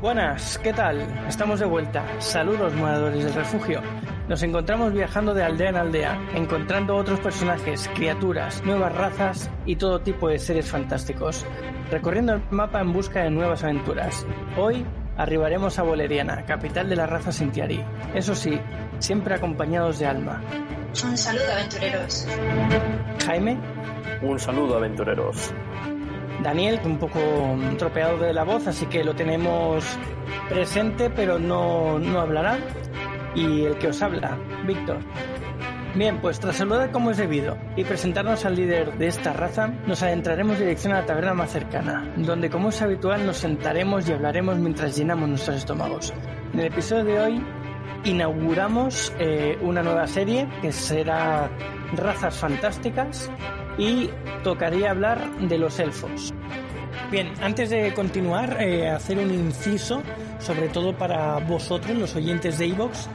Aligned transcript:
Buenas, 0.00 0.58
¿qué 0.58 0.72
tal? 0.72 1.00
Estamos 1.26 1.58
de 1.58 1.66
vuelta. 1.66 2.04
Saludos, 2.20 2.72
moradores 2.74 3.24
del 3.24 3.34
refugio. 3.34 3.82
Nos 4.28 4.40
encontramos 4.44 4.92
viajando 4.92 5.34
de 5.34 5.42
aldea 5.42 5.70
en 5.70 5.76
aldea, 5.76 6.28
encontrando 6.36 6.94
otros 6.94 7.18
personajes, 7.18 7.90
criaturas, 7.96 8.62
nuevas 8.64 8.94
razas 8.94 9.50
y 9.66 9.74
todo 9.74 10.00
tipo 10.00 10.28
de 10.28 10.38
seres 10.38 10.70
fantásticos, 10.70 11.44
recorriendo 11.90 12.34
el 12.34 12.42
mapa 12.50 12.80
en 12.80 12.92
busca 12.92 13.24
de 13.24 13.30
nuevas 13.30 13.64
aventuras. 13.64 14.24
Hoy 14.56 14.86
arribaremos 15.16 15.80
a 15.80 15.82
Boleriana, 15.82 16.44
capital 16.46 16.88
de 16.88 16.94
la 16.94 17.06
raza 17.06 17.32
Sintiari. 17.32 17.84
Eso 18.14 18.36
sí, 18.36 18.56
siempre 19.00 19.34
acompañados 19.34 19.98
de 19.98 20.06
Alma. 20.06 20.40
Un 21.02 21.18
saludo, 21.18 21.52
aventureros. 21.52 22.28
Jaime. 23.26 23.58
Un 24.22 24.38
saludo, 24.38 24.76
aventureros. 24.76 25.52
Daniel, 26.42 26.80
un 26.84 26.98
poco 26.98 27.20
tropeado 27.78 28.18
de 28.18 28.32
la 28.32 28.44
voz, 28.44 28.66
así 28.66 28.86
que 28.86 29.04
lo 29.04 29.14
tenemos 29.14 29.84
presente, 30.48 31.10
pero 31.10 31.38
no, 31.38 31.98
no 31.98 32.20
hablará. 32.20 32.58
Y 33.34 33.64
el 33.64 33.76
que 33.78 33.88
os 33.88 34.02
habla, 34.02 34.36
Víctor. 34.66 34.98
Bien, 35.94 36.20
pues 36.20 36.38
tras 36.38 36.56
saludar 36.56 36.90
como 36.90 37.10
es 37.10 37.16
debido 37.16 37.56
y 37.74 37.82
presentarnos 37.82 38.44
al 38.44 38.54
líder 38.54 38.96
de 38.98 39.08
esta 39.08 39.32
raza, 39.32 39.68
nos 39.86 40.02
adentraremos 40.02 40.58
dirección 40.58 40.92
a 40.92 41.00
la 41.00 41.06
taberna 41.06 41.34
más 41.34 41.50
cercana, 41.50 42.12
donde 42.16 42.50
como 42.50 42.68
es 42.68 42.80
habitual 42.82 43.26
nos 43.26 43.38
sentaremos 43.38 44.08
y 44.08 44.12
hablaremos 44.12 44.58
mientras 44.58 44.96
llenamos 44.96 45.28
nuestros 45.28 45.56
estómagos. 45.56 46.12
En 46.52 46.60
el 46.60 46.66
episodio 46.66 47.04
de 47.04 47.20
hoy 47.20 47.42
inauguramos 48.04 49.12
eh, 49.18 49.58
una 49.62 49.82
nueva 49.82 50.06
serie 50.06 50.48
que 50.60 50.72
será 50.72 51.50
Razas 51.94 52.36
Fantásticas 52.36 53.30
y 53.78 54.10
tocaría 54.42 54.90
hablar 54.90 55.38
de 55.38 55.56
los 55.56 55.78
elfos. 55.78 56.34
Bien, 57.10 57.32
antes 57.40 57.70
de 57.70 57.94
continuar, 57.94 58.58
eh, 58.60 58.90
hacer 58.90 59.18
un 59.18 59.32
inciso, 59.32 60.02
sobre 60.40 60.68
todo 60.68 60.92
para 60.92 61.38
vosotros, 61.38 61.96
los 61.96 62.14
oyentes 62.16 62.58
de 62.58 62.66
Evox. 62.66 63.08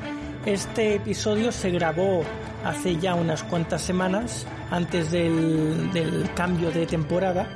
Este 0.45 0.95
episodio 0.95 1.51
se 1.51 1.69
grabó 1.69 2.23
hace 2.65 2.97
ya 2.97 3.13
unas 3.13 3.43
cuantas 3.43 3.81
semanas, 3.81 4.47
antes 4.71 5.11
del, 5.11 6.29
cambio 6.35 6.71
de 6.71 6.87
temporada, 6.87 7.47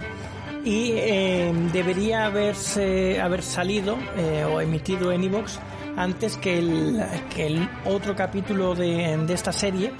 y 0.63 0.91
eh, 0.93 1.51
debería 1.73 2.25
haberse, 2.25 3.19
haber 3.19 3.41
salido 3.41 3.97
eh, 4.17 4.45
o 4.45 4.61
emitido 4.61 5.11
en 5.11 5.23
Evox 5.23 5.59
antes 5.95 6.37
que 6.37 6.59
el, 6.59 7.03
que 7.33 7.47
el 7.47 7.69
otro 7.85 8.15
capítulo 8.15 8.75
de 8.75 9.33
esta 9.33 9.51
serie 9.51 9.91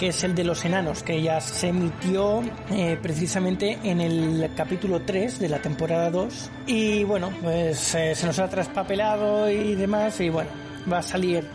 que 0.00 0.08
es 0.08 0.24
el 0.24 0.34
de 0.34 0.44
los 0.44 0.64
enanos, 0.64 1.02
que 1.02 1.20
ya 1.20 1.42
se 1.42 1.68
emitió 1.68 2.42
eh, 2.70 2.98
precisamente 3.02 3.78
en 3.84 4.00
el 4.00 4.50
capítulo 4.56 5.02
3 5.02 5.38
de 5.38 5.48
la 5.50 5.60
temporada 5.60 6.10
2. 6.10 6.50
Y 6.68 7.04
bueno, 7.04 7.30
pues 7.42 7.94
eh, 7.94 8.14
se 8.14 8.26
nos 8.26 8.38
ha 8.38 8.48
traspapelado 8.48 9.50
y 9.50 9.74
demás, 9.74 10.18
y 10.22 10.30
bueno, 10.30 10.48
va 10.90 11.00
a 11.00 11.02
salir 11.02 11.46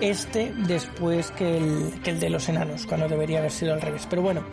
este 0.00 0.52
después 0.66 1.30
que 1.30 1.56
el, 1.56 2.20
de 2.20 2.28
los 2.28 2.46
enanos, 2.50 2.84
cuando 2.84 3.08
debería 3.08 3.38
haber 3.38 3.50
sido 3.50 3.72
al 3.72 3.80
revés. 3.80 4.06
Pero 4.10 4.20
bueno, 4.20 4.44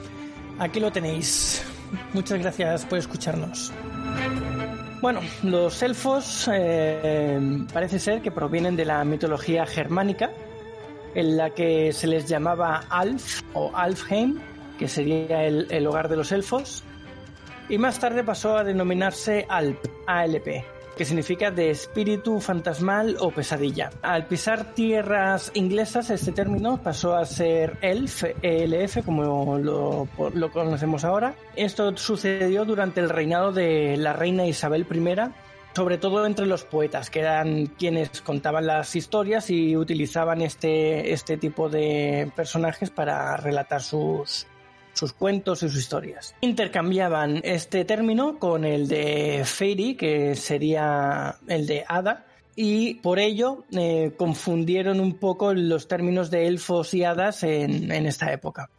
aquí 0.57 0.79
lo 0.79 0.89
tenéis. 0.89 1.61
Muchas 2.13 2.39
gracias 2.39 2.85
por 2.85 2.99
escucharnos. 2.99 3.73
Bueno, 5.01 5.19
los 5.43 5.83
elfos 5.83 6.49
eh, 6.53 7.37
parece 7.73 7.99
ser 7.99 8.21
que 8.21 8.31
provienen 8.31 8.77
de 8.77 8.85
la 8.85 9.03
mitología 9.03 9.65
germánica, 9.65 10.31
en 11.15 11.37
la 11.37 11.51
que 11.51 11.91
se 11.93 12.07
les 12.07 12.27
llamaba 12.27 12.83
Alf 12.89 13.41
o 13.53 13.71
Alfheim, 13.73 14.39
que 14.77 14.87
sería 14.87 15.45
el, 15.45 15.87
hogar 15.87 16.09
de 16.09 16.17
los 16.17 16.31
elfos, 16.31 16.83
y 17.69 17.77
más 17.77 17.99
tarde 17.99 18.23
pasó 18.23 18.57
a 18.57 18.63
denominarse 18.63 19.45
Alp, 19.47 19.77
ALP, 20.07 20.63
que 20.97 21.05
significa 21.05 21.51
de 21.51 21.69
espíritu 21.69 22.39
fantasmal 22.39 23.15
o 23.19 23.31
pesadilla. 23.31 23.91
Al 24.01 24.25
pisar 24.25 24.73
tierras 24.73 25.51
inglesas, 25.53 26.09
este 26.09 26.31
término 26.31 26.81
pasó 26.81 27.15
a 27.15 27.25
ser 27.25 27.77
Elf, 27.81 28.23
ELF, 28.41 29.05
como 29.05 29.57
lo 29.57 30.51
conocemos 30.51 31.03
ahora. 31.03 31.35
Esto 31.55 31.95
sucedió 31.95 32.65
durante 32.65 32.99
el 32.99 33.09
reinado 33.09 33.51
de 33.51 33.97
la 33.97 34.13
reina 34.13 34.45
Isabel 34.45 34.85
I, 34.91 35.31
sobre 35.73 35.97
todo 35.97 36.25
entre 36.25 36.45
los 36.45 36.63
poetas, 36.63 37.09
que 37.09 37.19
eran 37.19 37.67
quienes 37.67 38.21
contaban 38.21 38.67
las 38.67 38.95
historias 38.95 39.49
y 39.49 39.75
utilizaban 39.75 40.41
este, 40.41 41.13
este 41.13 41.37
tipo 41.37 41.69
de 41.69 42.31
personajes 42.35 42.89
para 42.89 43.37
relatar 43.37 43.81
sus, 43.81 44.47
sus 44.93 45.13
cuentos 45.13 45.63
y 45.63 45.69
sus 45.69 45.77
historias. 45.77 46.35
Intercambiaban 46.41 47.41
este 47.43 47.85
término 47.85 48.37
con 48.39 48.65
el 48.65 48.87
de 48.87 49.43
Fairy, 49.45 49.95
que 49.95 50.35
sería 50.35 51.37
el 51.47 51.67
de 51.67 51.85
Hada, 51.87 52.25
y 52.55 52.95
por 52.95 53.19
ello 53.19 53.63
eh, 53.71 54.11
confundieron 54.17 54.99
un 54.99 55.15
poco 55.15 55.53
los 55.53 55.87
términos 55.87 56.29
de 56.29 56.47
elfos 56.47 56.93
y 56.93 57.03
hadas 57.03 57.43
en, 57.43 57.91
en 57.91 58.05
esta 58.05 58.33
época. 58.33 58.69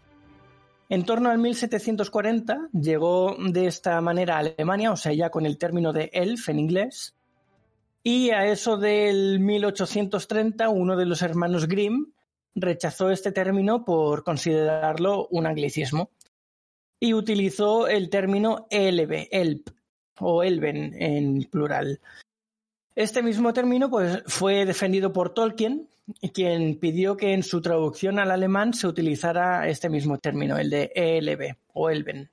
En 0.93 1.07
torno 1.07 1.31
al 1.31 1.39
1740 1.39 2.69
llegó 2.75 3.35
de 3.39 3.67
esta 3.67 3.99
manera 4.03 4.37
a 4.37 4.41
Alemania, 4.41 4.93
o 4.93 4.97
sea, 4.99 5.15
ya 5.15 5.31
con 5.31 5.47
el 5.47 5.57
término 5.57 5.91
de 5.95 6.11
elf 6.13 6.51
en 6.51 6.59
inglés, 6.59 7.15
y 8.03 8.29
a 8.29 8.45
eso 8.45 8.77
del 8.77 9.41
1830 9.41 10.69
uno 10.69 10.95
de 10.95 11.07
los 11.07 11.23
hermanos 11.23 11.67
Grimm 11.67 12.13
rechazó 12.55 13.09
este 13.09 13.33
término 13.33 13.87
por 13.87 14.23
considerarlo 14.23 15.29
un 15.31 15.47
anglicismo 15.47 16.11
y 17.01 17.15
utilizó 17.15 17.89
el 17.89 18.11
término 18.11 18.67
elbe, 18.69 19.31
elp 19.33 19.71
o 20.21 20.43
elben 20.43 20.93
en 21.01 21.45
plural. 21.45 22.03
Este 22.95 23.23
mismo 23.23 23.55
término 23.55 23.89
pues, 23.89 24.23
fue 24.27 24.67
defendido 24.67 25.11
por 25.11 25.33
Tolkien, 25.33 25.89
quien 26.33 26.79
pidió 26.79 27.17
que 27.17 27.33
en 27.33 27.43
su 27.43 27.61
traducción 27.61 28.19
al 28.19 28.31
alemán 28.31 28.75
se 28.75 28.87
utilizara 28.87 29.69
este 29.69 29.89
mismo 29.89 30.19
término, 30.19 30.59
el 30.59 30.71
de 30.71 30.93
ELB 30.95 31.57
o 31.75 31.91
Elben. 31.91 32.31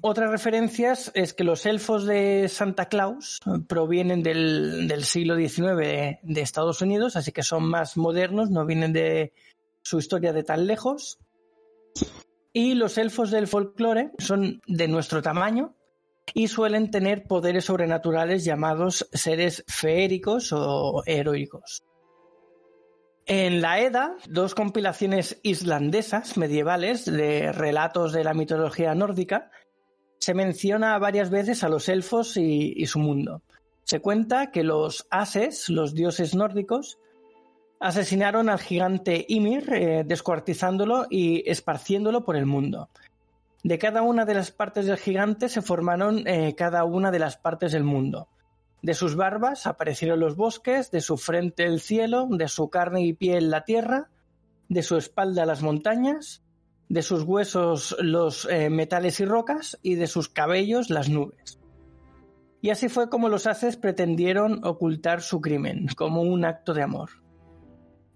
Otras 0.00 0.30
referencias 0.30 1.10
es 1.14 1.34
que 1.34 1.42
los 1.42 1.66
elfos 1.66 2.06
de 2.06 2.48
Santa 2.48 2.86
Claus 2.88 3.40
provienen 3.66 4.22
del, 4.22 5.04
siglo 5.04 5.36
XIX 5.36 5.76
de, 5.76 6.18
de, 6.22 6.40
Estados 6.40 6.82
Unidos, 6.82 7.16
así 7.16 7.32
que 7.32 7.42
son 7.42 7.68
más 7.68 7.96
modernos, 7.96 8.50
no 8.50 8.64
vienen 8.64 8.92
de 8.92 9.32
su 9.82 9.98
historia 9.98 10.32
de 10.32 10.44
tan 10.44 10.66
lejos. 10.68 11.18
Y 12.52 12.74
los 12.74 12.96
elfos 12.96 13.30
del 13.32 13.48
folclore 13.48 14.12
son 14.18 14.60
de 14.66 14.86
nuestro 14.86 15.20
tamaño, 15.20 15.74
y 16.34 16.48
suelen 16.48 16.90
tener 16.90 17.24
poderes 17.24 17.64
sobrenaturales 17.64 18.44
llamados 18.44 19.08
seres 19.12 19.64
feéricos 19.66 20.52
o 20.52 21.02
heroicos. 21.06 21.82
En 23.30 23.60
la 23.60 23.78
Edda, 23.78 24.16
dos 24.26 24.54
compilaciones 24.54 25.38
islandesas 25.42 26.38
medievales 26.38 27.04
de 27.04 27.52
relatos 27.52 28.14
de 28.14 28.24
la 28.24 28.32
mitología 28.32 28.94
nórdica, 28.94 29.50
se 30.18 30.32
menciona 30.32 30.98
varias 30.98 31.28
veces 31.28 31.62
a 31.62 31.68
los 31.68 31.90
elfos 31.90 32.38
y, 32.38 32.86
su 32.86 32.98
mundo. 33.00 33.42
Se 33.84 34.00
cuenta 34.00 34.50
que 34.50 34.64
los 34.64 35.06
ases, 35.10 35.68
los 35.68 35.94
dioses 35.94 36.34
nórdicos, 36.34 36.98
asesinaron 37.80 38.48
al 38.48 38.60
gigante 38.60 39.26
Ymir, 39.28 39.74
eh, 39.74 40.04
descuartizándolo 40.06 41.04
y 41.10 41.48
esparciéndolo 41.50 42.24
por 42.24 42.34
el 42.34 42.46
mundo. 42.46 42.88
De 43.62 43.78
cada 43.78 44.00
una 44.00 44.24
de 44.24 44.34
las 44.36 44.52
partes 44.52 44.86
del 44.86 44.96
gigante 44.96 45.50
se 45.50 45.60
formaron 45.60 46.26
eh, 46.26 46.54
cada 46.56 46.84
una 46.84 47.10
de 47.10 47.18
las 47.18 47.36
partes 47.36 47.72
del 47.72 47.84
mundo. 47.84 48.28
De 48.82 48.94
sus 48.94 49.16
barbas 49.16 49.66
aparecieron 49.66 50.20
los 50.20 50.36
bosques, 50.36 50.90
de 50.90 51.00
su 51.00 51.16
frente 51.16 51.64
el 51.64 51.80
cielo, 51.80 52.28
de 52.30 52.48
su 52.48 52.70
carne 52.70 53.02
y 53.02 53.12
piel 53.12 53.50
la 53.50 53.64
tierra, 53.64 54.08
de 54.68 54.82
su 54.82 54.96
espalda 54.96 55.46
las 55.46 55.62
montañas, 55.62 56.42
de 56.88 57.02
sus 57.02 57.22
huesos 57.22 57.96
los 58.00 58.46
eh, 58.50 58.70
metales 58.70 59.20
y 59.20 59.24
rocas 59.24 59.78
y 59.82 59.96
de 59.96 60.06
sus 60.06 60.28
cabellos 60.28 60.90
las 60.90 61.08
nubes. 61.08 61.58
Y 62.60 62.70
así 62.70 62.88
fue 62.88 63.08
como 63.08 63.28
los 63.28 63.46
haces 63.46 63.76
pretendieron 63.76 64.64
ocultar 64.64 65.22
su 65.22 65.40
crimen, 65.40 65.86
como 65.96 66.22
un 66.22 66.44
acto 66.44 66.74
de 66.74 66.82
amor. 66.82 67.10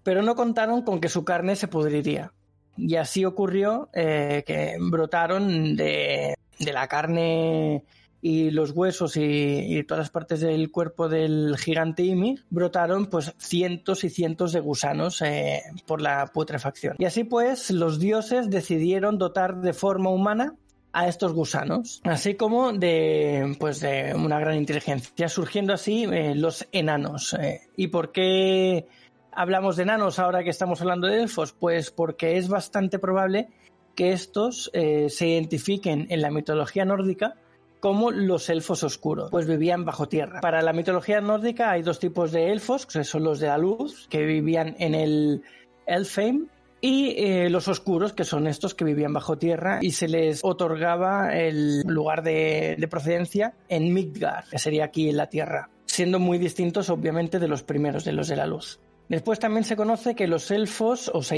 Pero 0.03 0.21
no 0.21 0.35
contaron 0.35 0.81
con 0.81 0.99
que 0.99 1.07
su 1.07 1.23
carne 1.23 1.55
se 1.55 1.69
pudriría. 1.69 2.33
Y 2.75 2.95
así 2.95 3.23
ocurrió 3.23 3.89
eh, 3.93 4.43
que 4.45 4.75
brotaron 4.79 5.75
de, 5.75 6.35
de, 6.59 6.73
la 6.73 6.87
carne 6.87 7.85
y 8.25 8.51
los 8.51 8.71
huesos 8.71 9.17
y, 9.17 9.83
todas 9.83 10.03
las 10.03 10.09
partes 10.09 10.39
del 10.39 10.71
cuerpo 10.71 11.09
del 11.09 11.57
gigante 11.57 12.03
Ymir, 12.03 12.45
brotaron 12.49 13.07
pues 13.07 13.33
cientos 13.37 14.05
y 14.05 14.09
cientos 14.09 14.53
de 14.53 14.61
gusanos 14.61 15.21
eh, 15.21 15.61
por 15.85 15.99
la 15.99 16.27
putrefacción. 16.27 16.95
Y 16.99 17.05
así 17.05 17.25
pues 17.25 17.69
los 17.69 17.99
dioses 17.99 18.49
decidieron 18.49 19.17
dotar 19.17 19.59
de 19.59 19.73
forma 19.73 20.09
humana 20.09 20.55
a 20.93 21.09
estos 21.09 21.33
gusanos, 21.33 21.99
así 22.05 22.35
como 22.35 22.71
de 22.71 23.57
pues 23.59 23.81
de 23.81 24.13
una 24.15 24.39
gran 24.39 24.55
inteligencia, 24.55 25.27
surgiendo 25.27 25.73
así 25.73 26.05
eh, 26.05 26.33
los 26.33 26.65
enanos. 26.71 27.33
Eh, 27.33 27.63
¿Y 27.75 27.87
por 27.87 28.13
qué 28.13 28.87
hablamos 29.33 29.75
de 29.75 29.83
enanos 29.83 30.17
ahora 30.17 30.45
que 30.45 30.49
estamos 30.49 30.79
hablando 30.79 31.07
de 31.07 31.23
elfos? 31.23 31.51
Pues 31.51 31.91
porque 31.91 32.37
es 32.37 32.47
bastante 32.47 32.99
probable 32.99 33.49
que 33.95 34.13
estos 34.13 34.71
se 34.73 35.27
identifiquen 35.27 36.07
en 36.09 36.21
la 36.21 36.31
mitología 36.31 36.83
nórdica 36.83 37.35
como 37.83 38.11
los 38.11 38.49
elfos 38.49 38.81
oscuros, 38.85 39.29
pues 39.29 39.45
vivían 39.45 39.83
bajo 39.83 40.07
tierra. 40.07 40.39
Para 40.39 40.61
la 40.61 40.71
mitología 40.71 41.19
nórdica 41.19 41.69
hay 41.69 41.81
dos 41.81 41.99
tipos 41.99 42.31
de 42.31 42.49
elfos, 42.49 42.85
que 42.85 43.03
son 43.03 43.25
los 43.25 43.41
de 43.41 43.47
la 43.47 43.57
luz, 43.57 44.07
que 44.09 44.23
vivían 44.23 44.77
en 44.79 44.95
el 44.95 45.41
Elfheim, 45.85 46.47
y 46.79 47.13
eh, 47.17 47.49
los 47.49 47.67
oscuros, 47.67 48.13
que 48.13 48.23
son 48.23 48.47
estos 48.47 48.73
que 48.73 48.85
vivían 48.85 49.11
bajo 49.11 49.37
tierra 49.37 49.79
y 49.81 49.91
se 49.91 50.07
les 50.07 50.39
otorgaba 50.45 51.35
el 51.35 51.81
lugar 51.81 52.23
de, 52.23 52.77
de 52.79 52.87
procedencia 52.87 53.53
en 53.67 53.93
Midgard, 53.93 54.45
que 54.49 54.59
sería 54.59 54.85
aquí 54.85 55.09
en 55.09 55.17
la 55.17 55.27
tierra, 55.27 55.69
siendo 55.85 56.19
muy 56.19 56.37
distintos 56.37 56.89
obviamente 56.89 57.37
de 57.37 57.49
los 57.49 57.63
primeros, 57.63 58.05
de 58.05 58.13
los 58.13 58.29
de 58.29 58.37
la 58.37 58.45
luz. 58.45 58.79
Después 59.09 59.39
también 59.39 59.65
se 59.65 59.75
conoce 59.75 60.15
que 60.15 60.27
los 60.27 60.51
elfos, 60.51 61.11
o 61.13 61.21
se 61.21 61.35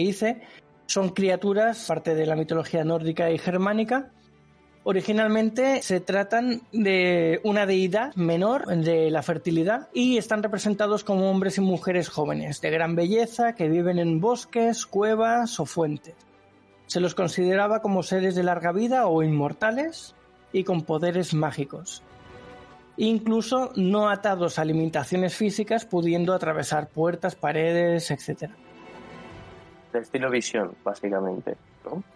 son 0.85 1.09
criaturas, 1.09 1.85
parte 1.87 2.13
de 2.13 2.27
la 2.27 2.35
mitología 2.35 2.83
nórdica 2.83 3.31
y 3.31 3.39
germánica, 3.39 4.11
Originalmente 4.87 5.81
se 5.81 5.99
tratan 5.99 6.61
de 6.71 7.41
una 7.43 7.65
deidad 7.65 8.13
menor 8.13 8.67
de 8.67 9.09
la 9.09 9.23
fertilidad 9.23 9.89
y 9.93 10.19
están 10.19 10.43
representados 10.43 11.03
como 11.03 11.31
hombres 11.31 11.57
y 11.57 11.61
mujeres 11.61 12.07
jóvenes, 12.07 12.61
de 12.61 12.69
gran 12.69 12.95
belleza, 12.95 13.55
que 13.55 13.67
viven 13.67 13.97
en 13.97 14.21
bosques, 14.21 14.85
cuevas 14.85 15.59
o 15.59 15.65
fuentes. 15.65 16.13
Se 16.85 16.99
los 16.99 17.15
consideraba 17.15 17.81
como 17.81 18.03
seres 18.03 18.35
de 18.35 18.43
larga 18.43 18.71
vida 18.71 19.07
o 19.07 19.23
inmortales 19.23 20.13
y 20.53 20.63
con 20.63 20.83
poderes 20.83 21.33
mágicos. 21.33 22.03
Incluso 22.97 23.71
no 23.75 24.07
atados 24.07 24.59
a 24.59 24.65
limitaciones 24.65 25.35
físicas, 25.35 25.83
pudiendo 25.87 26.31
atravesar 26.31 26.89
puertas, 26.89 27.33
paredes, 27.33 28.11
etc. 28.11 28.51
De 29.91 29.99
estilo 29.99 30.29
visión, 30.29 30.75
básicamente. 30.83 31.57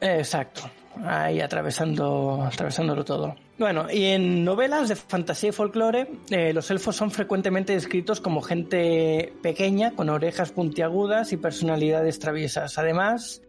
Exacto, 0.01 0.61
ahí 1.05 1.41
atravesando, 1.41 2.43
atravesándolo 2.43 3.05
todo. 3.05 3.35
Bueno, 3.57 3.87
y 3.91 4.05
en 4.05 4.43
novelas 4.43 4.89
de 4.89 4.95
fantasía 4.95 5.49
y 5.49 5.51
folclore, 5.51 6.09
eh, 6.29 6.53
los 6.53 6.71
elfos 6.71 6.95
son 6.95 7.11
frecuentemente 7.11 7.73
descritos 7.73 8.21
como 8.21 8.41
gente 8.41 9.33
pequeña, 9.41 9.91
con 9.91 10.09
orejas 10.09 10.51
puntiagudas 10.51 11.33
y 11.33 11.37
personalidades 11.37 12.19
traviesas. 12.19 12.77
Además, 12.77 13.41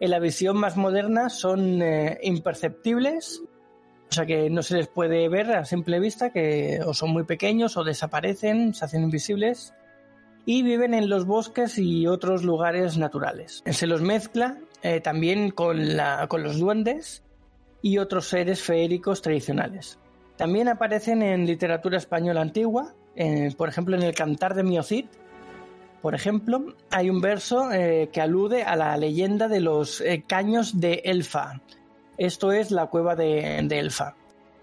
en 0.00 0.10
la 0.10 0.18
visión 0.18 0.56
más 0.56 0.76
moderna 0.76 1.28
son 1.28 1.82
eh, 1.82 2.18
imperceptibles, 2.22 3.42
o 4.08 4.12
sea 4.12 4.24
que 4.26 4.50
no 4.50 4.62
se 4.62 4.76
les 4.76 4.88
puede 4.88 5.28
ver 5.28 5.50
a 5.52 5.64
simple 5.64 5.98
vista, 5.98 6.30
que 6.30 6.80
o 6.84 6.94
son 6.94 7.10
muy 7.10 7.24
pequeños 7.24 7.76
o 7.76 7.84
desaparecen, 7.84 8.72
se 8.74 8.84
hacen 8.84 9.02
invisibles 9.02 9.74
y 10.44 10.62
viven 10.62 10.94
en 10.94 11.08
los 11.08 11.26
bosques 11.26 11.76
y 11.76 12.06
otros 12.06 12.44
lugares 12.44 12.96
naturales. 12.96 13.64
Se 13.66 13.86
los 13.88 14.00
mezcla 14.00 14.58
eh, 14.86 15.00
también 15.00 15.50
con, 15.50 15.96
la, 15.96 16.28
con 16.28 16.44
los 16.44 16.60
duendes 16.60 17.24
y 17.82 17.98
otros 17.98 18.28
seres 18.28 18.62
feéricos 18.62 19.20
tradicionales. 19.20 19.98
También 20.36 20.68
aparecen 20.68 21.22
en 21.22 21.44
literatura 21.44 21.98
española 21.98 22.40
antigua, 22.40 22.94
por 23.56 23.68
ejemplo 23.68 23.96
en 23.96 24.02
el 24.02 24.14
Cantar 24.14 24.54
de 24.54 24.62
Miocid, 24.62 25.06
por 26.02 26.14
ejemplo, 26.14 26.76
hay 26.90 27.10
un 27.10 27.20
verso 27.20 27.72
eh, 27.72 28.10
que 28.12 28.20
alude 28.20 28.62
a 28.62 28.76
la 28.76 28.96
leyenda 28.96 29.48
de 29.48 29.58
los 29.60 30.00
eh, 30.02 30.22
caños 30.24 30.78
de 30.78 31.02
Elfa. 31.04 31.60
Esto 32.16 32.52
es 32.52 32.70
la 32.70 32.86
cueva 32.86 33.16
de, 33.16 33.60
de 33.64 33.78
Elfa, 33.80 34.14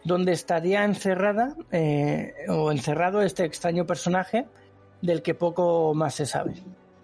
donde 0.05 0.31
estaría 0.31 0.85
encerrada 0.85 1.55
o 2.47 2.71
encerrado 2.71 3.21
este 3.21 3.43
extraño 3.43 3.85
personaje 3.85 4.45
del 5.01 5.21
que 5.21 5.33
poco 5.33 5.93
más 5.93 6.15
se 6.15 6.25
sabe. 6.25 6.53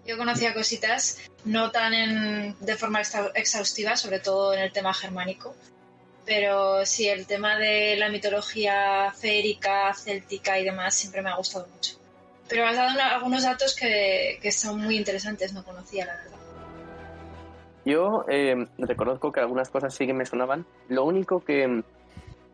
Yo 0.06 0.16
conocía 0.16 0.54
cositas, 0.54 1.29
no 1.44 1.70
tan 1.70 2.56
de 2.58 2.76
forma 2.76 3.00
exhaustiva, 3.34 3.96
sobre 3.96 4.20
todo 4.20 4.54
en 4.54 4.60
el 4.60 4.72
tema 4.72 4.92
germánico, 4.92 5.54
pero 6.24 6.84
sí, 6.86 7.08
el 7.08 7.26
tema 7.26 7.58
de 7.58 7.96
la 7.96 8.08
mitología 8.08 9.12
férica, 9.12 9.92
céltica 9.94 10.58
y 10.58 10.64
demás 10.64 10.94
siempre 10.94 11.22
me 11.22 11.30
ha 11.30 11.36
gustado 11.36 11.66
mucho. 11.74 11.96
Pero 12.48 12.66
has 12.66 12.76
dado 12.76 13.00
algunos 13.00 13.44
datos 13.44 13.74
que, 13.74 14.38
que, 14.42 14.50
son 14.50 14.80
muy 14.80 14.96
interesantes, 14.96 15.52
no 15.52 15.64
conocía 15.64 16.06
la 16.06 16.16
verdad. 16.16 16.38
Yo 17.84 18.24
eh, 18.28 18.66
reconozco 18.78 19.32
que 19.32 19.40
algunas 19.40 19.70
cosas 19.70 19.94
sí 19.94 20.06
que 20.06 20.12
me 20.12 20.26
sonaban. 20.26 20.66
Lo 20.88 21.04
único 21.04 21.44
que 21.44 21.82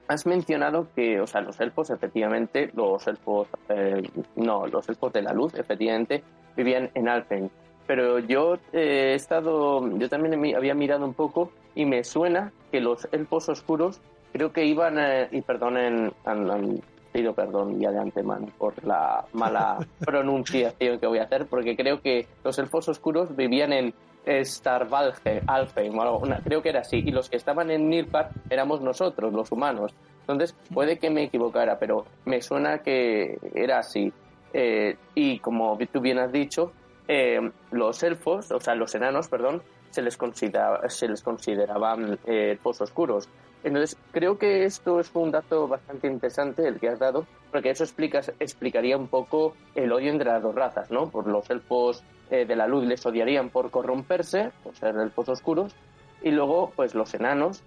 Has 0.09 0.25
mencionado 0.25 0.88
que, 0.94 1.21
o 1.21 1.27
sea, 1.27 1.41
los 1.41 1.59
elfos, 1.59 1.91
efectivamente, 1.91 2.71
los 2.75 3.05
elfos, 3.09 3.49
eh, 3.69 4.03
no, 4.37 4.67
los 4.69 4.88
elfos 4.88 5.12
de 5.12 5.23
la 5.23 5.33
luz, 5.33 5.55
efectivamente, 5.55 6.23
vivían 6.56 6.91
en 6.94 7.09
Alpen. 7.09 7.50
Pero 7.87 8.19
yo 8.19 8.55
eh, 8.73 9.12
he 9.12 9.15
estado, 9.15 9.97
yo 9.99 10.09
también 10.09 10.56
había 10.56 10.75
mirado 10.75 11.05
un 11.05 11.15
poco 11.15 11.50
y 11.75 11.85
me 11.85 12.03
suena 12.05 12.53
que 12.71 12.81
los 12.81 13.06
elfos 13.12 13.49
oscuros 13.49 14.00
creo 14.33 14.53
que 14.53 14.65
iban, 14.65 14.99
eh, 14.99 15.29
y 15.31 15.41
perdonen, 15.43 16.12
han, 16.25 16.83
pido 17.12 17.33
perdón 17.33 17.81
ya 17.81 17.91
de 17.91 17.99
antemano 17.99 18.49
por 18.59 18.85
la 18.85 19.25
mala 19.33 19.79
pronunciación 20.05 20.99
que 20.99 21.06
voy 21.06 21.19
a 21.19 21.25
hacer, 21.25 21.47
porque 21.47 21.77
creo 21.77 22.00
que 22.00 22.27
los 22.44 22.59
elfos 22.59 22.88
oscuros 22.88 23.35
vivían 23.35 23.73
en 23.73 23.94
Starvalge, 24.43 25.43
Alfheim, 25.47 25.97
creo 26.43 26.61
que 26.61 26.69
era 26.69 26.81
así, 26.81 26.97
y 26.97 27.12
los 27.12 27.31
que 27.31 27.37
estaban 27.37 27.71
en 27.71 27.88
Nilfgaard 27.88 28.33
éramos 28.50 28.81
nosotros, 28.81 29.33
los 29.33 29.53
humanos. 29.53 29.94
Entonces, 30.21 30.56
puede 30.75 30.99
que 30.99 31.11
me 31.11 31.25
equivocara, 31.25 31.79
pero 31.79 32.05
me 32.25 32.43
suena 32.43 32.79
que 32.79 33.38
era 33.55 33.79
así. 33.79 34.12
Eh, 34.53 34.97
y 35.15 35.38
como 35.38 35.79
tú 35.93 36.00
bien 36.00 36.19
has 36.19 36.33
dicho, 36.33 36.73
eh, 37.08 37.50
los 37.70 38.03
elfos, 38.03 38.50
o 38.50 38.61
sea, 38.61 38.75
los 38.75 38.94
enanos, 38.94 39.29
perdón, 39.29 39.62
se 39.91 40.03
les, 40.03 40.17
considera, 40.17 40.88
se 40.88 41.08
les 41.08 41.23
consideraban 41.23 42.19
eh, 42.26 42.53
elfos 42.53 42.81
oscuros. 42.81 43.29
Entonces, 43.64 43.97
creo 44.12 44.38
que 44.38 44.64
esto 44.64 45.00
es 45.00 45.11
un 45.14 45.31
dato 45.31 45.67
bastante 45.67 46.06
interesante 46.06 46.69
el 46.69 46.79
que 46.79 46.88
has 46.88 46.99
dado, 46.99 47.26
porque 47.50 47.70
eso 47.70 47.85
explica, 47.85 48.20
explicaría 48.38 48.97
un 48.97 49.08
poco 49.08 49.55
el 49.75 49.91
odio 49.93 50.11
entre 50.11 50.31
las 50.31 50.43
dos 50.43 50.55
razas, 50.55 50.91
¿no? 50.91 51.08
Por 51.08 51.26
los 51.26 51.49
elfos 51.50 52.05
eh, 52.31 52.44
de 52.44 52.56
la 52.56 52.67
luz 52.67 52.85
les 52.85 53.05
odiarían 53.06 53.50
por 53.50 53.70
corromperse, 53.70 54.52
por 54.62 54.76
ser 54.76 54.97
elfos 54.97 55.29
oscuros, 55.29 55.75
y 56.23 56.31
luego, 56.31 56.73
pues 56.76 56.94
los 56.94 57.14
enanos, 57.14 57.62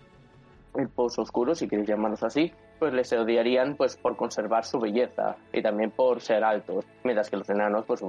elfos 0.76 1.18
oscuros, 1.18 1.60
si 1.60 1.68
queréis 1.68 1.90
llamarlos 1.90 2.24
así, 2.24 2.54
pues 2.80 2.94
les 2.94 3.12
odiarían 3.14 3.76
pues 3.76 3.98
por 3.98 4.16
conservar 4.16 4.66
su 4.66 4.80
belleza 4.80 5.36
y 5.54 5.62
también 5.62 5.92
por 5.92 6.22
ser 6.22 6.44
altos, 6.44 6.86
mientras 7.04 7.30
que 7.30 7.38
los 7.38 7.50
enanos, 7.50 7.86
pues, 7.86 8.02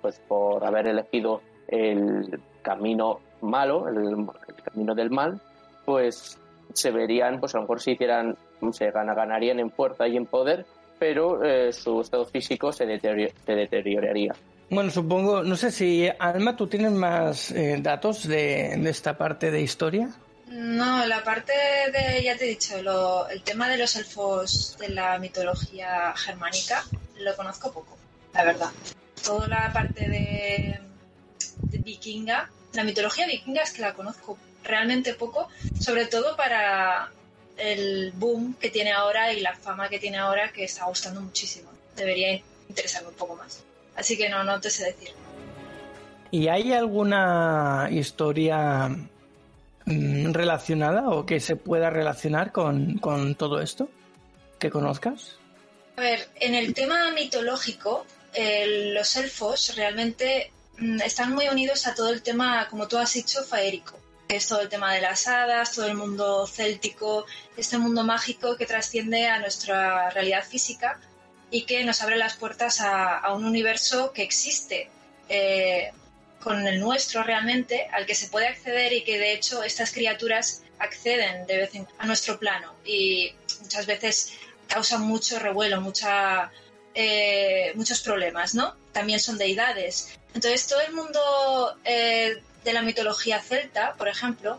pues 0.00 0.20
por 0.28 0.64
haber 0.64 0.88
elegido 0.88 1.40
el 1.68 2.40
camino 2.62 3.20
malo, 3.40 3.88
el, 3.88 4.26
camino 4.64 4.94
del 4.94 5.10
mal, 5.10 5.40
pues 5.84 6.38
se 6.72 6.90
verían, 6.90 7.40
pues 7.40 7.54
a 7.54 7.58
lo 7.58 7.62
mejor 7.62 7.80
si 7.80 7.92
hicieran, 7.92 8.36
se 8.72 8.90
ganarían 8.90 9.58
en 9.58 9.70
fuerza 9.70 10.06
y 10.06 10.16
en 10.16 10.26
poder, 10.26 10.66
pero 10.98 11.42
eh, 11.42 11.72
su 11.72 12.00
estado 12.00 12.26
físico 12.26 12.70
se, 12.72 12.86
se 13.00 13.52
deterioraría. 13.54 14.34
Bueno, 14.70 14.90
supongo, 14.90 15.42
no 15.42 15.56
sé 15.56 15.72
si 15.72 16.08
Alma, 16.20 16.54
tú 16.54 16.68
tienes 16.68 16.92
más 16.92 17.50
eh, 17.50 17.78
datos 17.82 18.28
de, 18.28 18.74
esta 18.88 19.18
parte 19.18 19.50
de 19.50 19.62
historia. 19.62 20.10
No, 20.50 21.06
la 21.06 21.22
parte 21.22 21.52
de, 21.92 22.24
ya 22.24 22.36
te 22.36 22.44
he 22.44 22.48
dicho, 22.48 22.76
el 23.28 23.42
tema 23.42 23.68
de 23.68 23.78
los 23.78 23.94
elfos 23.94 24.76
de 24.80 24.88
la 24.88 25.16
mitología 25.20 26.12
germánica 26.16 26.84
lo 27.18 27.36
conozco 27.36 27.72
poco, 27.72 27.96
la 28.34 28.42
verdad. 28.42 28.70
Toda 29.24 29.46
la 29.46 29.72
parte 29.72 30.08
de, 30.08 30.80
de 31.62 31.78
vikinga, 31.78 32.50
la 32.72 32.82
mitología 32.82 33.28
vikinga 33.28 33.62
es 33.62 33.72
que 33.72 33.82
la 33.82 33.94
conozco 33.94 34.38
realmente 34.64 35.14
poco, 35.14 35.48
sobre 35.78 36.06
todo 36.06 36.36
para 36.36 37.12
el 37.56 38.10
boom 38.16 38.54
que 38.54 38.70
tiene 38.70 38.90
ahora 38.90 39.32
y 39.32 39.40
la 39.40 39.54
fama 39.54 39.88
que 39.88 40.00
tiene 40.00 40.18
ahora 40.18 40.50
que 40.50 40.64
está 40.64 40.86
gustando 40.86 41.20
muchísimo. 41.20 41.70
Debería 41.94 42.40
interesarme 42.68 43.10
un 43.10 43.14
poco 43.14 43.36
más. 43.36 43.62
Así 43.94 44.16
que 44.16 44.28
no, 44.28 44.42
no 44.42 44.60
te 44.60 44.70
sé 44.70 44.86
decir. 44.86 45.10
¿Y 46.32 46.48
hay 46.48 46.72
alguna 46.72 47.88
historia 47.92 48.90
relacionada 49.86 51.08
o 51.08 51.26
que 51.26 51.40
se 51.40 51.56
pueda 51.56 51.90
relacionar 51.90 52.52
con, 52.52 53.00
todo 53.36 53.60
esto 53.60 53.88
que 54.58 54.70
conozcas? 54.70 55.36
A 55.96 56.02
ver, 56.02 56.28
en 56.36 56.54
el 56.54 56.74
tema 56.74 57.10
mitológico, 57.12 58.06
los 58.94 59.16
elfos 59.16 59.74
realmente 59.76 60.52
mm, 60.78 61.00
están 61.02 61.34
muy 61.34 61.48
unidos 61.48 61.86
a 61.86 61.94
todo 61.94 62.10
el 62.10 62.22
tema, 62.22 62.68
como 62.68 62.88
tú 62.88 62.98
has 62.98 63.12
dicho, 63.12 63.42
faérico. 63.42 63.98
Es 64.28 64.46
todo 64.46 64.60
el 64.60 64.68
tema 64.68 64.94
de 64.94 65.00
las 65.00 65.26
hadas, 65.26 65.72
todo 65.72 65.86
el 65.86 65.94
mundo 65.94 66.46
céltico, 66.46 67.26
este 67.56 67.78
mundo 67.78 68.04
mágico 68.04 68.56
que 68.56 68.64
trasciende 68.64 69.26
a 69.26 69.40
nuestra 69.40 70.10
realidad 70.10 70.44
física 70.44 71.00
y 71.50 71.62
que 71.62 71.84
nos 71.84 72.00
abre 72.02 72.16
las 72.16 72.36
puertas 72.36 72.80
a, 72.80 73.32
un 73.34 73.44
universo 73.44 74.12
que 74.12 74.22
existe 74.22 74.88
eh, 75.28 75.92
con 76.42 76.66
el 76.66 76.80
nuestro 76.80 77.22
realmente, 77.22 77.88
al 77.92 78.06
que 78.06 78.14
se 78.14 78.28
puede 78.28 78.48
acceder 78.48 78.92
y 78.92 79.04
que 79.04 79.18
de 79.18 79.34
hecho 79.34 79.62
estas 79.62 79.92
criaturas 79.92 80.62
acceden 80.78 81.46
de 81.46 81.58
vez 81.58 81.74
en 81.74 81.86
a 81.98 82.06
nuestro 82.06 82.38
plano 82.38 82.74
y 82.84 83.34
muchas 83.60 83.86
veces 83.86 84.32
causan 84.66 85.02
mucho 85.02 85.38
revuelo, 85.38 85.80
mucha, 85.80 86.50
eh, 86.94 87.72
muchos 87.74 88.00
problemas, 88.00 88.54
¿no? 88.54 88.76
También 88.92 89.20
son 89.20 89.36
deidades. 89.36 90.18
Entonces 90.34 90.66
todo 90.66 90.80
el 90.80 90.92
mundo 90.92 91.76
eh, 91.84 92.42
de 92.64 92.72
la 92.72 92.82
mitología 92.82 93.40
celta, 93.40 93.94
por 93.94 94.08
ejemplo, 94.08 94.58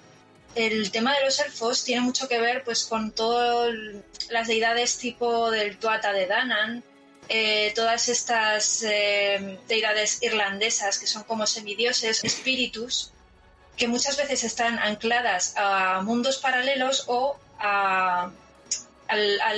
el 0.56 0.92
tema 0.92 1.16
de 1.16 1.26
los 1.26 1.40
elfos 1.40 1.84
tiene 1.84 2.02
mucho 2.02 2.28
que 2.28 2.40
ver 2.40 2.64
pues 2.64 2.86
con 2.86 3.12
todas 3.12 3.74
las 4.30 4.48
deidades 4.48 4.98
tipo 4.98 5.50
del 5.50 5.78
Tuata 5.78 6.12
de 6.12 6.28
Danan, 6.28 6.84
eh, 7.34 7.72
todas 7.74 8.10
estas 8.10 8.84
eh, 8.84 9.58
deidades 9.68 10.22
irlandesas 10.22 11.00
que 11.00 11.08
son 11.08 11.24
como 11.24 11.48
semidioses, 11.48 12.22
espíritus, 12.26 13.14
que 13.78 13.88
muchas 13.88 14.18
veces 14.18 14.44
están 14.44 14.78
ancladas 14.80 15.54
a 15.56 16.02
mundos 16.02 16.40
paralelos 16.40 17.06
o 17.08 17.40
al, 17.58 18.34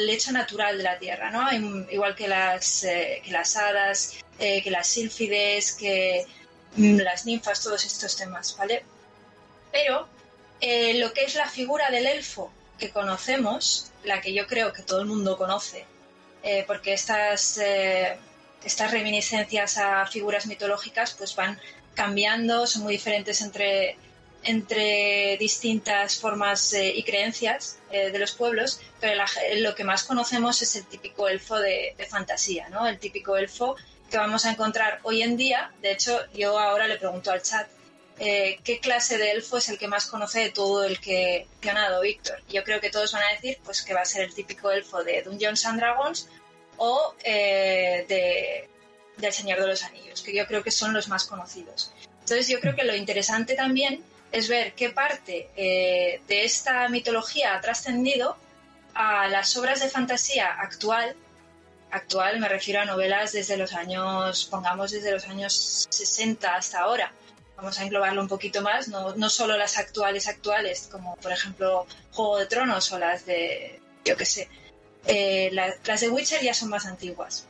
hecho 0.07 0.31
natural 0.31 0.77
de 0.77 0.83
la 0.83 0.99
Tierra, 0.99 1.31
¿no? 1.31 1.41
Igual 1.89 2.15
que 2.15 2.27
las, 2.27 2.83
eh, 2.83 3.21
que 3.25 3.31
las 3.31 3.55
hadas, 3.57 4.17
que 4.37 4.69
las 4.69 4.87
sílfides, 4.87 5.73
que 5.73 6.27
mm, 6.75 6.97
las 6.99 7.25
ninfas, 7.25 7.63
todos 7.63 7.83
estos 7.85 8.15
temas, 8.15 8.55
¿vale? 8.55 8.83
Pero 9.71 10.07
eh, 10.61 10.93
lo 10.99 11.11
que 11.11 11.23
es 11.23 11.35
la 11.35 11.49
figura 11.49 11.89
del 11.89 12.05
elfo 12.05 12.51
que 12.77 12.91
conocemos, 12.91 13.91
la 14.03 14.21
que 14.21 14.33
yo 14.33 14.45
creo 14.45 14.71
que 14.71 14.83
todo 14.83 15.01
el 15.01 15.07
mundo 15.07 15.37
conoce, 15.37 15.85
eh, 16.43 16.63
porque 16.67 16.93
estas, 16.93 17.57
eh, 17.57 18.17
estas 18.63 18.91
reminiscencias 18.91 19.77
a 19.77 20.05
figuras 20.05 20.45
mitológicas 20.45 21.15
pues 21.17 21.35
van 21.35 21.59
cambiando, 21.95 22.67
son 22.67 22.83
muy 22.83 22.93
diferentes 22.93 23.41
entre, 23.41 23.97
entre 24.43 25.38
distintas 25.38 26.19
formas 26.19 26.73
y 26.73 27.03
creencias 27.03 27.77
de 27.91 28.17
los 28.17 28.31
pueblos, 28.31 28.81
pero 29.00 29.23
lo 29.57 29.75
que 29.75 29.83
más 29.83 30.03
conocemos 30.03 30.63
es 30.63 30.75
el 30.75 30.85
típico 30.88 31.27
elfo 31.27 31.59
de, 31.59 31.93
de 31.95 32.05
fantasía, 32.07 32.67
¿no? 32.69 32.88
El 32.88 32.97
típico 32.97 33.38
elfo 33.38 33.75
que 34.09 34.17
vamos 34.17 34.45
a 34.45 34.51
encontrar 34.51 35.00
hoy 35.03 35.21
en 35.21 35.38
día. 35.38 35.71
De 35.81 35.91
hecho, 35.91 36.19
yo 36.33 36.59
ahora 36.59 36.88
le 36.88 36.97
pregunto 36.97 37.31
al 37.31 37.41
chat 37.41 37.67
eh, 38.20 38.60
qué 38.63 38.79
clase 38.79 39.17
de 39.17 39.32
elfo 39.32 39.58
es 39.58 39.70
el 39.70 39.77
que 39.77 39.88
más 39.88 40.05
conoce 40.05 40.41
de 40.41 40.50
todo 40.51 40.84
el 40.84 41.00
que 41.00 41.48
ha 41.48 41.55
mencionado 41.55 42.01
Víctor. 42.01 42.41
Yo 42.48 42.63
creo 42.63 42.79
que 42.79 42.89
todos 42.89 43.12
van 43.12 43.24
a 43.24 43.32
decir 43.34 43.58
pues 43.63 43.82
que 43.82 43.93
va 43.93 44.01
a 44.01 44.05
ser 44.05 44.24
el 44.24 44.34
típico 44.34 44.72
elfo 44.72 45.03
de 45.03 45.24
Dungeons 45.24 45.65
and 45.65 45.79
Dragons 45.79 46.29
o 46.77 47.15
eh, 47.24 48.05
de, 48.08 48.70
del 49.17 49.34
Señor 49.34 49.60
de 49.60 49.67
los 49.67 49.84
Anillos, 49.84 50.22
que 50.22 50.36
yo 50.36 50.46
creo 50.46 50.63
que 50.63 50.72
son 50.72 50.93
los 50.93 51.08
más 51.08 51.25
conocidos. 51.25 51.91
Entonces 52.20 52.48
yo 52.48 52.60
creo 52.60 52.75
que 52.75 52.84
lo 52.84 52.96
interesante 52.96 53.55
también 53.55 54.03
es 54.32 54.48
ver 54.48 54.74
qué 54.74 54.89
parte 54.89 55.50
eh, 55.55 56.22
de 56.27 56.43
esta 56.43 56.88
mitología 56.89 57.55
ha 57.55 57.62
trascendido 57.62 58.38
a 58.93 59.27
las 59.27 59.58
obras 59.58 59.82
de 59.82 59.89
fantasía 59.89 60.48
actual. 60.48 61.15
Actual 61.89 62.39
me 62.39 62.48
refiero 62.48 62.82
a 62.82 62.86
novelas 62.86 63.32
desde 63.32 63.58
los 63.58 63.74
años, 63.74 64.46
pongamos 64.46 64.91
desde 64.91 65.12
los 65.12 65.25
años 65.25 65.88
60 65.89 66.55
hasta 66.55 66.79
ahora 66.79 67.12
vamos 67.57 67.79
a 67.79 67.83
englobarlo 67.83 68.22
un 68.22 68.27
poquito 68.27 68.62
más, 68.62 68.88
no, 68.88 69.15
no 69.15 69.29
solo 69.29 69.57
las 69.57 69.77
actuales 69.77 70.27
actuales, 70.27 70.89
como 70.91 71.15
por 71.17 71.31
ejemplo 71.31 71.86
Juego 72.12 72.38
de 72.38 72.45
Tronos 72.48 72.91
o 72.91 73.00
las 73.00 73.25
de, 73.25 73.79
yo 74.05 74.17
qué 74.17 74.25
sé, 74.25 74.50
eh, 75.05 75.50
las 75.51 76.01
de 76.01 76.10
Witcher 76.10 76.41
ya 76.41 76.53
son 76.53 76.69
más 76.69 76.86
antiguas. 76.86 77.48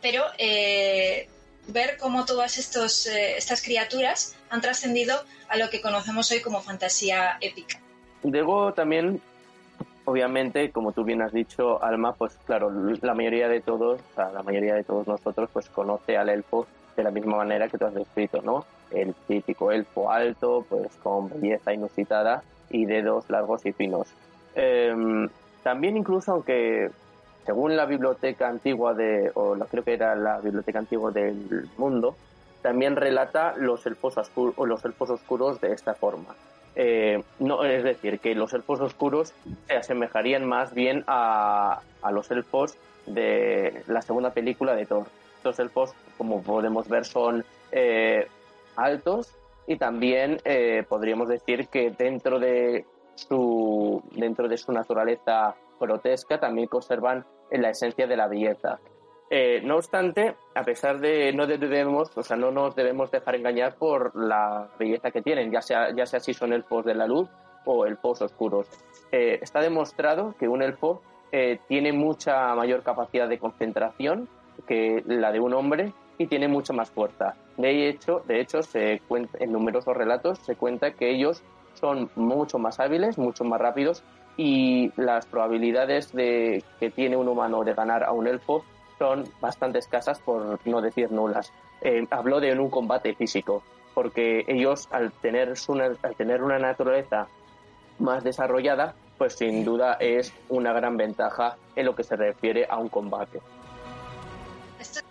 Pero 0.00 0.24
eh, 0.38 1.28
ver 1.68 1.96
cómo 1.98 2.24
todas 2.24 2.58
estos, 2.58 3.06
eh, 3.06 3.36
estas 3.36 3.62
criaturas 3.62 4.36
han 4.50 4.60
trascendido 4.60 5.20
a 5.48 5.56
lo 5.56 5.70
que 5.70 5.80
conocemos 5.80 6.30
hoy 6.30 6.40
como 6.40 6.60
fantasía 6.60 7.38
épica. 7.40 7.80
Luego 8.22 8.72
también, 8.72 9.20
obviamente, 10.04 10.70
como 10.70 10.92
tú 10.92 11.04
bien 11.04 11.22
has 11.22 11.32
dicho, 11.32 11.82
Alma, 11.82 12.12
pues 12.14 12.36
claro, 12.46 12.70
la 13.00 13.14
mayoría 13.14 13.48
de 13.48 13.60
todos, 13.60 14.00
o 14.00 14.14
sea, 14.14 14.30
la 14.30 14.42
mayoría 14.42 14.74
de 14.74 14.84
todos 14.84 15.06
nosotros, 15.06 15.48
pues 15.52 15.68
conoce 15.68 16.16
al 16.16 16.28
elfo 16.28 16.66
de 16.96 17.02
la 17.04 17.10
misma 17.10 17.36
manera 17.36 17.68
que 17.68 17.78
tú 17.78 17.86
has 17.86 17.94
descrito, 17.94 18.42
¿no? 18.42 18.66
El 18.90 19.14
típico 19.26 19.72
elfo 19.72 20.10
alto, 20.10 20.64
pues 20.68 20.88
con 21.02 21.28
belleza 21.28 21.72
inusitada 21.72 22.42
y 22.70 22.86
dedos 22.86 23.28
largos 23.30 23.64
y 23.66 23.72
finos. 23.72 24.08
Em, 24.54 25.28
también 25.62 25.96
incluso 25.96 26.32
aunque 26.32 26.90
según 27.44 27.76
la 27.76 27.86
biblioteca 27.86 28.48
antigua 28.48 28.94
de, 28.94 29.30
o 29.34 29.56
creo 29.70 29.84
que 29.84 29.94
era 29.94 30.14
la 30.14 30.40
biblioteca 30.40 30.78
antigua 30.78 31.10
del 31.10 31.68
mundo, 31.78 32.14
también 32.62 32.96
relata 32.96 33.54
los 33.56 33.86
elfos, 33.86 34.18
oscuros, 34.18 34.68
los 34.68 34.84
elfos 34.84 35.10
oscuros 35.10 35.60
de 35.60 35.72
esta 35.72 35.94
forma. 35.94 36.34
Eh, 36.76 37.22
no, 37.38 37.64
es 37.64 37.84
decir, 37.84 38.20
que 38.20 38.34
los 38.34 38.52
elfos 38.52 38.80
oscuros 38.80 39.32
se 39.66 39.74
asemejarían 39.74 40.44
más 40.44 40.74
bien 40.74 41.04
a, 41.06 41.80
a 42.02 42.12
los 42.12 42.30
elfos 42.30 42.76
de 43.06 43.82
la 43.86 44.02
segunda 44.02 44.30
película 44.30 44.74
de 44.74 44.84
Thor. 44.84 45.06
Estos 45.38 45.58
elfos 45.58 45.94
como 46.18 46.42
podemos 46.42 46.88
ver, 46.88 47.06
son 47.06 47.44
eh, 47.70 48.26
altos 48.78 49.36
y 49.66 49.76
también 49.76 50.38
eh, 50.44 50.84
podríamos 50.88 51.28
decir 51.28 51.68
que 51.68 51.90
dentro 51.90 52.38
de 52.38 52.86
su 53.14 54.02
dentro 54.12 54.48
de 54.48 54.56
su 54.56 54.72
naturaleza 54.72 55.54
grotesca 55.78 56.40
también 56.40 56.68
conservan 56.68 57.26
la 57.50 57.70
esencia 57.70 58.06
de 58.06 58.16
la 58.16 58.28
belleza. 58.28 58.78
Eh, 59.30 59.60
no 59.62 59.76
obstante, 59.76 60.36
a 60.54 60.64
pesar 60.64 61.00
de 61.00 61.32
no 61.34 61.46
debemos, 61.46 62.16
o 62.16 62.22
sea, 62.22 62.36
no 62.36 62.50
nos 62.50 62.74
debemos 62.74 63.10
dejar 63.10 63.34
engañar 63.34 63.76
por 63.76 64.16
la 64.16 64.70
belleza 64.78 65.10
que 65.10 65.20
tienen, 65.20 65.52
ya 65.52 65.60
sea, 65.60 65.94
ya 65.94 66.06
sea 66.06 66.20
si 66.20 66.32
son 66.32 66.54
elfos 66.54 66.86
de 66.86 66.94
la 66.94 67.06
luz 67.06 67.28
o 67.66 67.84
elfos 67.84 68.22
oscuros. 68.22 68.66
está 69.10 69.60
demostrado 69.60 70.34
que 70.38 70.48
un 70.48 70.62
elfo 70.62 71.02
tiene 71.68 71.92
mucha 71.92 72.54
mayor 72.54 72.82
capacidad 72.82 73.28
de 73.28 73.38
concentración 73.38 74.28
que 74.66 75.02
la 75.06 75.30
de 75.30 75.40
un 75.40 75.52
hombre 75.52 75.92
y 76.18 76.26
tiene 76.26 76.48
mucha 76.48 76.72
más 76.72 76.90
fuerza. 76.90 77.34
De 77.56 77.88
hecho, 77.88 78.22
de 78.26 78.40
hecho 78.40 78.62
se 78.62 79.00
cuenta, 79.06 79.38
en 79.40 79.52
numerosos 79.52 79.96
relatos 79.96 80.38
se 80.40 80.56
cuenta 80.56 80.90
que 80.90 81.10
ellos 81.10 81.42
son 81.74 82.10
mucho 82.16 82.58
más 82.58 82.80
hábiles, 82.80 83.16
mucho 83.18 83.44
más 83.44 83.60
rápidos 83.60 84.02
y 84.36 84.92
las 84.96 85.26
probabilidades 85.26 86.12
de 86.12 86.62
que 86.80 86.90
tiene 86.90 87.16
un 87.16 87.28
humano 87.28 87.64
de 87.64 87.74
ganar 87.74 88.04
a 88.04 88.12
un 88.12 88.26
elfo 88.26 88.64
son 88.98 89.24
bastante 89.40 89.78
escasas, 89.78 90.18
por 90.18 90.58
no 90.66 90.80
decir 90.80 91.12
nulas. 91.12 91.52
Eh, 91.80 92.04
habló 92.10 92.40
de 92.40 92.58
un 92.58 92.68
combate 92.68 93.14
físico, 93.14 93.62
porque 93.94 94.44
ellos 94.48 94.88
al 94.90 95.12
tener, 95.12 95.54
al 96.02 96.16
tener 96.16 96.42
una 96.42 96.58
naturaleza 96.58 97.28
más 98.00 98.24
desarrollada, 98.24 98.94
pues 99.18 99.34
sin 99.34 99.64
duda 99.64 99.94
es 100.00 100.32
una 100.48 100.72
gran 100.72 100.96
ventaja 100.96 101.56
en 101.76 101.86
lo 101.86 101.94
que 101.94 102.02
se 102.02 102.16
refiere 102.16 102.66
a 102.68 102.76
un 102.78 102.88
combate 102.88 103.40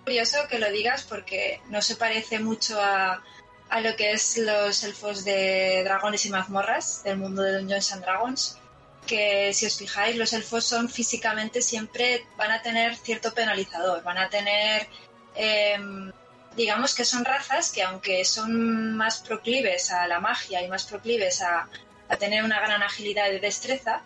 curioso 0.07 0.47
que 0.49 0.57
lo 0.57 0.71
digas 0.71 1.03
porque 1.03 1.59
no 1.67 1.81
se 1.81 1.97
parece 1.97 2.39
mucho 2.39 2.79
a, 2.81 3.21
a 3.67 3.81
lo 3.81 3.93
que 3.97 4.13
es 4.13 4.37
los 4.37 4.85
elfos 4.85 5.25
de 5.25 5.81
dragones 5.83 6.25
y 6.25 6.29
mazmorras 6.29 7.03
del 7.03 7.17
mundo 7.17 7.41
de 7.41 7.57
Dungeons 7.57 7.91
and 7.91 8.03
Dragons 8.05 8.57
que 9.05 9.53
si 9.53 9.65
os 9.65 9.77
fijáis 9.77 10.15
los 10.15 10.31
elfos 10.31 10.63
son 10.63 10.87
físicamente 10.87 11.61
siempre 11.61 12.25
van 12.37 12.51
a 12.51 12.61
tener 12.61 12.95
cierto 12.95 13.33
penalizador 13.33 14.01
van 14.01 14.17
a 14.17 14.29
tener 14.29 14.87
em, 15.35 16.13
digamos 16.55 16.95
que 16.95 17.03
son 17.03 17.25
razas 17.25 17.69
que 17.73 17.83
aunque 17.83 18.23
son 18.23 18.95
más 18.95 19.17
proclives 19.19 19.91
a 19.91 20.07
la 20.07 20.21
magia 20.21 20.61
y 20.63 20.69
más 20.69 20.85
proclives 20.85 21.41
a, 21.41 21.67
a 22.07 22.15
tener 22.15 22.45
una 22.45 22.61
gran 22.61 22.81
agilidad 22.81 23.29
y 23.29 23.39
destreza 23.39 24.01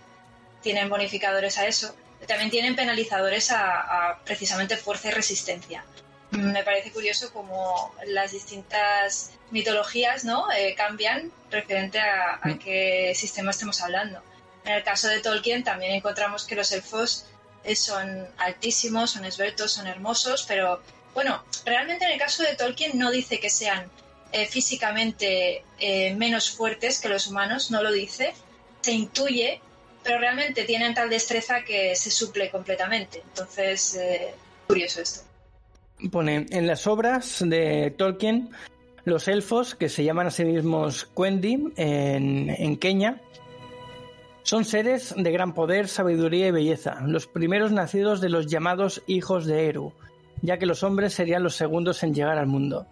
tienen 0.63 0.89
bonificadores 0.89 1.59
a 1.59 1.67
eso 1.67 1.95
también 2.31 2.49
tienen 2.49 2.77
penalizadores 2.77 3.51
a, 3.51 4.17
precisamente 4.23 4.77
fuerza 4.77 5.09
y 5.09 5.11
resistencia. 5.11 5.83
Me 6.31 6.63
parece 6.63 6.89
curioso 6.89 7.33
cómo 7.33 7.93
las 8.07 8.31
distintas 8.31 9.31
mitologías 9.49 10.23
¿no? 10.23 10.49
Eh, 10.49 10.73
cambian 10.77 11.29
referente 11.49 11.99
a, 11.99 12.39
a, 12.41 12.47
mm. 12.47 12.59
qué 12.59 13.11
sistema 13.15 13.51
estemos 13.51 13.81
hablando. 13.81 14.21
En 14.63 14.71
el 14.71 14.83
caso 14.83 15.09
de 15.09 15.19
Tolkien 15.19 15.65
también 15.65 15.91
encontramos 15.91 16.45
que 16.45 16.55
los 16.55 16.71
elfos 16.71 17.25
eh, 17.65 17.75
son 17.75 18.25
altísimos, 18.37 19.11
son 19.11 19.25
esbeltos, 19.25 19.73
son 19.73 19.87
hermosos, 19.87 20.45
pero 20.47 20.81
bueno, 21.13 21.43
realmente 21.65 22.05
en 22.05 22.11
el 22.11 22.19
caso 22.19 22.43
de 22.43 22.55
Tolkien 22.55 22.97
no 22.97 23.11
dice 23.11 23.41
que 23.41 23.49
sean 23.49 23.91
eh, 24.31 24.45
físicamente 24.45 25.65
menos 26.15 26.49
fuertes 26.49 27.01
que 27.01 27.09
los 27.09 27.27
humanos, 27.27 27.71
no 27.71 27.83
lo 27.83 27.91
dice. 27.91 28.33
Se 28.79 28.93
intuye 28.93 29.59
pero 30.03 30.19
realmente 30.19 30.63
tienen 30.63 30.93
tal 30.93 31.09
destreza 31.09 31.63
que 31.63 31.95
se 31.95 32.11
suple 32.11 32.49
completamente. 32.49 33.21
Entonces, 33.23 33.95
eh, 33.95 34.33
curioso 34.67 35.01
esto. 35.01 35.21
Pone, 36.11 36.47
en 36.49 36.67
las 36.67 36.87
obras 36.87 37.43
de 37.45 37.93
Tolkien, 37.95 38.49
los 39.05 39.27
elfos, 39.27 39.75
que 39.75 39.89
se 39.89 40.03
llaman 40.03 40.27
a 40.27 40.31
sí 40.31 40.45
mismos 40.45 41.07
Quendi 41.15 41.71
en, 41.75 42.49
en 42.49 42.77
Kenia, 42.77 43.21
son 44.43 44.65
seres 44.65 45.13
de 45.15 45.31
gran 45.31 45.53
poder, 45.53 45.87
sabiduría 45.87 46.47
y 46.47 46.51
belleza, 46.51 46.99
los 47.05 47.27
primeros 47.27 47.71
nacidos 47.71 48.21
de 48.21 48.29
los 48.29 48.47
llamados 48.47 49.03
hijos 49.05 49.45
de 49.45 49.67
Eru, 49.67 49.93
ya 50.41 50.57
que 50.57 50.65
los 50.65 50.83
hombres 50.83 51.13
serían 51.13 51.43
los 51.43 51.55
segundos 51.55 52.01
en 52.03 52.15
llegar 52.15 52.39
al 52.39 52.47
mundo. 52.47 52.87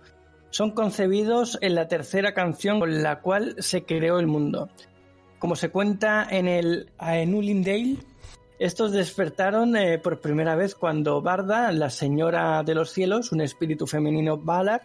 Son 0.52 0.72
concebidos 0.72 1.58
en 1.62 1.76
la 1.76 1.88
tercera 1.88 2.34
canción 2.34 2.80
con 2.80 3.02
la 3.02 3.22
cual 3.22 3.56
se 3.60 3.84
creó 3.84 4.20
el 4.20 4.28
mundo, 4.28 4.70
como 5.40 5.56
se 5.56 5.70
cuenta 5.70 6.28
en 6.30 6.48
el 6.48 6.92
Aenulindale, 6.98 7.98
estos 8.60 8.92
despertaron 8.92 9.76
eh, 9.78 9.98
por 10.00 10.20
primera 10.20 10.56
vez 10.56 10.76
cuando 10.76 11.22
Barda, 11.22 11.72
la 11.72 11.90
señora 11.90 12.62
de 12.64 12.76
los 12.76 12.92
cielos, 12.92 13.32
un 13.32 13.40
espíritu 13.42 13.88
femenino 13.88 14.38
Valar, 14.38 14.82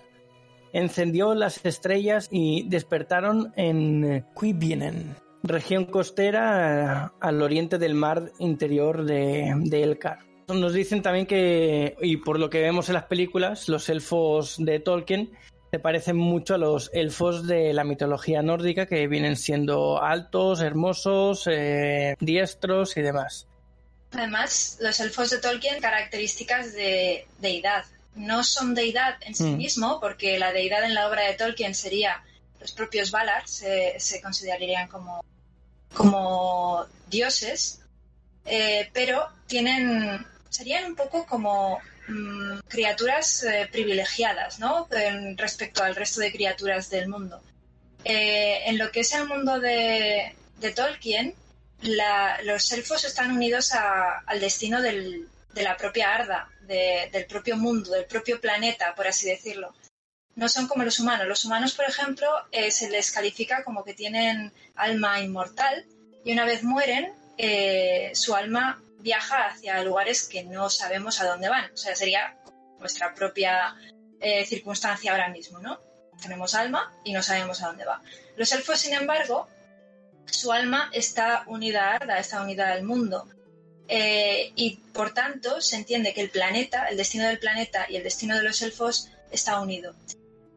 encendió 0.72 1.34
las 1.34 1.64
estrellas 1.64 2.28
y 2.30 2.68
despertaron 2.68 3.52
en 3.56 4.24
Quibienen, 4.38 5.16
región 5.42 5.86
costera 5.86 7.14
al 7.20 7.42
oriente 7.42 7.78
del 7.78 7.94
mar 7.94 8.30
interior 8.38 9.04
de, 9.04 9.52
de 9.56 9.82
Elkar. 9.82 10.20
Nos 10.46 10.72
dicen 10.72 11.02
también 11.02 11.26
que, 11.26 11.96
y 12.00 12.18
por 12.18 12.38
lo 12.38 12.50
que 12.50 12.60
vemos 12.60 12.88
en 12.88 12.94
las 12.94 13.04
películas, 13.04 13.68
los 13.68 13.88
elfos 13.88 14.56
de 14.58 14.78
Tolkien 14.78 15.30
se 15.74 15.80
parecen 15.80 16.16
mucho 16.16 16.54
a 16.54 16.58
los 16.58 16.88
elfos 16.92 17.48
de 17.48 17.72
la 17.72 17.82
mitología 17.82 18.42
nórdica, 18.42 18.86
que 18.86 19.08
vienen 19.08 19.36
siendo 19.36 20.00
altos, 20.00 20.60
hermosos, 20.60 21.48
eh, 21.50 22.14
diestros 22.20 22.96
y 22.96 23.02
demás. 23.02 23.48
Además, 24.12 24.78
los 24.80 25.00
elfos 25.00 25.30
de 25.30 25.38
Tolkien 25.38 25.80
características 25.80 26.74
de 26.74 27.26
deidad. 27.40 27.86
No 28.14 28.44
son 28.44 28.76
deidad 28.76 29.16
en 29.22 29.34
sí 29.34 29.42
mm. 29.42 29.56
mismo, 29.56 29.98
porque 30.00 30.38
la 30.38 30.52
deidad 30.52 30.84
en 30.84 30.94
la 30.94 31.08
obra 31.08 31.22
de 31.22 31.34
Tolkien 31.34 31.74
sería 31.74 32.22
los 32.60 32.70
propios 32.70 33.10
Valar, 33.10 33.42
se, 33.48 33.98
considerarían 34.22 34.86
como, 34.86 35.24
como 35.92 36.86
dioses, 37.10 37.80
eh, 38.44 38.88
pero 38.92 39.26
tienen 39.48 40.24
serían 40.50 40.84
un 40.84 40.94
poco 40.94 41.26
como 41.26 41.80
mm, 42.08 42.60
criaturas 42.68 43.44
eh, 43.44 43.68
privilegiadas, 43.70 44.58
¿no? 44.58 44.88
respecto 45.36 45.82
al 45.82 45.94
resto 45.94 46.20
de 46.20 46.32
criaturas 46.32 46.90
del 46.90 47.08
mundo. 47.08 47.40
Eh, 48.04 48.62
en 48.66 48.78
lo 48.78 48.90
que 48.90 49.00
es 49.00 49.12
el 49.14 49.26
mundo 49.26 49.60
de, 49.60 50.34
Tolkien, 50.74 51.34
los 51.82 52.72
elfos 52.72 53.04
están 53.04 53.32
unidos 53.32 53.72
al 53.72 54.40
destino 54.40 54.80
de 54.80 55.26
la 55.54 55.76
propia 55.76 56.14
Arda, 56.14 56.48
del 56.62 57.26
propio 57.26 57.56
mundo, 57.56 57.90
del 57.92 58.06
propio 58.06 58.40
planeta, 58.40 58.94
por 58.94 59.06
así 59.06 59.28
decirlo. 59.28 59.74
No 60.36 60.48
son 60.48 60.66
como 60.66 60.84
los 60.84 60.98
humanos. 60.98 61.28
Los 61.28 61.44
humanos, 61.44 61.74
por 61.74 61.84
ejemplo, 61.84 62.28
eh, 62.50 62.70
se 62.70 62.90
les 62.90 63.12
califica 63.12 63.62
como 63.62 63.84
que 63.84 63.94
tienen 63.94 64.52
alma 64.74 65.20
inmortal 65.20 65.84
y 66.24 66.32
una 66.32 66.44
vez 66.44 66.62
mueren, 66.62 67.12
su 68.14 68.34
alma 68.34 68.83
viaja 69.04 69.48
hacia 69.48 69.84
lugares 69.84 70.26
que 70.26 70.42
no 70.44 70.70
sabemos 70.70 71.20
a 71.20 71.26
dónde 71.26 71.50
van. 71.50 71.70
O 71.72 71.76
sea, 71.76 71.94
sería 71.94 72.38
nuestra 72.80 73.14
propia 73.14 73.76
eh, 74.18 74.46
circunstancia 74.46 75.12
ahora 75.12 75.28
mismo, 75.28 75.58
¿no? 75.58 75.78
Tenemos 76.20 76.54
alma 76.54 76.92
y 77.04 77.12
no 77.12 77.22
sabemos 77.22 77.62
a 77.62 77.66
dónde 77.66 77.84
va. 77.84 78.02
Los 78.36 78.50
elfos, 78.52 78.80
sin 78.80 78.94
embargo, 78.94 79.46
su 80.24 80.52
alma 80.52 80.90
está 80.92 81.44
unida 81.46 81.84
a 81.84 81.96
Arda, 81.96 82.18
está 82.18 82.42
unida 82.42 82.72
al 82.72 82.82
mundo. 82.82 83.28
Eh, 83.88 84.52
y 84.56 84.76
por 84.94 85.12
tanto 85.12 85.60
se 85.60 85.76
entiende 85.76 86.14
que 86.14 86.22
el 86.22 86.30
planeta, 86.30 86.86
el 86.86 86.96
destino 86.96 87.26
del 87.26 87.38
planeta 87.38 87.84
y 87.90 87.96
el 87.96 88.02
destino 88.02 88.34
de 88.34 88.42
los 88.42 88.62
elfos 88.62 89.10
está 89.30 89.60
unido. 89.60 89.94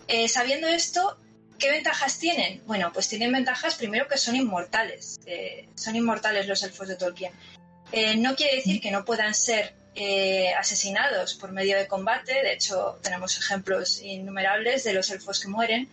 Eh, 0.08 0.30
sabiendo 0.30 0.70
esto, 0.70 1.20
¿qué 1.60 1.70
ventajas 1.70 2.18
tienen? 2.18 2.64
Bueno, 2.66 2.94
pues 2.94 3.10
tienen 3.10 3.34
ventajas 3.34 3.76
primero 3.76 4.08
que 4.08 4.18
son 4.18 4.38
inmortales. 4.38 5.20
son 5.76 5.98
inmortales 5.98 6.48
los 6.48 6.64
elfos 6.64 6.88
de 6.88 6.96
Tolkien. 6.96 7.34
Eh, 7.92 8.18
no 8.18 8.36
quiere 8.36 8.58
decir 8.58 8.82
que 8.82 8.92
no 8.92 9.06
puedan 9.06 9.34
ser 9.34 9.74
eh, 9.96 10.54
asesinados 10.54 11.36
por 11.36 11.52
medio 11.52 11.78
de 11.78 11.88
combate, 11.88 12.34
de 12.34 12.54
hecho 12.54 13.00
tenemos 13.02 13.38
ejemplos 13.38 14.02
innumerables 14.02 14.84
de 14.84 14.94
los 14.94 15.10
elfos 15.10 15.40
que 15.40 15.48
mueren, 15.48 15.90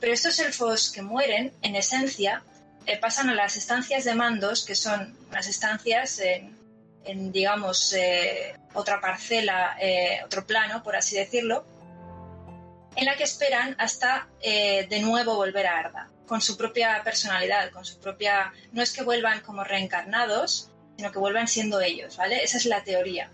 pero 0.00 0.12
estos 0.12 0.38
elfos 0.40 0.90
que 0.90 1.02
mueren, 1.02 1.52
en 1.62 1.76
esencia, 1.76 2.42
eh, 2.84 2.98
pasan 2.98 3.30
a 3.30 3.34
las 3.34 3.56
estancias 3.56 4.04
de 4.04 4.14
mandos, 4.14 4.64
que 4.64 4.74
son 4.74 5.16
unas 5.30 5.46
estancias 5.46 6.20
en, 6.20 7.32
digamos, 7.32 7.94
otra 8.74 9.00
parcela, 9.00 9.76
otro 10.24 10.46
plano, 10.46 10.82
por 10.82 10.96
así 10.96 11.16
decirlo, 11.16 11.64
en 12.94 13.06
la 13.06 13.16
que 13.16 13.24
esperan 13.24 13.74
hasta 13.78 14.28
de 14.42 15.00
nuevo 15.00 15.36
volver 15.36 15.66
a 15.66 15.78
Arda, 15.78 16.10
con 16.26 16.40
su 16.42 16.56
propia 16.56 17.00
personalidad, 17.02 17.70
con 17.70 17.84
su 17.84 17.98
propia... 17.98 18.52
No 18.72 18.82
es 18.82 18.92
que 18.92 19.02
vuelvan 19.02 19.40
como 19.40 19.64
reencarnados, 19.64 20.70
sino 20.96 21.12
que 21.12 21.18
vuelvan 21.18 21.48
siendo 21.48 21.80
ellos, 21.80 22.16
¿vale? 22.16 22.42
Esa 22.42 22.56
es 22.56 22.66
la 22.66 22.82
teoría. 22.82 23.30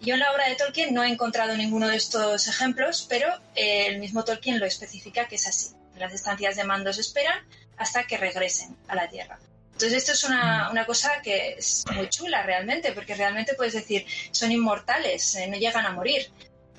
Yo 0.00 0.14
en 0.14 0.20
la 0.20 0.32
obra 0.32 0.48
de 0.48 0.54
Tolkien 0.54 0.94
no 0.94 1.02
he 1.02 1.08
encontrado 1.08 1.56
ninguno 1.56 1.88
de 1.88 1.96
estos 1.96 2.46
ejemplos, 2.46 3.06
pero 3.08 3.28
eh, 3.54 3.86
el 3.88 3.98
mismo 3.98 4.24
Tolkien 4.24 4.60
lo 4.60 4.66
especifica 4.66 5.26
que 5.26 5.36
es 5.36 5.46
así. 5.46 5.74
Las 5.96 6.12
estancias 6.12 6.56
de 6.56 6.64
mandos 6.64 6.98
esperan 6.98 7.38
hasta 7.76 8.04
que 8.04 8.16
regresen 8.16 8.76
a 8.86 8.94
la 8.94 9.08
Tierra. 9.08 9.38
Entonces 9.72 9.98
esto 9.98 10.12
es 10.12 10.24
una, 10.24 10.70
una, 10.70 10.86
cosa 10.86 11.20
que 11.22 11.54
es 11.58 11.84
muy 11.94 12.08
chula 12.08 12.42
realmente, 12.42 12.92
porque 12.92 13.14
realmente 13.14 13.54
puedes 13.54 13.74
decir, 13.74 14.06
son 14.32 14.50
inmortales, 14.50 15.36
eh, 15.36 15.46
no 15.48 15.56
llegan 15.56 15.86
a 15.86 15.92
morir. 15.92 16.30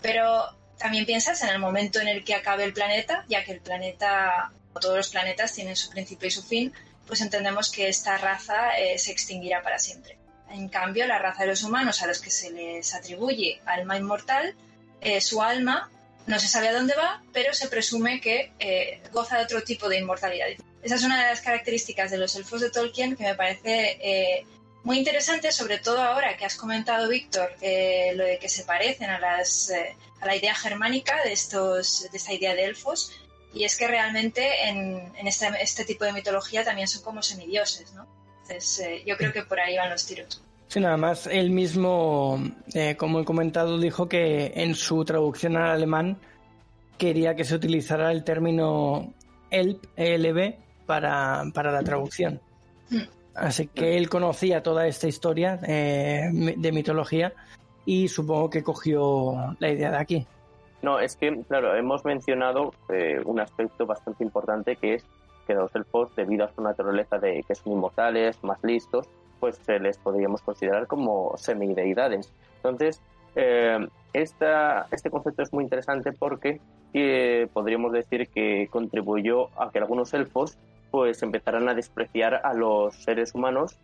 Pero 0.01 0.57
también 0.77 1.05
piensas 1.05 1.41
en 1.43 1.49
el 1.49 1.59
momento 1.59 1.99
en 1.99 2.07
el 2.07 2.23
que 2.23 2.35
acabe 2.35 2.63
el 2.63 2.73
planeta, 2.73 3.25
ya 3.27 3.43
que 3.43 3.51
el 3.51 3.61
planeta, 3.61 4.51
todos 4.79 4.95
los 4.97 5.09
planetas 5.09 5.53
tienen 5.53 5.75
su 5.75 5.89
principio 5.89 6.27
y 6.27 6.31
su 6.31 6.43
fin, 6.43 6.73
pues 7.09 7.21
entendemos 7.21 7.71
que 7.71 7.89
esta 7.89 8.19
raza 8.19 8.77
eh, 8.77 8.99
se 8.99 9.11
extinguirá 9.11 9.63
para 9.63 9.79
siempre. 9.79 10.19
En 10.51 10.69
cambio, 10.69 11.07
la 11.07 11.17
raza 11.17 11.41
de 11.41 11.49
los 11.49 11.63
humanos 11.63 12.03
a 12.03 12.07
los 12.07 12.19
que 12.19 12.29
se 12.29 12.51
les 12.51 12.93
atribuye 12.93 13.61
alma 13.65 13.97
inmortal, 13.97 14.55
eh, 15.01 15.19
su 15.19 15.41
alma 15.41 15.89
no 16.27 16.39
se 16.39 16.47
sabe 16.47 16.67
a 16.67 16.73
dónde 16.73 16.93
va, 16.95 17.23
pero 17.33 17.51
se 17.53 17.67
presume 17.67 18.21
que 18.21 18.53
eh, 18.59 19.01
goza 19.11 19.37
de 19.37 19.43
otro 19.45 19.63
tipo 19.63 19.89
de 19.89 19.97
inmortalidad. 19.97 20.49
Esa 20.83 20.95
es 20.95 21.03
una 21.03 21.19
de 21.19 21.29
las 21.31 21.41
características 21.41 22.11
de 22.11 22.19
los 22.19 22.35
elfos 22.35 22.61
de 22.61 22.69
Tolkien 22.69 23.15
que 23.15 23.23
me 23.23 23.33
parece 23.35 24.45
muy 24.83 24.99
interesante, 24.99 25.51
sobre 25.51 25.79
todo 25.79 26.01
ahora 26.01 26.37
que 26.37 26.45
has 26.45 26.55
comentado, 26.55 27.09
Víctor, 27.09 27.51
lo 27.59 28.23
de 28.23 28.37
que 28.39 28.47
se 28.47 28.63
parecen 28.63 29.09
a, 29.09 29.19
las, 29.19 29.73
a 30.21 30.25
la 30.25 30.35
idea 30.35 30.53
germánica 30.53 31.21
de, 31.23 31.33
estos, 31.33 32.07
de 32.11 32.17
esta 32.17 32.33
idea 32.33 32.53
de 32.53 32.65
elfos. 32.65 33.11
Y 33.53 33.63
es 33.63 33.77
que 33.77 33.87
realmente 33.87 34.67
en, 34.67 35.11
este, 35.25 35.47
este, 35.61 35.85
tipo 35.85 36.05
de 36.05 36.13
mitología 36.13 36.63
también 36.63 36.87
son 36.87 37.01
como 37.01 37.21
semidioses, 37.21 37.93
¿no? 37.93 38.05
Entonces 38.43 38.79
eh, 38.79 39.03
yo 39.05 39.17
creo 39.17 39.33
que 39.33 39.43
por 39.43 39.59
ahí 39.59 39.75
van 39.77 39.89
los 39.89 40.05
tiros. 40.05 40.43
Sí, 40.67 40.79
nada 40.79 40.97
más, 40.97 41.25
él 41.25 41.49
mismo, 41.49 42.39
eh, 42.75 42.95
como 42.95 43.21
he 43.21 43.25
comentado, 43.25 43.79
dijo 43.79 44.07
que 44.07 44.51
en 44.55 44.75
su 44.75 45.03
traducción 45.03 45.57
al 45.57 45.71
alemán 45.71 46.19
quería 46.99 47.35
que 47.35 47.43
se 47.43 47.55
utilizara 47.55 48.11
el 48.11 48.23
término 48.23 49.13
ELP, 49.49 49.83
ELB, 49.95 50.55
para, 50.85 51.43
para 51.53 51.71
la 51.71 51.81
traducción. 51.81 52.39
Hmm. 52.89 53.01
Así 53.35 53.67
que 53.67 53.97
él 53.97 54.09
conocía 54.09 54.61
toda 54.61 54.87
esta 54.87 55.07
historia 55.07 55.59
eh, 55.63 56.29
de 56.31 56.71
mitología 56.71 57.33
y 57.85 58.07
supongo 58.07 58.49
que 58.49 58.63
cogió 58.63 59.55
la 59.59 59.69
idea 59.69 59.91
de 59.91 59.97
aquí. 59.97 60.27
No, 60.81 60.99
es 60.99 61.15
que, 61.17 61.43
claro, 61.47 61.75
hemos 61.75 62.05
mencionado 62.05 62.73
eh, 62.89 63.21
un 63.25 63.39
aspecto 63.39 63.85
bastante 63.85 64.23
importante 64.23 64.75
que 64.77 64.95
es 64.95 65.05
que 65.45 65.53
los 65.53 65.73
elfos, 65.75 66.15
debido 66.15 66.45
a 66.45 66.53
su 66.53 66.61
naturaleza 66.61 67.17
de 67.17 67.43
que 67.43 67.55
son 67.55 67.73
inmortales, 67.73 68.41
más 68.43 68.63
listos, 68.63 69.09
pues 69.39 69.57
se 69.57 69.79
les 69.79 69.97
podríamos 69.97 70.41
considerar 70.41 70.87
como 70.87 71.35
semideidades. 71.37 72.31
Entonces, 72.57 73.01
eh, 73.35 73.87
este 74.13 75.09
concepto 75.09 75.43
es 75.43 75.53
muy 75.53 75.63
interesante 75.63 76.11
porque 76.13 76.59
eh, 76.93 77.47
podríamos 77.53 77.91
decir 77.91 78.27
que 78.29 78.67
contribuyó 78.71 79.49
a 79.59 79.71
que 79.71 79.79
algunos 79.79 80.13
elfos 80.13 80.57
pues 80.91 81.21
empezaran 81.21 81.69
a 81.69 81.73
despreciar 81.73 82.41
a 82.43 82.53
los 82.53 82.95
seres 83.03 83.35
humanos 83.35 83.77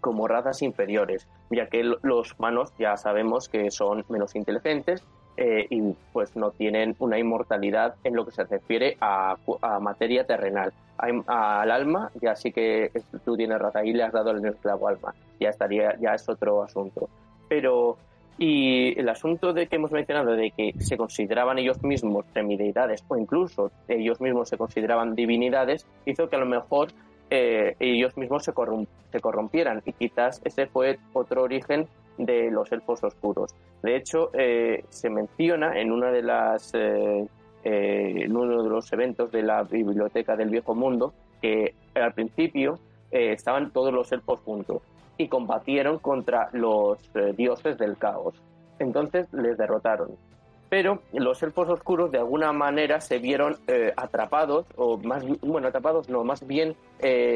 como 0.00 0.28
razas 0.28 0.62
inferiores, 0.62 1.26
ya 1.50 1.66
que 1.66 1.82
los 1.82 2.34
humanos 2.38 2.72
ya 2.78 2.96
sabemos 2.96 3.48
que 3.48 3.70
son 3.70 4.04
menos 4.08 4.36
inteligentes 4.36 5.02
eh, 5.40 5.68
y 5.70 5.94
pues 6.12 6.34
no 6.34 6.50
tienen 6.50 6.96
una 6.98 7.16
inmortalidad 7.16 7.94
en 8.02 8.16
lo 8.16 8.24
que 8.24 8.32
se 8.32 8.42
refiere 8.42 8.96
a, 9.00 9.36
materia 9.80 10.24
terrenal. 10.24 10.72
al 10.98 11.70
alma, 11.70 12.10
ya 12.20 12.34
sí 12.34 12.50
que 12.50 12.90
tú 13.24 13.36
tienes 13.36 13.60
razón 13.60 13.86
y 13.86 13.92
le 13.92 14.02
has 14.02 14.12
dado 14.12 14.32
el 14.32 14.44
esclavo 14.44 14.88
alma, 14.88 15.14
ya 15.38 15.50
estaría, 15.50 15.96
ya 16.00 16.14
es 16.14 16.28
otro 16.28 16.64
asunto. 16.64 17.08
Pero, 17.48 17.98
y 18.36 18.98
el 18.98 19.08
asunto 19.08 19.52
de 19.52 19.68
que 19.68 19.76
hemos 19.76 19.92
mencionado 19.92 20.32
de 20.32 20.50
que 20.50 20.72
se 20.80 20.96
consideraban 20.96 21.60
ellos 21.60 21.84
mismos 21.84 22.26
semideidades 22.34 23.04
o 23.06 23.16
incluso 23.16 23.70
ellos 23.86 24.20
mismos 24.20 24.48
se 24.48 24.58
consideraban 24.58 25.14
divinidades, 25.14 25.86
hizo 26.04 26.28
que 26.28 26.34
a 26.34 26.40
lo 26.40 26.46
mejor 26.46 26.88
eh, 27.30 27.76
ellos 27.78 28.16
mismos 28.16 28.42
se, 28.42 28.52
se 29.12 29.20
corrompieran 29.20 29.82
y 29.86 29.92
quizás 29.92 30.40
ese 30.44 30.66
fue 30.66 30.98
otro 31.12 31.44
origen 31.44 31.86
de 32.18 32.50
los 32.50 32.70
elfos 32.72 33.02
oscuros. 33.02 33.54
De 33.82 33.96
hecho, 33.96 34.30
eh, 34.34 34.84
se 34.88 35.08
menciona 35.08 35.80
en 35.80 35.92
una 35.92 36.10
de 36.10 36.22
las 36.22 36.74
eh, 36.74 37.26
eh, 37.64 38.14
en 38.24 38.36
uno 38.36 38.62
de 38.62 38.68
los 38.68 38.92
eventos 38.92 39.30
de 39.30 39.42
la 39.42 39.62
biblioteca 39.62 40.36
del 40.36 40.50
Viejo 40.50 40.74
Mundo 40.74 41.14
que 41.40 41.74
al 41.94 42.12
principio 42.12 42.78
estaban 43.10 43.70
todos 43.70 43.92
los 43.92 44.12
elfos 44.12 44.40
juntos 44.40 44.82
y 45.16 45.28
combatieron 45.28 45.98
contra 45.98 46.50
los 46.52 46.98
dioses 47.36 47.78
del 47.78 47.96
caos. 47.96 48.34
Entonces 48.78 49.32
les 49.32 49.56
derrotaron. 49.56 50.10
Pero 50.68 51.00
los 51.14 51.42
elfos 51.42 51.68
oscuros 51.70 52.10
de 52.10 52.18
alguna 52.18 52.52
manera 52.52 53.00
se 53.00 53.18
vieron 53.18 53.56
atrapados, 53.96 54.66
o 54.76 54.98
más, 54.98 55.24
bueno, 55.40 55.68
atrapados 55.68 56.10
no, 56.10 56.22
más 56.22 56.46
bien 56.46 56.76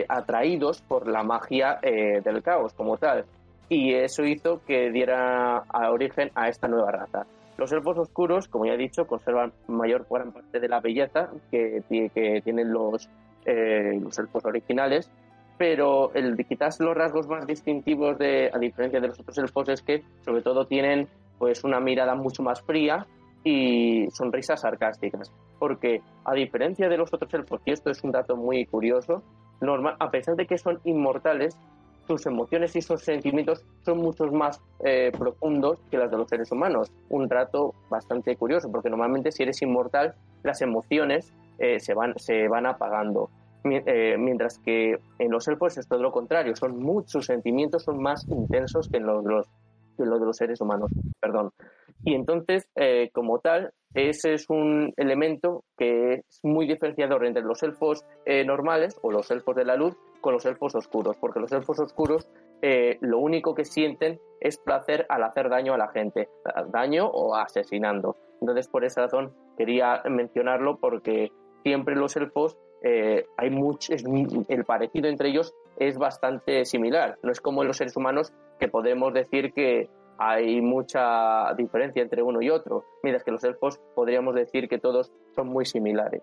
atraídos 0.09 0.83
por 0.83 1.09
la 1.09 1.23
magia 1.23 1.79
del 1.81 2.43
caos 2.43 2.75
como 2.75 2.99
tal 2.99 3.25
y 3.73 3.95
eso 3.95 4.23
hizo 4.23 4.61
que 4.67 4.91
diera 4.91 5.65
origen 5.91 6.31
a 6.35 6.49
esta 6.49 6.69
nueva 6.69 6.93
raza. 6.93 7.25
Los 7.57 7.73
elfos 7.73 7.97
oscuros, 7.97 8.47
como 8.47 8.67
ya 8.67 8.75
he 8.75 8.77
dicho, 8.77 9.07
conservan 9.07 9.55
mayor 9.67 10.07
gran 10.11 10.31
parte 10.31 10.61
de 10.61 10.69
la 10.69 10.81
belleza 10.81 11.31
que, 11.51 11.83
que 11.89 12.43
tienen 12.45 12.71
los, 12.71 13.09
eh, 13.47 13.93
elfos 13.95 14.45
originales, 14.45 15.11
pero 15.57 16.13
el, 16.13 16.37
quizás 16.47 16.81
los 16.81 16.95
rasgos 16.95 17.27
más 17.29 17.47
distintivos 17.47 18.19
de, 18.19 18.51
a 18.53 18.59
diferencia 18.59 19.01
de 19.01 19.09
los 19.09 19.19
otros 19.19 19.39
elfos 19.39 19.67
es 19.71 19.81
que 19.81 20.03
sobre 20.23 20.43
todo 20.43 20.67
tienen 20.67 21.09
pues 21.39 21.65
una 21.65 21.81
mirada 21.81 22.15
mucho 22.15 22.43
más 22.43 22.61
fría 22.61 23.07
y 23.43 24.07
sonrisas 24.11 24.61
sarcásticas, 24.61 25.33
porque 25.59 26.03
a 26.27 26.35
diferencia 26.35 26.91
de 26.91 26.99
los 26.99 27.13
otros 27.15 27.33
elfos, 27.33 27.63
y 27.65 27.73
esto 27.73 27.91
es 27.91 28.05
un 28.05 28.13
dato 28.13 28.37
muy 28.37 28.67
curioso, 28.67 29.23
normal, 29.63 29.97
a 29.99 30.11
pesar 30.11 30.37
de 30.37 30.47
que 30.47 30.59
son 30.59 30.79
inmortales, 30.85 31.57
sus 32.07 32.27
emociones 32.27 32.75
y 32.77 32.83
sus 32.83 33.03
sentimientos 33.03 33.65
son 33.85 33.99
mucho 33.99 34.27
más 34.27 34.61
eh, 34.85 35.13
profundos 35.17 35.79
que 35.91 35.99
las 35.99 36.11
de 36.11 36.17
los 36.17 36.29
seres 36.29 36.51
humanos. 36.53 36.91
Un 37.09 37.29
trato 37.29 37.75
bastante 37.89 38.37
curioso, 38.37 38.71
porque 38.71 38.91
normalmente 38.91 39.33
si 39.33 39.43
eres 39.43 39.63
inmortal, 39.63 40.15
las 40.43 40.63
emociones 40.63 41.33
eh, 41.59 41.81
se, 41.81 41.95
van, 41.95 42.19
se 42.19 42.49
van 42.49 42.67
apagando. 42.67 43.31
Eh, 43.65 44.17
mientras 44.19 44.59
que 44.59 44.99
en 45.21 45.31
los 45.31 45.47
elfos 45.47 45.79
es 45.79 45.87
todo 45.87 46.03
lo 46.03 46.11
contrario, 46.11 46.57
son 46.57 46.81
muchos 46.81 47.27
sentimientos, 47.27 47.85
son 47.85 48.03
más 48.03 48.27
intensos 48.29 48.89
que 48.89 48.97
en 48.97 49.07
los, 49.07 49.47
que 49.97 50.05
los 50.05 50.19
de 50.19 50.27
los 50.27 50.37
seres 50.37 50.61
humanos. 50.61 50.91
Perdón. 51.21 51.51
Y 52.05 52.15
entonces, 52.15 52.69
como 53.13 53.39
tal, 53.39 53.73
ese 53.95 54.35
es 54.35 54.49
un 54.49 54.93
elemento 54.97 55.65
que 55.77 56.15
es 56.15 56.41
muy 56.43 56.67
diferenciador 56.67 57.27
entre 57.27 57.43
los 57.43 57.63
elfos 57.63 58.05
normales 58.47 58.99
o 59.03 59.11
los 59.11 59.31
elfos 59.31 59.55
de 59.57 59.65
la 59.65 59.77
luz 59.77 59.97
con 60.23 60.33
los 60.33 60.47
elfos 60.47 60.75
oscuros, 60.75 61.17
porque 61.19 61.41
los 61.41 61.53
elfos 61.53 61.79
oscuros 61.81 62.27
eh, 62.63 62.97
lo 63.01 63.19
único 63.19 63.55
que 63.55 63.65
sienten 63.65 64.21
es 64.41 64.57
placer 64.57 65.05
al 65.09 65.25
hacer 65.25 65.51
daño 65.51 65.75
a 65.75 65.79
la 65.79 65.89
gente, 65.89 66.29
daño 66.69 67.09
o 67.09 67.35
asesinando. 67.35 68.17
Entonces, 68.41 68.69
por 68.69 68.85
esa 68.85 69.03
razón 69.03 69.35
quería 69.59 70.01
mencionarlo 70.09 70.79
porque 70.79 71.33
siempre 71.65 71.97
los 71.97 72.17
elfos 72.17 72.57
eh, 72.85 73.27
hay 73.37 73.51
mucho, 73.51 73.93
el 74.49 74.65
parecido 74.65 75.09
entre 75.09 75.31
ellos 75.31 75.55
es 75.77 75.99
bastante 75.99 76.65
similar. 76.65 77.19
No 77.23 77.33
es 77.33 77.41
como 77.41 77.65
los 77.65 77.77
seres 77.77 77.97
humanos 77.97 78.33
que 78.61 78.69
podemos 78.69 79.13
decir 79.13 79.53
que 79.53 79.91
hay 80.19 80.61
mucha 80.61 81.53
diferencia 81.55 82.03
entre 82.03 82.23
uno 82.23 82.41
y 82.43 82.51
otro, 82.51 82.85
mientras 83.03 83.25
que 83.25 83.31
los 83.31 83.45
elfos 83.45 83.81
podríamos 83.95 84.35
decir 84.35 84.69
que 84.69 84.79
todos 84.79 85.13
son 85.35 85.49
muy 85.49 85.65
similares 85.67 86.23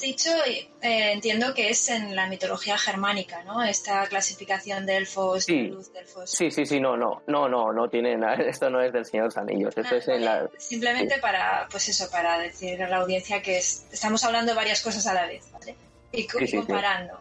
dicho, 0.00 0.30
eh, 0.44 0.68
entiendo 1.12 1.54
que 1.54 1.70
es 1.70 1.88
en 1.88 2.16
la 2.16 2.26
mitología 2.26 2.76
germánica, 2.78 3.42
¿no? 3.44 3.62
Esta 3.62 4.06
clasificación 4.06 4.86
de 4.86 4.96
elfos, 4.96 5.44
sí. 5.44 5.62
de 5.62 5.68
luz, 5.68 5.92
de 5.92 6.00
elfos. 6.00 6.30
Sí, 6.30 6.50
sí, 6.50 6.66
sí, 6.66 6.80
no, 6.80 6.96
no, 6.96 7.22
no, 7.26 7.48
no, 7.48 7.72
no 7.72 7.88
tiene 7.88 8.16
nada. 8.16 8.34
Esto 8.48 8.70
no 8.70 8.80
es 8.80 8.92
del 8.92 9.04
Señor 9.04 9.24
de 9.24 9.28
los 9.28 9.36
Anillos. 9.36 9.76
Esto 9.76 9.96
es 9.96 10.08
en 10.08 10.24
la... 10.24 10.48
Simplemente 10.58 11.18
para, 11.18 11.68
pues 11.70 11.88
eso, 11.88 12.10
para 12.10 12.38
decir 12.38 12.82
a 12.82 12.88
la 12.88 12.98
audiencia 12.98 13.42
que 13.42 13.58
estamos 13.58 14.24
hablando 14.24 14.52
de 14.52 14.56
varias 14.56 14.82
cosas 14.82 15.06
a 15.06 15.14
la 15.14 15.26
vez, 15.26 15.50
¿vale? 15.52 15.76
Y, 16.12 16.26
comparando. 16.26 17.20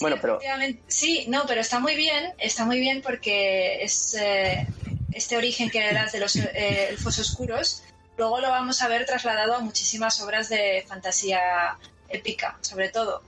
bueno, 0.00 0.16
pero. 0.20 0.40
Sí, 0.88 1.26
no, 1.28 1.44
pero 1.46 1.60
está 1.60 1.78
muy 1.78 1.94
bien, 1.94 2.32
está 2.38 2.64
muy 2.64 2.80
bien 2.80 3.02
porque 3.02 3.84
es 3.84 4.16
eh, 4.20 4.66
este 5.12 5.36
origen 5.36 5.70
que 5.70 5.92
das 5.92 6.12
de 6.12 6.20
los 6.20 6.36
eh, 6.36 6.88
elfos 6.90 7.18
oscuros 7.18 7.82
luego 8.20 8.40
lo 8.40 8.50
vamos 8.50 8.82
a 8.82 8.88
ver 8.88 9.06
trasladado 9.06 9.54
a 9.54 9.60
muchísimas 9.60 10.20
obras 10.20 10.50
de 10.50 10.84
fantasía 10.86 11.78
épica, 12.10 12.58
sobre 12.60 12.90
todo. 12.90 13.22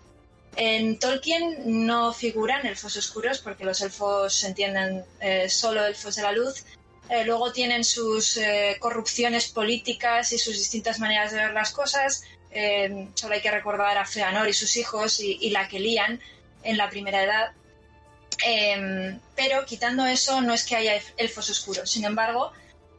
En 0.55 0.99
Tolkien 0.99 1.87
no 1.87 2.13
figuran 2.13 2.67
elfos 2.67 2.95
oscuros 2.99 3.39
porque 3.39 3.65
los 3.65 3.81
elfos 3.81 4.45
entienden 4.45 5.03
eh, 5.21 5.49
solo 5.49 5.87
elfos 5.87 6.17
de 6.17 6.23
la 6.23 6.33
luz. 6.33 6.65
Eh, 7.09 7.25
luego 7.25 7.53
tienen 7.53 7.85
sus 7.85 8.37
eh, 8.37 8.77
corrupciones 8.81 9.49
políticas 9.49 10.31
y 10.33 10.39
sus 10.39 10.59
distintas 10.59 10.99
maneras 10.99 11.33
de 11.33 11.39
ver 11.39 11.55
las 11.55 11.73
cosas. 11.73 12.25
solo 13.15 13.33
hay 13.35 13.41
que 13.41 13.51
recordar 13.51 13.97
a 13.97 14.05
Feanor 14.05 14.47
y 14.47 14.53
sus 14.53 14.77
hijos 14.77 15.21
y, 15.21 15.39
y 15.41 15.51
la 15.51 15.69
que 15.69 15.81
lían 15.81 16.21
en 16.63 16.77
la 16.77 16.91
primera 16.91 17.23
edad. 17.23 17.53
Pero 19.35 19.65
quitando 19.65 20.07
eso, 20.07 20.41
no 20.41 20.53
es 20.53 20.65
que 20.65 20.77
haya 20.77 21.01
elfos 21.17 21.51
oscuros. 21.51 21.91
Sin 21.91 22.05
embargo, 22.05 22.53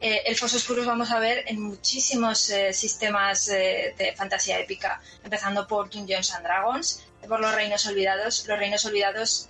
eh, 0.06 0.22
elfos 0.26 0.52
oscuros 0.52 0.84
vamos 0.84 1.10
a 1.10 1.18
ver 1.18 1.44
en 1.46 1.62
muchísimos 1.62 2.50
eh, 2.50 2.74
sistemas 2.74 3.48
eh, 3.48 3.94
de 3.96 4.14
fantasía 4.14 4.58
épica, 4.58 5.00
empezando 5.22 5.66
por 5.66 5.88
Dungeons 5.88 6.30
and 6.34 6.44
Dragons, 6.44 7.04
por 7.26 7.40
los 7.40 7.54
Reinos 7.54 7.86
Olvidados. 7.86 8.46
Los 8.46 8.58
Reinos 8.58 8.84
Olvidados 8.84 9.48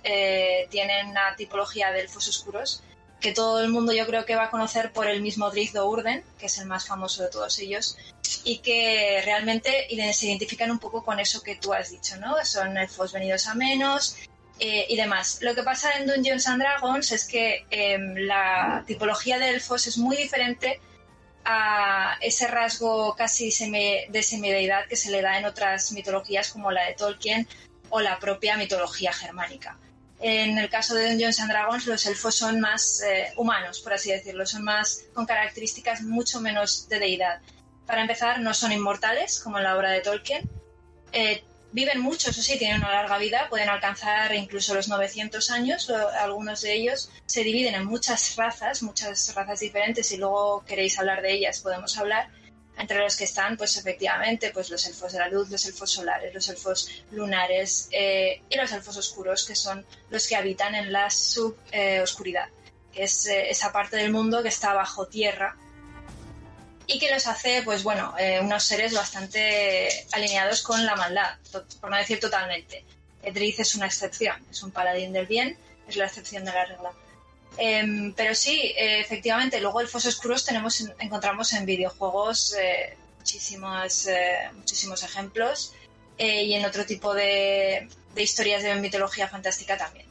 tienen 0.69 1.07
una 1.07 1.35
tipología 1.35 1.91
de 1.91 2.01
elfos 2.01 2.29
oscuros 2.29 2.81
que 3.19 3.33
todo 3.33 3.61
el 3.61 3.69
mundo 3.69 3.91
yo 3.91 4.05
creo 4.05 4.23
que 4.23 4.35
va 4.35 4.45
a 4.45 4.49
conocer 4.51 4.93
por 4.93 5.07
el 5.07 5.21
mismo 5.21 5.49
Drizdo 5.49 5.89
Urden, 5.89 6.23
que 6.37 6.45
es 6.45 6.57
el 6.57 6.67
más 6.67 6.85
famoso 6.85 7.23
de 7.23 7.29
todos 7.29 7.59
ellos, 7.59 7.97
y 8.43 8.59
que 8.59 9.21
realmente 9.25 9.87
se 10.13 10.27
identifican 10.27 10.71
un 10.71 10.79
poco 10.79 11.03
con 11.03 11.19
eso 11.19 11.41
que 11.41 11.55
tú 11.55 11.73
has 11.73 11.89
dicho, 11.89 12.17
¿no? 12.17 12.35
Son 12.45 12.77
elfos 12.77 13.11
venidos 13.11 13.47
a 13.47 13.55
menos, 13.55 14.15
eh, 14.59 14.85
y 14.89 14.95
demás. 14.95 15.39
Lo 15.41 15.53
que 15.53 15.63
pasa 15.63 15.97
en 15.97 16.07
Dungeons 16.07 16.47
and 16.47 16.61
Dragons 16.61 17.11
es 17.11 17.25
que 17.27 17.65
em, 17.69 18.15
la 18.15 18.83
tipología 18.87 19.37
de 19.37 19.49
elfos 19.49 19.87
es 19.87 19.97
muy 19.97 20.15
diferente 20.15 20.79
a 21.43 22.17
ese 22.21 22.47
rasgo 22.47 23.15
casi 23.15 23.51
de 24.09 24.23
semideidad 24.23 24.87
que 24.87 24.95
se 24.95 25.11
le 25.11 25.21
da 25.21 25.37
en 25.37 25.45
otras 25.45 25.91
mitologías 25.91 26.49
como 26.51 26.71
la 26.71 26.85
de 26.85 26.93
Tolkien 26.93 27.47
o 27.89 27.99
la 27.99 28.17
propia 28.19 28.57
mitología 28.57 29.13
germánica. 29.13 29.77
En 30.19 30.57
el 30.57 30.69
caso 30.69 30.95
de 30.95 31.09
Dungeons 31.09 31.39
and 31.41 31.51
Dragons, 31.51 31.85
los 31.85 32.05
elfos 32.05 32.35
son 32.35 32.59
más 32.61 33.01
eh, 33.01 33.33
humanos, 33.35 33.81
por 33.81 33.93
así 33.93 34.11
decirlo, 34.11 34.45
son 34.45 34.63
más 34.63 35.03
con 35.13 35.25
características 35.25 36.01
mucho 36.01 36.39
menos 36.39 36.87
de 36.87 36.99
deidad. 36.99 37.41
Para 37.85 38.01
empezar, 38.01 38.39
no 38.39 38.53
son 38.53 38.71
inmortales, 38.71 39.39
como 39.39 39.57
en 39.57 39.65
la 39.65 39.77
obra 39.77 39.91
de 39.91 40.01
Tolkien. 40.01 40.49
Eh, 41.11 41.43
Viven 41.75 41.99
mucho, 41.99 42.29
eso 42.29 42.41
sí, 42.41 42.57
tienen 42.57 42.77
una 42.77 42.89
larga 42.89 43.17
vida, 43.17 43.49
pueden 43.49 43.67
alcanzar 43.67 44.33
incluso 44.33 44.73
los 44.73 44.87
900 44.87 45.51
años, 45.51 45.89
algunos 45.89 46.61
de 46.61 46.73
ellos 46.73 47.11
se 47.25 47.43
dividen 47.43 47.75
en 47.75 47.83
muchas 47.83 48.37
razas, 48.37 48.81
muchas 48.81 49.35
razas 49.35 49.59
diferentes, 49.59 50.09
y 50.13 50.15
luego 50.15 50.63
queréis 50.65 50.97
hablar 50.97 51.21
de 51.21 51.33
ellas, 51.33 51.59
podemos 51.59 51.97
hablar, 51.97 52.29
entre 52.77 52.99
los 52.99 53.17
que 53.17 53.25
están, 53.25 53.57
pues 53.57 53.75
efectivamente, 53.75 54.51
pues 54.51 54.69
los 54.69 54.87
elfos 54.87 55.11
de 55.11 55.19
la 55.19 55.27
luz, 55.27 55.49
los 55.49 55.65
elfos 55.65 55.91
solares, 55.91 56.33
los 56.33 56.47
elfos 56.47 56.89
lunares 57.11 57.89
eh, 57.91 58.41
y 58.49 58.55
los 58.55 58.71
elfos 58.71 58.95
oscuros, 58.95 59.43
que 59.43 59.55
son 59.55 59.85
los 60.09 60.27
que 60.29 60.37
habitan 60.37 60.75
en 60.75 60.93
la 60.93 61.09
suboscuridad, 61.09 62.47
que 62.93 63.03
es 63.03 63.27
eh, 63.27 63.49
esa 63.49 63.73
parte 63.73 63.97
del 63.97 64.13
mundo 64.13 64.41
que 64.41 64.47
está 64.47 64.73
bajo 64.73 65.07
tierra 65.07 65.57
y 66.87 66.99
que 66.99 67.11
los 67.11 67.27
hace, 67.27 67.61
pues 67.63 67.83
bueno, 67.83 68.13
eh, 68.17 68.39
unos 68.41 68.63
seres 68.63 68.93
bastante 68.93 69.89
alineados 70.11 70.61
con 70.61 70.85
la 70.85 70.95
maldad, 70.95 71.35
por 71.81 71.89
no 71.89 71.97
decir 71.97 72.19
totalmente. 72.19 72.83
Edric 73.23 73.59
es 73.59 73.75
una 73.75 73.87
excepción, 73.87 74.35
es 74.51 74.61
un 74.61 74.71
paladín 74.71 75.11
del 75.13 75.25
bien, 75.25 75.57
es 75.87 75.95
la 75.97 76.05
excepción 76.05 76.45
de 76.45 76.51
la 76.51 76.65
regla. 76.65 76.91
Em, 77.57 78.13
pero 78.13 78.35
sí, 78.35 78.73
eh, 78.77 78.99
efectivamente, 78.99 79.59
luego 79.61 79.81
elfos 79.81 80.05
oscuros 80.05 80.45
tenemos, 80.45 80.87
encontramos 80.99 81.53
en 81.53 81.65
videojuegos 81.65 82.55
eh, 82.59 82.95
muchísimos, 83.17 84.07
muchísimos 84.53 85.03
ejemplos 85.03 85.73
y 86.17 86.53
en 86.53 86.63
otro 86.65 86.85
tipo 86.85 87.13
de, 87.13 87.89
de, 88.13 88.23
historias 88.23 88.61
de 88.63 88.75
mitología 88.75 89.27
fantástica 89.27 89.77
también. 89.77 90.05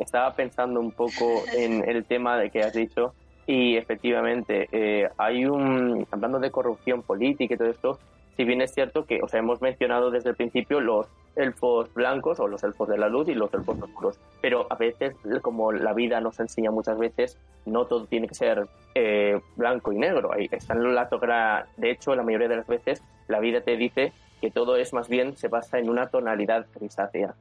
estaba 0.00 0.34
pensando 0.34 0.80
un 0.80 0.92
poco 0.92 1.44
en 1.52 1.88
el 1.88 2.04
tema 2.06 2.38
de 2.38 2.50
que 2.50 2.62
has 2.62 2.72
dicho 2.72 3.14
y 3.46 3.76
efectivamente, 3.76 4.68
eh, 4.72 5.08
hay 5.16 5.46
un, 5.46 6.06
hablando 6.10 6.40
de 6.40 6.50
corrupción 6.50 7.02
política 7.02 7.54
y 7.54 7.56
todo 7.56 7.68
esto, 7.68 7.98
si 8.36 8.44
bien 8.44 8.60
es 8.60 8.74
cierto 8.74 9.06
que, 9.06 9.22
o 9.22 9.28
sea, 9.28 9.40
hemos 9.40 9.62
mencionado 9.62 10.10
desde 10.10 10.30
el 10.30 10.36
principio 10.36 10.80
los 10.80 11.06
elfos 11.36 11.92
blancos 11.94 12.38
o 12.40 12.48
los 12.48 12.62
elfos 12.64 12.88
de 12.88 12.98
la 12.98 13.08
luz 13.08 13.28
y 13.28 13.34
los 13.34 13.52
elfos 13.54 13.80
oscuros, 13.80 14.18
pero 14.42 14.66
a 14.68 14.74
veces, 14.74 15.14
como 15.42 15.72
la 15.72 15.94
vida 15.94 16.20
nos 16.20 16.38
enseña 16.40 16.70
muchas 16.70 16.98
veces, 16.98 17.38
no 17.64 17.86
todo 17.86 18.06
tiene 18.06 18.28
que 18.28 18.34
ser 18.34 18.66
eh, 18.94 19.40
blanco 19.56 19.92
y 19.92 19.98
negro. 19.98 20.32
Ahí 20.32 20.48
está 20.50 20.74
en 20.74 20.94
la 20.94 21.08
togra, 21.08 21.66
de 21.76 21.90
hecho, 21.92 22.14
la 22.14 22.22
mayoría 22.22 22.48
de 22.48 22.56
las 22.56 22.66
veces 22.66 23.02
la 23.28 23.40
vida 23.40 23.60
te 23.62 23.76
dice 23.76 24.12
que 24.40 24.50
todo 24.50 24.76
es 24.76 24.92
más 24.92 25.08
bien, 25.08 25.36
se 25.36 25.48
basa 25.48 25.78
en 25.78 25.88
una 25.88 26.08
tonalidad 26.08 26.66
grisácea. 26.74 27.34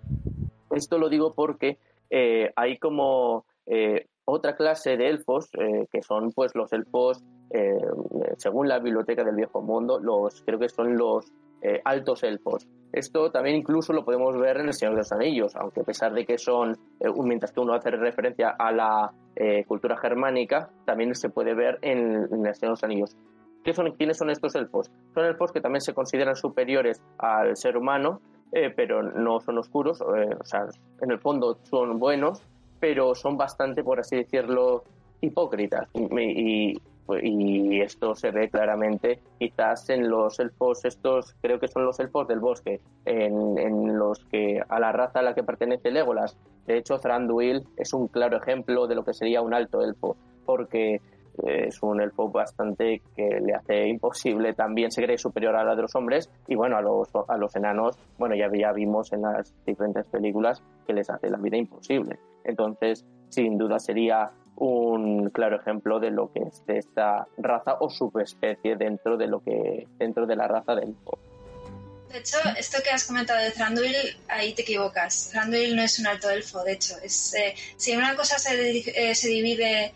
Esto 0.72 0.98
lo 0.98 1.10
digo 1.10 1.34
porque 1.34 1.78
eh, 2.10 2.52
hay 2.56 2.78
como 2.78 3.46
otra 4.26 4.56
clase 4.56 4.98
de 4.98 5.08
elfos, 5.08 5.50
eh, 5.54 5.86
que 5.92 6.02
son 6.02 6.32
pues 6.32 6.54
los 6.56 6.74
elfos, 6.74 7.24
eh, 7.52 7.78
según 8.38 8.68
la 8.68 8.80
Biblioteca 8.80 9.24
del 9.24 9.36
Viejo 9.36 9.62
Mundo, 9.62 10.00
los 10.00 10.42
creo 10.42 10.60
que 10.60 10.68
son 10.68 10.98
los 10.98 11.32
eh, 11.62 11.80
altos 11.86 12.24
elfos. 12.24 12.68
Esto 12.92 13.32
también 13.32 13.58
incluso 13.58 13.94
lo 13.94 14.04
podemos 14.04 14.38
ver 14.38 14.58
en 14.58 14.68
El 14.68 14.74
Señor 14.74 14.94
de 14.96 15.00
los 15.00 15.12
Anillos, 15.12 15.56
aunque 15.56 15.82
a 15.82 15.84
pesar 15.84 16.14
de 16.14 16.26
que 16.26 16.38
son, 16.38 16.78
mientras 17.24 17.52
que 17.52 17.60
uno 17.60 17.74
hace 17.74 17.92
referencia 17.92 18.56
a 18.58 18.72
la 18.72 19.12
cultura 19.68 19.98
germánica, 19.98 20.70
también 20.86 21.14
se 21.14 21.30
puede 21.30 21.54
ver 21.54 21.78
en, 21.82 22.46
El 22.46 22.56
Señor 22.56 22.60
de 22.60 22.68
los 22.70 22.84
Anillos. 22.86 23.18
¿Qué 23.66 23.74
son, 23.74 23.92
¿Quiénes 23.98 24.18
son 24.18 24.30
estos 24.30 24.56
elfos? 24.56 24.90
Son 25.14 25.26
elfos 25.26 25.52
que 25.52 25.60
también 25.60 25.82
se 25.82 25.94
consideran 25.94 26.38
superiores 26.38 27.04
al 27.18 27.58
ser 27.58 27.76
humano, 27.76 28.22
pero 28.78 29.04
no 29.04 29.42
son 29.42 29.58
oscuros, 29.58 30.00
o 30.02 30.46
sea, 30.46 30.68
en 31.02 31.12
el 31.12 31.20
fondo 31.20 31.58
son 31.64 32.00
buenos, 32.00 32.48
pero 32.80 33.16
son 33.16 33.38
bastante, 33.38 33.84
por 33.84 34.00
así 34.00 34.16
decirlo, 34.18 34.84
hipócritas. 35.22 35.90
Y, 35.94 36.80
esto 37.82 38.16
se 38.16 38.32
ve 38.32 38.50
claramente 38.50 39.20
quizás 39.38 39.90
en 39.92 40.10
los 40.10 40.40
elfos 40.40 40.86
estos, 40.86 41.36
creo 41.40 41.60
que 41.60 41.68
son 41.68 41.86
los 41.86 42.00
elfos 42.00 42.28
del 42.28 42.40
bosque, 42.40 42.82
en, 43.06 43.60
en 43.60 43.96
los 44.00 44.26
que 44.26 44.60
a 44.68 44.80
la 44.80 44.92
raza 44.92 45.20
a 45.20 45.22
la 45.22 45.36
que 45.36 45.44
pertenece 45.44 45.92
Legolas. 45.92 46.36
De 46.66 46.78
hecho, 46.78 46.98
Thranduil 46.98 47.68
es 47.78 47.94
un 47.94 48.08
claro 48.08 48.38
ejemplo 48.38 48.88
de 48.88 48.96
lo 48.96 49.06
que 49.06 49.14
sería 49.14 49.44
un 49.44 49.54
alto 49.54 49.84
elfo, 49.84 50.18
porque 50.48 51.00
es 51.44 51.82
un 51.82 52.02
elfo 52.02 52.30
bastante 52.30 53.02
que 53.16 53.40
le 53.42 53.54
hace 53.54 53.88
imposible, 53.88 54.54
también 54.54 54.92
se 54.92 55.04
cree 55.04 55.18
superior 55.18 55.56
a 55.56 55.64
la 55.64 55.76
de 55.76 55.84
los 55.84 55.96
hombres 55.96 56.30
y 56.48 56.56
bueno, 56.56 56.78
a 56.78 56.82
los, 56.82 57.10
a 57.28 57.38
los 57.38 57.56
enanos, 57.56 57.98
bueno, 58.18 58.36
ya, 58.36 58.50
ya 58.54 58.72
vimos 58.72 59.12
en 59.14 59.24
las 59.24 59.54
diferentes 59.66 60.08
películas 60.08 60.62
que 60.86 60.94
les 60.94 61.10
hace 61.10 61.30
la 61.30 61.38
vida 61.38 61.58
imposible. 61.58 62.20
Entonces, 62.44 63.06
sin 63.30 63.58
duda 63.58 63.80
sería 63.80 64.32
un 64.58 65.30
claro 65.32 65.60
ejemplo 65.60 66.00
de 66.00 66.12
lo 66.12 66.32
que 66.32 66.40
es 66.40 66.64
esta 66.68 67.28
raza 67.38 67.76
o 67.80 67.90
subespecie 67.90 68.76
dentro 68.76 69.18
de 69.18 69.28
lo 69.28 69.42
que 69.42 69.88
dentro 69.98 70.26
de 70.26 70.36
la 70.36 70.48
raza 70.48 70.76
del 70.76 70.96
De 72.10 72.20
hecho, 72.20 72.38
esto 72.58 72.78
que 72.84 72.92
has 72.92 73.06
comentado 73.06 73.40
de 73.40 73.52
Thranduil, 73.52 73.96
ahí 74.30 74.54
te 74.54 74.62
equivocas. 74.62 75.30
Thranduil 75.32 75.76
no 75.76 75.82
es 75.82 76.00
un 76.00 76.08
alto 76.08 76.30
elfo, 76.30 76.64
de 76.64 76.74
hecho. 76.74 76.96
Es, 77.04 77.34
eh, 77.34 77.54
si 77.76 77.96
una 77.96 78.16
cosa 78.16 78.40
se, 78.40 78.78
eh, 78.78 79.14
se, 79.14 79.28
divide 79.28 79.94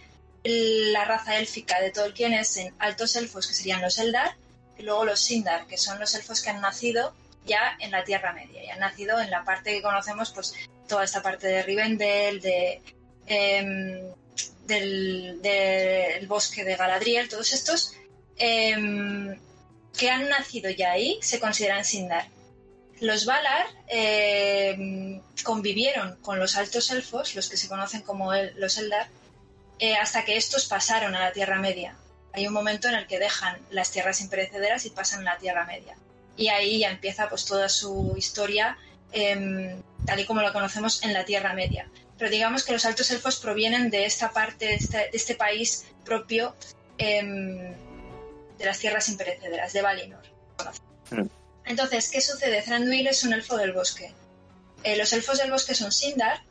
la 0.91 1.05
raza 1.05 1.37
élfica 1.37 1.79
de 1.79 1.91
Tolkien 1.91 2.33
es 2.33 2.57
en 2.57 2.73
altos 2.79 3.15
elfos, 3.15 3.47
que 3.47 3.53
serían 3.53 3.81
los 3.81 3.97
Eldar, 3.97 4.35
y 4.77 4.83
luego 4.83 5.05
los 5.05 5.19
Sindar, 5.19 5.67
que 5.67 5.77
son 5.77 5.99
los 5.99 6.13
elfos 6.15 6.41
que 6.41 6.49
han 6.49 6.61
nacido 6.61 7.13
ya 7.45 7.77
en 7.79 7.91
la 7.91 8.03
Tierra 8.03 8.33
Media, 8.33 8.63
y 8.63 8.69
han 8.69 8.79
nacido 8.79 9.19
en 9.19 9.29
la 9.29 9.43
parte 9.43 9.73
que 9.73 9.81
conocemos, 9.81 10.31
pues 10.31 10.53
toda 10.87 11.03
esta 11.03 11.21
parte 11.21 11.47
de 11.47 11.63
Rivendell, 11.63 12.41
de 12.41 12.81
eh, 13.27 14.13
del, 14.65 16.27
bosque 16.27 16.63
de 16.63 16.75
Galadriel, 16.75 17.29
todos 17.29 17.53
estos 17.53 17.93
em, 18.37 19.37
que 19.97 20.09
han 20.09 20.29
nacido 20.29 20.69
ya 20.69 20.91
ahí 20.91 21.19
se 21.21 21.39
consideran 21.39 21.85
Sindar. 21.85 22.27
Los 23.01 23.25
Valar 23.25 23.67
em, 23.87 25.21
convivieron 25.43 26.17
con 26.21 26.37
los 26.39 26.57
altos 26.57 26.91
elfos, 26.91 27.35
los 27.35 27.49
que 27.49 27.57
se 27.57 27.67
conocen 27.67 28.01
como 28.01 28.33
los 28.33 28.77
Eldar, 28.77 29.07
eh, 29.79 29.95
hasta 29.95 30.25
que 30.25 30.37
estos 30.37 30.65
pasaron 30.65 31.15
a 31.15 31.19
la 31.19 31.31
Tierra 31.31 31.57
Media. 31.57 31.95
Hay 32.33 32.47
un 32.47 32.53
momento 32.53 32.87
en 32.87 32.95
el 32.95 33.07
que 33.07 33.19
dejan 33.19 33.57
las 33.71 33.91
tierras 33.91 34.21
imperecederas 34.21 34.85
y 34.85 34.91
pasan 34.91 35.21
a 35.21 35.33
la 35.33 35.37
Tierra 35.39 35.65
Media. 35.65 35.95
Y 36.37 36.49
ahí 36.49 36.79
ya 36.79 36.91
empieza 36.91 37.27
pues 37.27 37.45
toda 37.45 37.67
su 37.69 38.13
historia 38.17 38.77
em, 39.11 39.81
tal 40.05 40.19
y 40.19 40.25
como 40.25 40.41
lo 40.41 40.53
conocemos 40.53 41.03
en 41.03 41.13
la 41.13 41.25
Tierra 41.25 41.53
Media 41.53 41.89
pero 42.19 42.29
digamos 42.29 42.65
que 42.65 42.73
los 42.73 42.85
altos 42.85 43.09
elfos 43.11 43.37
provienen 43.37 43.89
de 43.89 44.05
esta 44.05 44.31
parte, 44.31 44.65
de 44.65 44.73
este, 44.75 45.09
este 45.15 45.35
país 45.35 45.85
propio 46.03 46.53
em, 46.97 47.73
de 48.57 48.65
las 48.65 48.77
tierras 48.77 49.07
imperecederas, 49.07 49.71
de 49.71 49.81
Valinor. 49.81 50.23
Mm. 51.11 51.27
Entonces, 51.63 52.09
¿qué 52.09 52.19
sucede? 52.19 52.61
Thranduil 52.61 53.07
es 53.07 53.23
un 53.23 53.31
elfo 53.31 53.55
del 53.55 53.71
bosque. 53.71 54.13
Eh, 54.83 54.97
los 54.97 55.13
elfos 55.13 55.37
del 55.37 55.49
bosque 55.49 55.73
son 55.73 55.93
Sindar, 55.93 56.43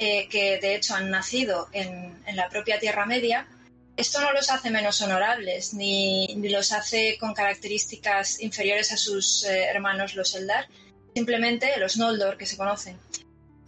eh, 0.00 0.28
que 0.28 0.58
de 0.58 0.76
hecho 0.76 0.94
han 0.94 1.10
nacido 1.10 1.68
en, 1.72 2.22
la 2.32 2.48
propia 2.48 2.78
Tierra 2.78 3.04
Media. 3.04 3.48
Esto 3.96 4.20
no 4.20 4.32
los 4.32 4.48
hace 4.48 4.70
menos 4.70 5.02
honorables, 5.02 5.74
ni, 5.74 6.36
los 6.48 6.70
hace 6.70 7.16
con 7.18 7.34
características 7.34 8.40
inferiores 8.40 8.92
a 8.92 8.96
sus 8.96 9.42
eh, 9.42 9.64
hermanos 9.64 10.14
los 10.14 10.36
Eldar, 10.36 10.68
simplemente 11.16 11.76
los 11.78 11.96
Noldor 11.96 12.36
que 12.38 12.46
se 12.46 12.56
conocen. 12.56 12.96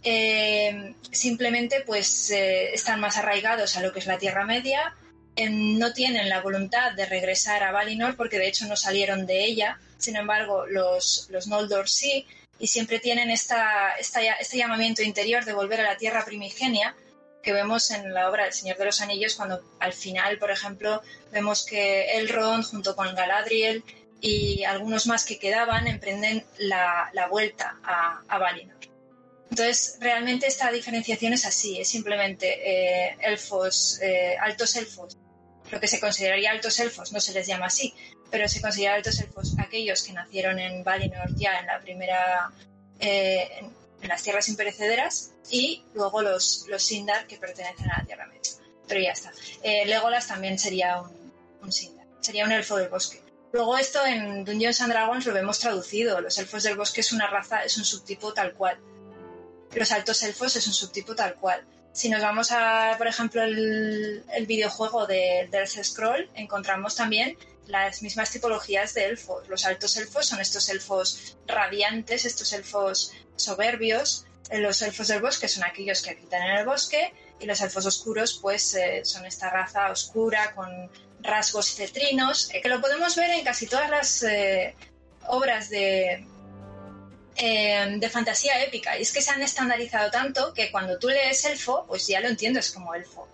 Eh, 0.03 0.95
simplemente 1.11 1.83
pues 1.85 2.31
están 2.31 3.01
más 3.01 3.17
arraigados 3.17 3.75
a 3.75 3.81
lo 3.81 3.91
que 3.91 3.99
es 3.99 4.05
la 4.05 4.17
Tierra 4.17 4.45
Media, 4.45 4.95
no 5.49 5.91
tienen 5.91 6.29
la 6.29 6.39
voluntad 6.39 6.93
de 6.93 7.07
regresar 7.07 7.61
a 7.61 7.73
Valinor 7.73 8.15
porque 8.15 8.39
de 8.39 8.47
hecho 8.47 8.67
no 8.67 8.77
salieron 8.77 9.25
de 9.25 9.43
ella, 9.43 9.79
sin 9.97 10.15
embargo 10.15 10.65
los, 10.65 11.27
los 11.29 11.47
Noldor 11.47 11.89
sí, 11.89 12.25
y 12.61 12.67
siempre 12.67 12.99
tienen 12.99 13.31
esta, 13.31 13.95
este 13.97 14.57
llamamiento 14.57 15.01
interior 15.01 15.43
de 15.43 15.53
volver 15.53 15.81
a 15.81 15.83
la 15.83 15.97
Tierra 15.97 16.23
primigenia 16.23 16.95
que 17.41 17.53
vemos 17.53 17.89
en 17.89 18.13
la 18.13 18.29
obra 18.29 18.43
del 18.43 18.53
Señor 18.53 18.77
de 18.77 18.85
los 18.85 19.01
Anillos 19.01 19.33
cuando 19.33 19.63
al 19.79 19.93
final, 19.93 20.37
por 20.37 20.51
ejemplo, 20.51 21.01
vemos 21.31 21.65
que 21.65 22.19
Elrond 22.19 22.63
junto 22.63 22.95
con 22.95 23.15
Galadriel 23.15 23.83
y 24.21 24.63
algunos 24.63 25.07
más 25.07 25.25
que 25.25 25.39
quedaban 25.39 25.87
emprenden 25.87 26.45
la, 26.59 27.27
vuelta 27.31 27.79
a, 27.83 28.21
a 28.27 28.37
Valinor. 28.37 28.77
Entonces, 29.49 29.97
realmente 29.99 30.45
esta 30.45 30.71
diferenciación 30.71 31.33
es 31.33 31.47
así, 31.47 31.79
es 31.79 31.89
simplemente 31.89 33.07
eh, 33.09 33.17
elfos, 33.21 33.99
eh, 34.03 34.37
altos 34.39 34.75
elfos. 34.75 35.17
Lo 35.71 35.79
que 35.79 35.87
se 35.87 35.99
consideraría 35.99 36.51
altos 36.51 36.79
elfos 36.79 37.11
no 37.11 37.19
se 37.19 37.33
les 37.33 37.47
llama 37.47 37.65
así, 37.65 37.95
pero 38.31 38.47
se 38.47 38.61
considera 38.61 38.95
altos 38.95 39.19
elfos 39.19 39.55
aquellos 39.59 40.03
que 40.03 40.13
nacieron 40.13 40.57
en 40.59 40.83
Valinor 40.83 41.35
ya 41.35 41.59
en 41.59 41.67
la 41.67 41.79
primera, 41.79 42.51
eh, 42.99 43.49
en, 44.01 44.09
las 44.09 44.23
tierras 44.23 44.49
imperecederas, 44.49 45.31
y 45.49 45.83
luego 45.93 46.21
los, 46.21 46.65
los 46.67 46.83
Sindar 46.83 47.27
que 47.27 47.37
pertenecen 47.37 47.91
a 47.91 47.99
la 47.99 48.05
Tierra 48.05 48.25
Media. 48.25 48.41
Pero 48.87 49.01
ya 49.01 49.11
está. 49.11 49.31
Legolas 49.63 50.27
también 50.27 50.57
sería 50.57 51.01
un, 51.01 51.31
un 51.61 51.71
Sindar, 51.71 52.07
sería 52.19 52.45
un 52.45 52.51
elfo 52.51 52.77
del 52.77 52.89
bosque. 52.89 53.21
Luego 53.51 53.77
esto 53.77 54.03
en 54.05 54.43
Dungeons 54.45 54.81
and 54.81 54.93
Dragons 54.93 55.25
lo 55.25 55.33
vemos 55.33 55.59
traducido. 55.59 56.19
Los 56.21 56.37
elfos 56.39 56.63
del 56.63 56.77
bosque 56.77 57.01
es 57.01 57.11
una 57.11 57.27
raza, 57.27 57.63
es 57.63 57.77
un 57.77 57.85
subtipo 57.85 58.33
tal 58.33 58.53
cual 58.53 58.79
los 59.79 59.91
altos 59.91 60.21
elfos 60.23 60.55
es 60.55 60.67
un 60.67 60.73
subtipo 60.73 61.15
tal 61.15 61.35
cual. 61.35 61.63
Si 61.93 62.09
nos 62.09 62.21
vamos 62.21 62.51
a, 62.51 62.95
por 62.97 63.07
ejemplo, 63.07 63.43
el, 63.43 64.23
videojuego 64.47 65.07
de, 65.07 65.49
del 65.51 65.67
Scroll, 65.67 66.29
encontramos 66.35 66.95
también 66.95 67.37
las 67.67 68.01
mismas 68.01 68.31
tipologías 68.31 68.93
de 68.93 69.05
elfos. 69.05 69.47
Los 69.47 69.65
altos 69.65 69.97
elfos 69.97 70.25
son 70.25 70.41
estos 70.41 70.69
elfos 70.69 71.37
radiantes, 71.47 72.25
estos 72.25 72.51
elfos 72.53 73.13
soberbios. 73.35 74.25
Los 74.51 74.81
elfos 74.81 75.07
del 75.07 75.21
bosque 75.21 75.47
son 75.47 75.63
aquellos 75.63 76.01
que 76.01 76.11
habitan 76.11 76.41
en 76.43 76.57
el 76.57 76.65
bosque 76.65 77.13
y 77.41 77.45
los 77.45 77.59
elfos 77.61 77.85
oscuros 77.85 78.37
pues 78.41 78.73
eh, 78.75 79.01
son 79.03 79.25
esta 79.25 79.49
raza 79.49 79.89
oscura 79.91 80.53
con 80.53 80.91
rasgos 81.21 81.75
cetrinos, 81.75 82.49
eh, 82.53 82.61
que 82.61 82.69
lo 82.69 82.81
podemos 82.81 83.15
ver 83.15 83.31
en 83.31 83.43
casi 83.43 83.67
todas 83.67 83.89
las 83.89 84.23
eh, 84.23 84.75
obras 85.27 85.69
de, 85.69 86.25
de 87.37 88.09
fantasía 88.09 88.63
épica. 88.63 88.97
Y 88.97 89.03
es 89.03 89.11
que 89.11 89.21
se 89.21 89.31
han 89.31 89.41
estandarizado 89.41 90.11
tanto 90.11 90.53
que 90.53 90.71
cuando 90.71 90.99
tú 90.99 91.09
lees 91.09 91.45
elfo, 91.45 91.85
pues 91.87 92.07
ya 92.07 92.19
lo 92.19 92.27
entiendes 92.27 92.71
como 92.71 92.93
elfo. 92.93 93.27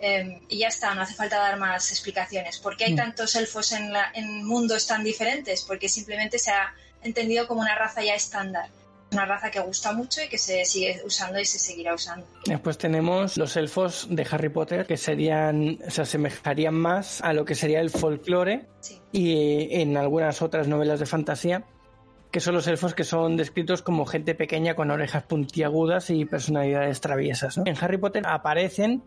Em, 0.00 0.40
y 0.48 0.58
ya 0.58 0.68
está, 0.68 0.94
no 0.94 1.02
hace 1.02 1.14
falta 1.14 1.38
dar 1.38 1.58
más 1.58 1.90
explicaciones. 1.90 2.58
¿Por 2.58 2.76
qué 2.76 2.84
hay 2.84 2.92
mm. 2.92 2.96
tantos 2.96 3.34
elfos 3.34 3.72
en, 3.72 3.92
en 4.14 4.46
mundos 4.46 4.86
tan 4.86 5.02
diferentes? 5.02 5.62
Porque 5.62 5.88
simplemente 5.88 6.38
se 6.38 6.52
ha 6.52 6.72
entendido 7.02 7.46
como 7.48 7.60
una 7.60 7.74
raza 7.74 8.02
ya 8.02 8.14
estándar 8.14 8.70
una 9.12 9.24
raza 9.24 9.50
que 9.50 9.60
gusta 9.60 9.92
mucho 9.92 10.22
y 10.22 10.28
que 10.28 10.38
se 10.38 10.64
sigue 10.64 11.00
usando 11.04 11.40
y 11.40 11.44
se 11.44 11.58
seguirá 11.58 11.94
usando. 11.94 12.26
Después 12.46 12.76
tenemos 12.78 13.36
los 13.36 13.56
elfos 13.56 14.06
de 14.10 14.26
Harry 14.30 14.48
Potter 14.48 14.86
que 14.86 14.96
serían, 14.96 15.78
se 15.88 16.02
asemejarían 16.02 16.74
más 16.74 17.22
a 17.22 17.32
lo 17.32 17.44
que 17.44 17.54
sería 17.54 17.80
el 17.80 17.90
folclore 17.90 18.66
y 19.12 19.80
en 19.80 19.96
algunas 19.96 20.42
otras 20.42 20.68
novelas 20.68 21.00
de 21.00 21.06
fantasía 21.06 21.64
que 22.30 22.40
son 22.40 22.54
los 22.54 22.66
elfos 22.66 22.94
que 22.94 23.04
son 23.04 23.38
descritos 23.38 23.80
como 23.80 24.04
gente 24.04 24.34
pequeña 24.34 24.74
con 24.74 24.90
orejas 24.90 25.22
puntiagudas 25.22 26.10
y 26.10 26.26
personalidades 26.26 27.00
traviesas. 27.00 27.56
En 27.64 27.74
Harry 27.80 27.96
Potter 27.96 28.24
aparecen 28.26 29.02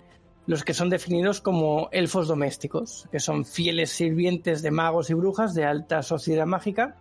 los 0.48 0.64
que 0.64 0.74
son 0.74 0.90
definidos 0.90 1.42
como 1.42 1.90
elfos 1.92 2.28
domésticos, 2.28 3.08
que 3.12 3.20
son 3.20 3.46
fieles 3.46 3.92
sirvientes 3.92 4.62
de 4.62 4.72
magos 4.72 5.10
y 5.10 5.14
brujas 5.14 5.54
de 5.54 5.66
alta 5.66 6.04
sociedad 6.04 6.46
mágica, 6.46 6.98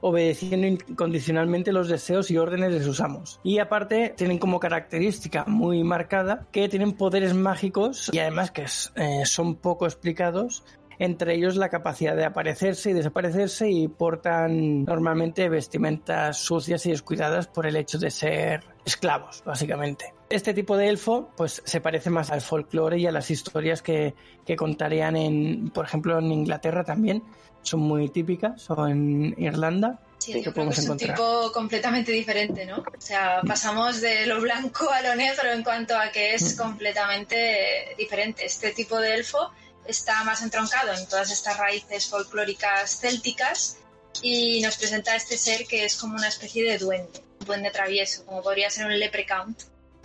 obedeciendo 0.00 0.66
incondicionalmente 0.66 1.72
los 1.72 1.88
deseos 1.88 2.30
y 2.30 2.36
órdenes 2.36 2.72
de 2.72 2.82
sus 2.82 3.00
amos. 3.00 3.40
Y 3.44 3.58
aparte 3.58 4.12
tienen 4.16 4.38
como 4.38 4.58
característica 4.58 5.44
muy 5.46 5.84
marcada 5.84 6.46
que 6.50 6.68
tienen 6.68 6.92
poderes 6.92 7.34
mágicos 7.34 8.10
y 8.12 8.18
además 8.18 8.50
que 8.50 8.66
eh, 8.96 9.24
son 9.24 9.54
poco 9.54 9.86
explicados 9.86 10.64
entre 10.98 11.34
ellos 11.34 11.56
la 11.56 11.68
capacidad 11.68 12.14
de 12.14 12.24
aparecerse 12.24 12.90
y 12.90 12.92
desaparecerse 12.92 13.68
y 13.68 13.88
portan 13.88 14.84
normalmente 14.84 15.48
vestimentas 15.48 16.36
sucias 16.36 16.86
y 16.86 16.90
descuidadas 16.90 17.48
por 17.48 17.66
el 17.66 17.76
hecho 17.76 17.98
de 17.98 18.10
ser 18.10 18.62
esclavos, 18.84 19.42
básicamente. 19.44 20.14
Este 20.28 20.54
tipo 20.54 20.76
de 20.76 20.88
elfo 20.88 21.30
pues 21.36 21.62
se 21.64 21.80
parece 21.80 22.10
más 22.10 22.30
al 22.30 22.40
folclore 22.40 22.98
y 22.98 23.06
a 23.06 23.12
las 23.12 23.30
historias 23.30 23.82
que, 23.82 24.14
que 24.44 24.56
contarían 24.56 25.16
en, 25.16 25.70
por 25.70 25.84
ejemplo, 25.84 26.18
en 26.18 26.32
Inglaterra 26.32 26.84
también, 26.84 27.22
son 27.62 27.80
muy 27.80 28.08
típicas, 28.08 28.68
o 28.70 28.88
en 28.88 29.34
Irlanda, 29.38 30.00
Sí, 30.22 30.40
yo 30.40 30.52
creo 30.52 30.68
que 30.68 30.80
es 30.80 30.88
un 30.88 30.96
tipo 30.96 31.50
completamente 31.52 32.12
diferente, 32.12 32.64
¿no? 32.64 32.76
O 32.76 33.00
sea, 33.00 33.40
pasamos 33.44 34.00
de 34.00 34.24
lo 34.26 34.40
blanco 34.40 34.88
a 34.88 35.02
lo 35.02 35.16
negro 35.16 35.50
en 35.50 35.64
cuanto 35.64 35.96
a 35.96 36.12
que 36.12 36.34
es 36.34 36.54
mm. 36.54 36.58
completamente 36.58 37.94
diferente. 37.98 38.44
Este 38.44 38.70
tipo 38.70 39.00
de 39.00 39.14
elfo 39.14 39.50
está 39.84 40.22
más 40.22 40.42
entroncado 40.42 40.92
en 40.92 41.08
todas 41.08 41.32
estas 41.32 41.58
raíces 41.58 42.06
folclóricas 42.06 43.00
célticas 43.00 43.78
y 44.22 44.60
nos 44.60 44.76
presenta 44.76 45.12
a 45.12 45.16
este 45.16 45.36
ser 45.36 45.66
que 45.66 45.84
es 45.84 45.96
como 45.96 46.14
una 46.14 46.28
especie 46.28 46.70
de 46.70 46.78
duende, 46.78 47.20
duende 47.44 47.70
travieso, 47.70 48.24
como 48.26 48.42
podría 48.42 48.70
ser 48.70 48.86
un 48.86 48.98
leprechaun 48.98 49.56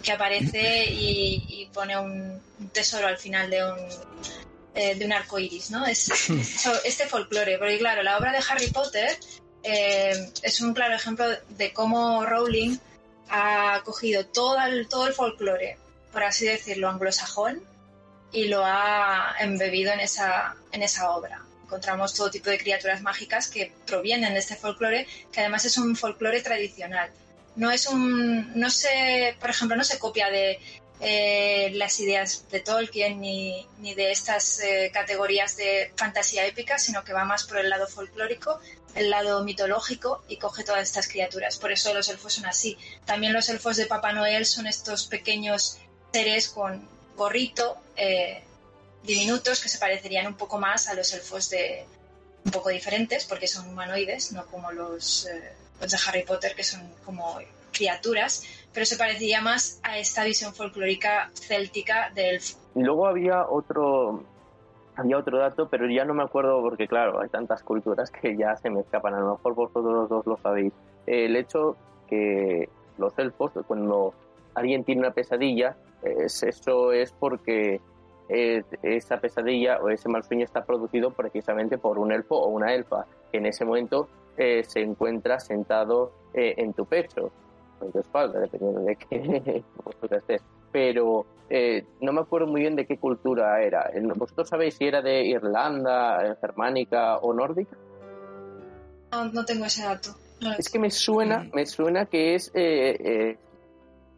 que 0.01 0.11
aparece 0.11 0.85
y, 0.89 1.69
pone 1.73 1.97
un, 1.97 2.41
tesoro 2.71 3.07
al 3.07 3.17
final 3.17 3.49
de 3.49 3.63
un 3.63 3.77
eh, 4.73 4.95
de 4.95 5.05
un 5.05 5.13
arco 5.13 5.39
iris, 5.39 5.71
¿no? 5.71 5.85
Es, 5.85 6.29
este 6.85 7.07
folclore, 7.07 7.57
porque 7.57 7.79
claro, 7.79 8.03
la 8.03 8.17
obra 8.17 8.31
de 8.31 8.43
Harry 8.47 8.67
Potter 8.67 9.17
eh, 9.63 10.31
es 10.43 10.61
un 10.61 10.73
claro 10.73 10.95
ejemplo 10.95 11.25
de 11.49 11.73
cómo 11.73 12.25
Rowling 12.25 12.77
ha 13.29 13.81
cogido 13.83 14.25
todo 14.27 14.59
el, 14.61 14.87
todo 14.87 15.07
el 15.07 15.13
folclore, 15.13 15.77
por 16.11 16.23
así 16.23 16.45
decirlo, 16.45 16.89
anglosajón, 16.89 17.63
y 18.31 18.45
lo 18.45 18.63
ha 18.63 19.35
embebido 19.39 19.91
en 19.93 19.99
esa, 19.99 20.55
en 20.71 20.83
esa 20.83 21.09
obra. 21.11 21.41
Encontramos 21.63 22.13
todo 22.13 22.29
tipo 22.29 22.49
de 22.49 22.57
criaturas 22.57 23.01
mágicas 23.01 23.47
que 23.49 23.73
provienen 23.85 24.33
de 24.33 24.39
este 24.39 24.55
folclore, 24.55 25.07
que 25.31 25.41
además 25.41 25.65
es 25.65 25.77
un 25.77 25.95
folclore 25.95 26.41
tradicional. 26.41 27.11
No 27.57 27.71
es 27.71 27.87
un, 27.87 28.57
no 28.57 28.69
se, 28.69 29.35
por 29.39 29.49
ejemplo, 29.49 29.75
no 29.75 29.83
se 29.83 29.99
copia 29.99 30.29
de 30.29 30.59
eh, 30.99 31.71
las 31.73 31.99
ideas 31.99 32.49
de 32.49 32.59
Tolkien 32.59 33.19
ni, 33.19 33.67
ni 33.79 33.93
de 33.93 34.11
estas 34.11 34.59
eh, 34.61 34.89
categorías 34.93 35.57
de 35.57 35.91
fantasía 35.95 36.45
épica, 36.45 36.79
sino 36.79 37.03
que 37.03 37.13
va 37.13 37.25
más 37.25 37.43
por 37.43 37.57
el 37.57 37.69
lado 37.69 37.87
folclórico, 37.87 38.59
el 38.95 39.09
lado 39.09 39.43
mitológico 39.43 40.23
y 40.27 40.37
coge 40.37 40.63
todas 40.63 40.83
estas 40.83 41.07
criaturas. 41.07 41.57
Por 41.57 41.71
eso 41.71 41.93
los 41.93 42.09
elfos 42.09 42.33
son 42.33 42.45
así. 42.45 42.77
También 43.05 43.33
los 43.33 43.49
elfos 43.49 43.77
de 43.77 43.85
Papá 43.85 44.11
Noel 44.13 44.45
son 44.45 44.65
estos 44.65 45.05
pequeños 45.05 45.77
seres 46.11 46.49
con 46.49 46.87
gorrito, 47.15 47.77
eh, 47.95 48.41
diminutos, 49.03 49.61
que 49.61 49.69
se 49.69 49.77
parecerían 49.77 50.27
un 50.27 50.35
poco 50.35 50.57
más 50.57 50.87
a 50.87 50.95
los 50.95 51.13
elfos 51.13 51.49
de 51.49 51.85
un 52.47 52.51
poco 52.51 52.69
diferentes, 52.69 53.25
porque 53.25 53.45
son 53.45 53.67
humanoides, 53.67 54.31
no 54.31 54.45
como 54.45 54.71
los, 54.71 55.27
los 55.81 55.91
de 55.91 55.97
Harry 56.07 56.23
Potter, 56.23 56.55
que 56.55 56.63
son 56.63 56.81
como 57.03 57.37
criaturas, 57.73 58.43
pero 58.73 58.85
se 58.85 58.95
parecía 58.95 59.41
más 59.41 59.81
a 59.83 59.97
esta 59.97 60.23
visión 60.23 60.53
folclórica 60.53 61.29
céltica 61.33 62.09
del 62.15 62.39
Y 62.73 62.83
luego 62.83 63.05
había 63.05 63.45
otro, 63.45 64.23
había 64.95 65.17
otro 65.17 65.39
dato, 65.39 65.67
pero 65.67 65.89
ya 65.89 66.05
no 66.05 66.13
me 66.13 66.23
acuerdo 66.23 66.61
porque, 66.61 66.87
claro, 66.87 67.19
hay 67.21 67.27
tantas 67.27 67.61
culturas 67.63 68.09
que 68.11 68.37
ya 68.37 68.55
se 68.55 68.69
me 68.69 68.79
escapan. 68.79 69.13
A 69.13 69.19
lo 69.19 69.31
mejor 69.33 69.53
vosotros 69.53 69.93
los 69.93 70.09
dos 70.09 70.25
lo 70.25 70.37
sabéis. 70.37 70.71
El 71.05 71.35
hecho 71.35 71.75
que 72.07 72.69
los 72.97 73.17
elfos, 73.19 73.51
cuando 73.67 74.13
alguien 74.55 74.85
tiene 74.85 75.01
una 75.01 75.11
pesadilla, 75.11 75.75
es, 76.01 76.43
eso 76.43 76.93
es 76.93 77.11
porque 77.11 77.81
esa 78.29 79.17
pesadilla 79.17 79.79
o 79.81 79.89
ese 79.89 80.09
mal 80.09 80.23
sueño 80.23 80.43
está 80.43 80.65
producido 80.65 81.11
precisamente 81.11 81.77
por 81.77 81.97
un 81.97 82.11
elfo 82.11 82.35
o 82.35 82.49
una 82.49 82.73
elfa 82.73 83.05
que 83.31 83.37
en 83.37 83.45
ese 83.45 83.63
momento 83.65 84.07
eh, 84.35 84.63
se 84.63 84.81
encuentra 84.81 85.39
sentado 85.39 86.11
eh, 86.33 86.55
en 86.57 86.73
tu 86.73 86.85
pecho 86.85 87.31
en 87.81 87.91
tu 87.91 87.99
espalda, 87.99 88.39
dependiendo 88.39 88.81
de 88.81 88.95
qué 88.95 89.63
estés. 90.11 90.41
Pero 90.71 91.25
eh, 91.49 91.85
no 92.01 92.11
me 92.11 92.21
acuerdo 92.21 92.47
muy 92.47 92.61
bien 92.61 92.75
de 92.75 92.85
qué 92.85 92.97
cultura 92.97 93.61
era. 93.61 93.89
¿Vosotros 94.15 94.49
sabéis 94.49 94.75
si 94.75 94.85
era 94.85 95.01
de 95.01 95.25
Irlanda, 95.25 96.25
eh, 96.25 96.35
germánica 96.39 97.17
o 97.17 97.33
nórdica? 97.33 97.77
No, 99.11 99.45
tengo 99.45 99.65
ese 99.65 99.83
dato. 99.83 100.09
es 100.57 100.69
que 100.69 100.79
me 100.79 100.91
suena, 100.91 101.47
me 101.53 101.65
suena 101.65 102.05
que 102.05 102.35
es, 102.35 102.51
eh, 102.53 103.37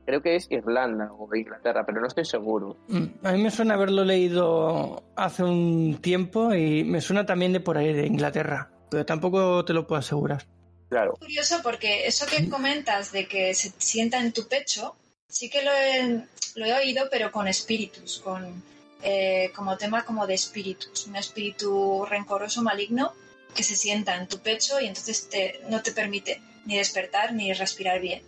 creo 0.09 0.23
que 0.23 0.35
es 0.35 0.47
Irlanda 0.49 1.11
o 1.13 1.29
Inglaterra, 1.35 1.85
pero 1.85 2.01
no 2.01 2.07
estoy 2.07 2.25
seguro. 2.25 2.77
Mm, 2.87 3.05
a 3.23 3.31
mí 3.31 3.43
me 3.43 3.51
suena 3.51 3.75
haberlo 3.75 4.03
leído 4.03 5.03
hace 5.15 5.43
un 5.43 5.99
tiempo 6.01 6.51
y 6.55 6.83
me 6.83 6.99
suena 6.99 7.27
también 7.27 7.53
de 7.53 7.59
por 7.59 7.77
ahí, 7.77 7.93
de 7.93 8.07
Inglaterra, 8.07 8.71
pero 8.89 9.05
tampoco 9.05 9.63
te 9.65 9.73
lo 9.73 9.85
puedo 9.85 9.99
asegurar. 9.99 10.47
Claro. 10.89 11.13
Es 11.13 11.19
curioso 11.19 11.59
porque 11.61 12.07
eso 12.07 12.25
que 12.25 12.49
comentas 12.49 13.11
de 13.11 13.27
que 13.27 13.53
se 13.53 13.71
sienta 13.77 14.19
en 14.19 14.33
tu 14.33 14.47
pecho, 14.47 14.95
sí 15.27 15.47
que 15.47 15.61
lo 15.61 15.71
he, 15.71 16.25
lo 16.55 16.65
he 16.65 16.73
oído, 16.73 17.03
pero 17.11 17.31
con 17.31 17.47
espíritus, 17.47 18.19
con 18.19 18.63
eh, 19.03 19.51
como 19.55 19.77
tema 19.77 20.05
como 20.05 20.25
de 20.25 20.33
espíritus, 20.33 21.05
un 21.05 21.17
espíritu 21.17 22.03
rencoroso, 22.09 22.63
maligno, 22.63 23.13
que 23.55 23.61
se 23.61 23.75
sienta 23.75 24.15
en 24.15 24.27
tu 24.27 24.39
pecho 24.39 24.79
y 24.81 24.87
entonces 24.87 25.29
te, 25.29 25.61
no 25.69 25.83
te 25.83 25.91
permite 25.91 26.41
ni 26.65 26.77
despertar 26.77 27.31
ni 27.33 27.53
respirar 27.53 28.01
bien. 28.01 28.23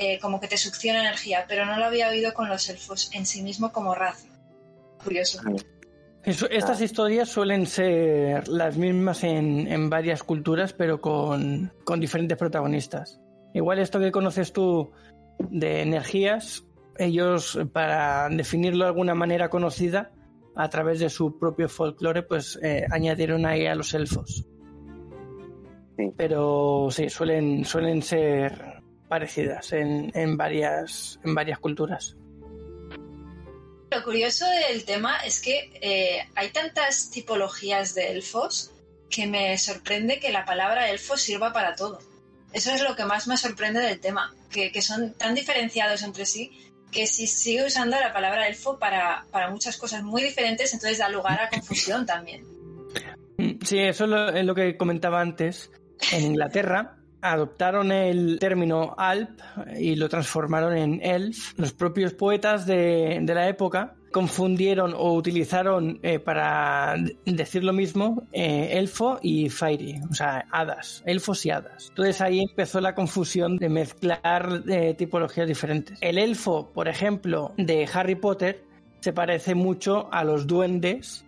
Eh, 0.00 0.20
como 0.20 0.38
que 0.38 0.46
te 0.46 0.56
succiona 0.56 1.00
energía, 1.00 1.44
pero 1.48 1.66
no 1.66 1.76
lo 1.76 1.86
había 1.86 2.08
oído 2.08 2.32
con 2.32 2.48
los 2.48 2.68
elfos 2.68 3.10
en 3.14 3.26
sí 3.26 3.42
mismo 3.42 3.72
como 3.72 3.96
raza. 3.96 4.28
Curioso 5.02 5.40
estas 6.22 6.80
historias 6.80 7.28
suelen 7.28 7.66
ser 7.66 8.46
las 8.46 8.76
mismas 8.76 9.24
en, 9.24 9.90
varias 9.90 10.22
culturas, 10.22 10.72
pero 10.72 11.00
con, 11.00 11.72
diferentes 11.98 12.38
protagonistas. 12.38 13.20
Igual 13.54 13.80
esto 13.80 13.98
que 13.98 14.12
conoces 14.12 14.52
tú 14.52 14.92
de 15.50 15.82
energías, 15.82 16.64
ellos, 16.96 17.58
para 17.72 18.28
definirlo 18.28 18.84
de 18.84 18.90
alguna 18.90 19.16
manera 19.16 19.48
conocida, 19.48 20.12
a 20.54 20.68
través 20.68 21.00
de 21.00 21.08
su 21.08 21.38
propio 21.40 21.68
folclore, 21.68 22.22
pues 22.22 22.56
eh, 22.62 22.86
añadieron 22.90 23.46
ahí 23.46 23.66
a 23.66 23.74
los 23.74 23.94
elfos. 23.94 24.46
Pero 26.16 26.88
sí, 26.90 27.08
suelen, 27.08 27.64
suelen 27.64 28.02
ser 28.02 28.77
parecidas 29.08 29.72
en, 29.72 30.36
varias, 30.36 31.18
en 31.24 31.34
varias 31.34 31.58
culturas. 31.58 32.16
Lo 33.90 34.04
curioso 34.04 34.44
del 34.68 34.84
tema 34.84 35.18
es 35.20 35.40
que 35.40 35.70
eh, 35.80 36.28
hay 36.34 36.50
tantas 36.50 37.10
tipologías 37.10 37.94
de 37.94 38.12
elfos 38.12 38.72
que 39.08 39.26
me 39.26 39.56
sorprende 39.56 40.20
que 40.20 40.30
la 40.30 40.44
palabra 40.44 40.90
elfo 40.90 41.16
sirva 41.16 41.52
para 41.52 41.74
todo. 41.74 41.98
Eso 42.52 42.70
es 42.70 42.82
lo 42.82 42.94
que 42.96 43.04
más 43.04 43.26
me 43.26 43.36
sorprende 43.36 43.80
del 43.80 44.00
tema, 44.00 44.34
que, 44.50 44.82
son 44.82 45.14
tan 45.14 45.34
diferenciados 45.34 46.02
entre 46.02 46.26
sí 46.26 46.52
que 46.90 47.06
si 47.06 47.26
sigue 47.26 47.66
usando 47.66 48.00
la 48.00 48.14
palabra 48.14 48.48
elfo 48.48 48.78
para, 48.78 49.26
muchas 49.50 49.76
cosas 49.76 50.02
muy 50.02 50.22
diferentes, 50.22 50.72
entonces 50.72 50.98
da 50.98 51.08
lugar 51.08 51.40
a 51.40 51.48
confusión 51.50 52.06
también. 52.06 52.44
Sí, 53.64 53.78
eso 53.78 54.04
es 54.28 54.44
lo 54.44 54.54
que 54.54 54.76
comentaba 54.76 55.20
antes. 55.20 55.70
En 56.12 56.24
Inglaterra 56.24 56.97
adoptaron 57.20 57.92
el 57.92 58.38
término 58.38 58.94
alp 58.96 59.40
y 59.78 59.96
lo 59.96 60.08
transformaron 60.08 60.76
en 60.76 61.00
elf. 61.02 61.54
Los 61.56 61.72
propios 61.72 62.14
poetas 62.14 62.66
de, 62.66 63.22
la 63.26 63.48
época 63.48 63.94
confundieron 64.12 64.94
o 64.94 65.12
utilizaron 65.12 66.00
eh, 66.02 66.18
para 66.18 66.96
decir 67.26 67.62
lo 67.62 67.72
mismo 67.72 68.26
eh, 68.32 68.70
elfo 68.72 69.18
y 69.20 69.50
fairy, 69.50 70.00
o 70.10 70.14
sea, 70.14 70.46
hadas, 70.50 71.02
elfos 71.04 71.44
y 71.44 71.50
hadas. 71.50 71.88
Entonces 71.90 72.20
ahí 72.20 72.40
empezó 72.40 72.80
la 72.80 72.94
confusión 72.94 73.58
de 73.58 73.68
mezclar 73.68 74.62
eh, 74.66 74.94
tipologías 74.94 75.46
diferentes. 75.46 75.98
El 76.00 76.18
elfo, 76.18 76.70
por 76.72 76.88
ejemplo, 76.88 77.52
de 77.58 77.86
Harry 77.92 78.14
Potter 78.14 78.64
se 79.00 79.12
parece 79.12 79.54
mucho 79.54 80.08
a 80.10 80.24
los 80.24 80.46
duendes 80.46 81.26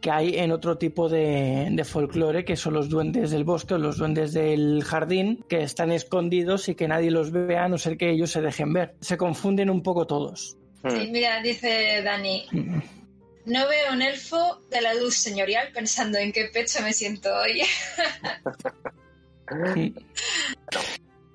que 0.00 0.10
hay 0.10 0.38
en 0.38 0.52
otro 0.52 0.78
tipo 0.78 1.08
de, 1.08 1.68
de 1.70 1.84
folclore, 1.84 2.44
que 2.44 2.56
son 2.56 2.74
los 2.74 2.88
duendes 2.88 3.30
del 3.30 3.44
bosque 3.44 3.74
o 3.74 3.78
los 3.78 3.98
duendes 3.98 4.32
del 4.32 4.82
jardín, 4.84 5.44
que 5.48 5.62
están 5.62 5.92
escondidos 5.92 6.68
y 6.68 6.74
que 6.74 6.88
nadie 6.88 7.10
los 7.10 7.30
vea 7.30 7.64
a 7.64 7.68
no 7.68 7.78
ser 7.78 7.96
que 7.96 8.10
ellos 8.10 8.30
se 8.30 8.40
dejen 8.40 8.72
ver. 8.72 8.94
Se 9.00 9.16
confunden 9.16 9.70
un 9.70 9.82
poco 9.82 10.06
todos. 10.06 10.56
Sí, 10.88 11.08
mira, 11.10 11.40
dice 11.42 12.02
Dani. 12.02 12.46
No 13.46 13.68
veo 13.68 13.92
un 13.92 14.02
elfo 14.02 14.60
de 14.70 14.80
la 14.80 14.92
luz 14.94 15.14
señorial 15.14 15.68
pensando 15.72 16.18
en 16.18 16.32
qué 16.32 16.50
pecho 16.52 16.82
me 16.82 16.92
siento 16.92 17.30
hoy. 17.34 17.62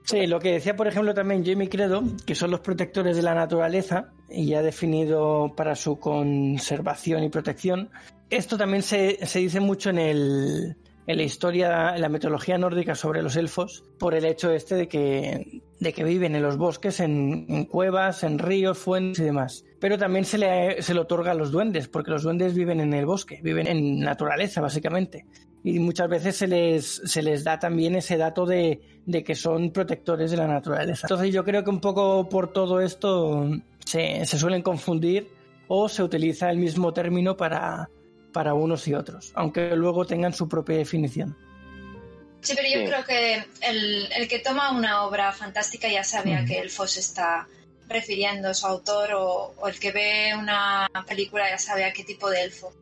Sí, 0.03 0.27
lo 0.27 0.41
que 0.41 0.51
decía, 0.51 0.75
por 0.75 0.89
ejemplo, 0.89 1.13
también 1.13 1.45
Jamie 1.45 1.69
Credo, 1.69 2.03
que 2.25 2.35
son 2.35 2.51
los 2.51 2.59
protectores 2.59 3.15
de 3.15 3.21
la 3.21 3.33
naturaleza 3.33 4.09
y 4.29 4.55
ha 4.55 4.61
definido 4.61 5.53
para 5.55 5.73
su 5.73 5.99
conservación 5.99 7.23
y 7.23 7.29
protección 7.29 7.89
esto 8.31 8.57
también 8.57 8.81
se, 8.81 9.17
dice 9.35 9.59
mucho 9.59 9.89
en, 9.89 9.99
el, 9.99 10.77
la 11.05 11.23
historia, 11.23 11.93
en 11.95 12.01
la 12.01 12.09
mitología 12.09 12.57
nórdica 12.57 12.95
sobre 12.95 13.21
los 13.21 13.35
elfos, 13.35 13.83
por 13.99 14.15
el 14.15 14.23
hecho 14.23 14.51
este 14.51 14.75
de 14.75 14.87
que, 14.87 15.61
de 15.79 15.93
que 15.93 16.03
viven 16.05 16.35
en 16.35 16.41
los 16.41 16.57
bosques, 16.57 17.01
en, 17.01 17.65
cuevas, 17.65 18.23
en 18.23 18.39
ríos, 18.39 18.77
fuentes 18.77 19.19
y 19.19 19.25
demás. 19.25 19.65
Pero 19.79 19.97
también 19.97 20.23
se 20.23 20.37
le, 20.37 20.81
se 20.81 20.93
le 20.93 21.01
otorga 21.01 21.31
a 21.31 21.35
los 21.35 21.51
duendes, 21.51 21.89
porque 21.89 22.11
los 22.11 22.23
duendes 22.23 22.55
viven 22.55 22.79
en 22.79 22.93
el 22.93 23.05
bosque, 23.05 23.41
viven 23.43 23.67
en 23.67 23.99
naturaleza, 23.99 24.61
básicamente. 24.61 25.25
Y 25.63 25.79
muchas 25.79 26.09
veces 26.09 26.37
se 26.37 26.47
les, 26.47 27.01
se 27.03 27.21
les 27.21 27.43
da 27.43 27.59
también 27.59 27.95
ese 27.95 28.17
dato 28.17 28.45
de, 28.45 28.81
de 29.05 29.23
que 29.23 29.35
son 29.35 29.71
protectores 29.71 30.31
de 30.31 30.37
la 30.37 30.47
naturaleza. 30.47 31.05
Entonces 31.05 31.33
yo 31.33 31.43
creo 31.43 31.63
que 31.63 31.69
un 31.69 31.81
poco 31.81 32.29
por 32.29 32.53
todo 32.53 32.79
esto 32.79 33.47
se, 33.85 34.25
se 34.25 34.39
suelen 34.39 34.61
confundir 34.61 35.29
o 35.67 35.89
se 35.89 36.01
utiliza 36.01 36.49
el 36.49 36.57
mismo 36.57 36.93
término 36.93 37.37
para, 37.37 37.89
para 38.31 38.53
unos 38.53 38.87
y 38.87 38.93
otros, 38.93 39.31
aunque 39.35 39.75
luego 39.75 40.05
tengan 40.05 40.33
su 40.33 40.47
propia 40.47 40.77
definición. 40.77 41.35
Sí, 42.41 42.53
pero 42.55 42.67
yo 42.67 42.89
creo 42.89 43.05
que 43.05 43.45
el, 43.61 44.27
que 44.27 44.39
toma 44.39 44.71
una 44.71 45.03
obra 45.05 45.31
fantástica 45.31 45.87
ya 45.87 46.03
sabe 46.03 46.35
a 46.35 46.43
qué 46.43 46.59
elfo 46.59 46.87
se 46.87 46.99
está 46.99 47.47
refiriendo 47.87 48.53
su 48.53 48.65
autor 48.65 49.11
o, 49.13 49.67
el 49.67 49.79
que 49.79 49.91
ve 49.91 50.33
una 50.37 50.89
película 51.07 51.49
ya 51.49 51.59
sabe 51.59 51.85
a 51.85 51.93
qué 51.93 52.03
tipo 52.03 52.29
de 52.29 52.43
elfo. 52.43 52.73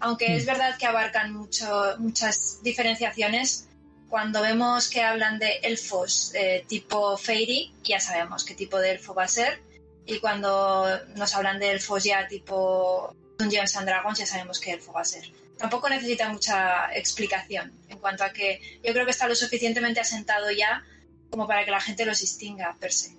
Aunque 0.00 0.36
es 0.36 0.44
verdad 0.44 0.76
que 0.78 0.84
abarcan 0.84 1.32
mucho, 1.32 1.94
muchas 1.98 2.60
diferenciaciones, 2.62 3.68
cuando 4.10 4.42
vemos 4.42 4.88
que 4.88 5.02
hablan 5.02 5.38
de 5.38 5.60
elfos 5.62 6.32
eh, 6.34 6.64
tipo 6.68 7.16
fairy, 7.16 7.72
ya 7.82 7.98
sabemos 7.98 8.44
qué 8.44 8.54
tipo 8.54 8.78
de 8.78 8.92
elfo 8.92 9.14
va 9.14 9.24
a 9.24 9.28
ser. 9.28 9.60
Y 10.04 10.18
cuando 10.18 10.86
nos 11.16 11.34
hablan 11.34 11.58
de 11.58 11.70
elfos 11.70 12.04
ya 12.04 12.28
tipo 12.28 13.16
Dungeons 13.38 13.76
and 13.76 13.88
Dragons 13.88 14.18
ya 14.18 14.26
sabemos 14.26 14.60
qué 14.60 14.72
elfo 14.72 14.92
va 14.92 15.00
a 15.00 15.04
ser. 15.04 15.24
Tampoco 15.58 15.88
necesita 15.88 16.28
mucha 16.28 16.92
explicación 16.94 17.72
en 17.88 17.98
cuanto 17.98 18.24
a 18.24 18.30
que 18.30 18.60
yo 18.84 18.92
creo 18.92 19.04
que 19.04 19.10
está 19.10 19.26
lo 19.26 19.34
suficientemente 19.34 20.00
asentado 20.00 20.50
ya 20.50 20.84
como 21.30 21.46
para 21.46 21.64
que 21.64 21.70
la 21.70 21.80
gente 21.80 22.04
los 22.04 22.20
distinga 22.20 22.76
per 22.78 22.92
se. 22.92 23.16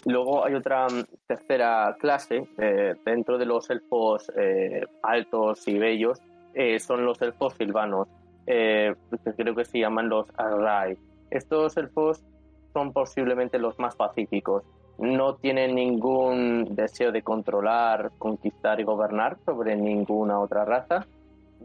Luego 0.06 0.46
hay 0.46 0.54
otra 0.54 0.88
mm, 0.88 1.04
tercera 1.28 1.96
clase 2.00 2.48
eh, 2.58 2.96
dentro 3.04 3.38
de 3.38 3.46
los 3.46 3.70
elfos 3.70 4.32
eh, 4.38 4.86
altos 5.02 5.68
y 5.68 5.80
bellos, 5.80 6.20
eh, 6.54 6.80
son 6.80 7.06
los 7.06 7.22
elfos 7.22 7.56
silvanos, 7.58 8.08
que 8.46 8.96
creo 9.36 9.56
que 9.56 9.66
se 9.66 9.80
llaman 9.80 10.08
los 10.08 10.28
Arrai. 10.38 10.98
Estos 11.32 11.76
elfos 11.78 12.24
son 12.72 12.94
posiblemente 12.94 13.58
los 13.58 13.80
más 13.80 13.96
pacíficos. 13.96 14.64
No 14.98 15.36
tienen 15.36 15.76
ningún 15.76 16.76
deseo 16.76 17.12
de 17.12 17.22
controlar, 17.22 18.12
conquistar 18.18 18.80
y 18.80 18.84
gobernar 18.84 19.38
sobre 19.46 19.76
ninguna 19.76 20.40
otra 20.40 20.66
raza. 20.66 21.06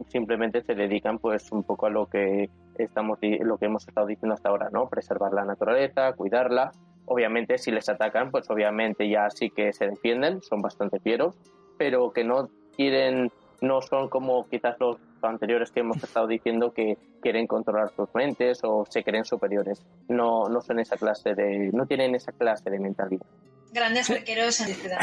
Simplemente 0.07 0.61
se 0.63 0.75
dedican 0.75 1.19
pues 1.19 1.51
un 1.51 1.63
poco 1.63 1.85
a 1.85 1.89
lo 1.89 2.07
que 2.07 2.49
estamos 2.77 3.19
lo 3.21 3.57
que 3.57 3.65
hemos 3.65 3.87
estado 3.87 4.07
diciendo 4.07 4.33
hasta 4.33 4.49
ahora, 4.49 4.69
¿no? 4.71 4.89
Preservar 4.89 5.33
la 5.33 5.45
naturaleza, 5.45 6.13
cuidarla 6.13 6.71
Obviamente, 7.05 7.57
si 7.57 7.71
les 7.71 7.89
atacan, 7.89 8.31
pues 8.31 8.49
obviamente 8.49 9.09
ya 9.09 9.29
sí 9.29 9.49
que 9.49 9.73
se 9.73 9.87
defienden, 9.87 10.41
son 10.41 10.61
bastante 10.61 10.99
fieros, 10.99 11.35
pero 11.77 12.11
que 12.11 12.23
no 12.23 12.49
quieren, 12.75 13.31
no 13.61 13.81
son 13.81 14.09
como 14.09 14.47
quizás 14.49 14.75
los 14.79 14.97
anteriores 15.21 15.71
que 15.71 15.81
hemos 15.81 16.03
estado 16.03 16.27
diciendo 16.27 16.73
que 16.73 16.97
quieren 17.21 17.45
controlar 17.47 17.91
sus 17.95 18.13
mentes 18.15 18.59
o 18.63 18.85
se 18.89 19.03
creen 19.03 19.23
superiores. 19.23 19.85
No, 20.07 20.49
no 20.49 20.61
son 20.61 20.79
esa 20.79 20.97
clase 20.97 21.35
de, 21.35 21.69
no 21.71 21.85
tienen 21.85 22.15
esa 22.15 22.31
clase 22.31 22.69
de 22.69 22.79
mentalidad. 22.79 23.25
Grandes 23.71 24.09
arqueros 24.09 24.59
en 24.61 24.75
ciudad. 24.75 24.99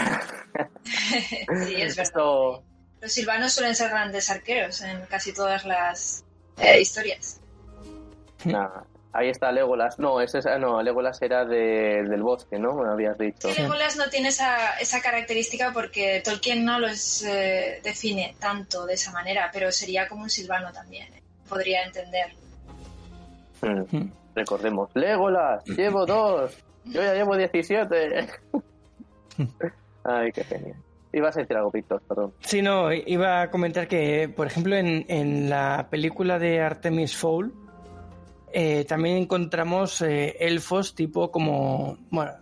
sí, 1.65 1.77
es 1.77 1.97
verdad. 1.97 2.63
Los 3.01 3.13
silvanos 3.13 3.53
suelen 3.53 3.77
ser 3.77 3.91
grandes 3.91 4.29
arqueros 4.29 4.83
en 4.83 5.01
casi 5.07 5.33
todas 5.33 5.65
las 5.65 6.25
eh, 6.59 6.81
historias. 6.81 7.41
Ahí 9.19 9.31
está 9.31 9.51
Legolas. 9.51 9.99
No, 9.99 10.21
ese, 10.21 10.39
no, 10.61 10.81
Legolas 10.81 11.21
era 11.21 11.45
del 11.45 12.23
bosque, 12.23 12.57
¿no? 12.57 12.75
Me 12.75 12.89
habías 12.89 13.19
dicho. 13.19 13.49
Legolas 13.49 13.97
no 13.97 14.09
tiene 14.09 14.29
esa, 14.29 14.79
esa 14.79 15.01
característica 15.03 15.73
porque 15.73 16.23
Tolkien 16.25 16.65
no 16.65 16.79
los 16.79 17.25
eh, 17.25 17.81
define 17.83 18.37
tanto 18.39 18.87
de 18.87 18.95
esa 18.95 19.11
manera, 19.11 19.51
pero 19.53 19.73
sería 19.73 20.07
como 20.07 20.23
un 20.23 20.31
silvano 20.31 20.73
también. 20.73 21.13
¿eh? 21.13 21.23
Podría 21.49 21.83
entender. 21.83 22.29
Hmm. 23.61 23.97
Hmm. 23.97 24.13
Recordemos, 24.37 24.89
Legolas, 24.95 25.65
llevo 25.77 26.07
dos. 26.07 26.57
Yo 26.85 27.03
ya 27.03 27.15
llevo 27.15 27.37
17. 27.37 28.29
Ay, 30.05 30.31
qué 30.31 30.45
genial. 30.45 30.77
Ibas 31.13 31.37
a 31.37 31.41
decir 31.41 31.57
algo, 31.57 31.73
Víctor, 31.73 32.03
perdón. 32.07 32.35
Sí, 32.39 32.63
no, 32.63 32.93
iba 32.93 33.43
a 33.43 33.51
comentar 33.51 33.89
que, 33.89 34.29
por 34.29 34.47
ejemplo, 34.47 34.77
en, 34.77 35.07
en 35.09 35.51
la 35.51 35.89
película 35.91 36.39
de 36.39 36.61
Artemis 36.61 37.17
Fowl, 37.17 37.53
eh, 38.53 38.85
también 38.87 39.17
encontramos 39.17 40.01
eh, 40.03 40.37
elfos 40.41 40.95
tipo 40.95 41.31
como, 41.31 41.99
bueno, 42.11 42.33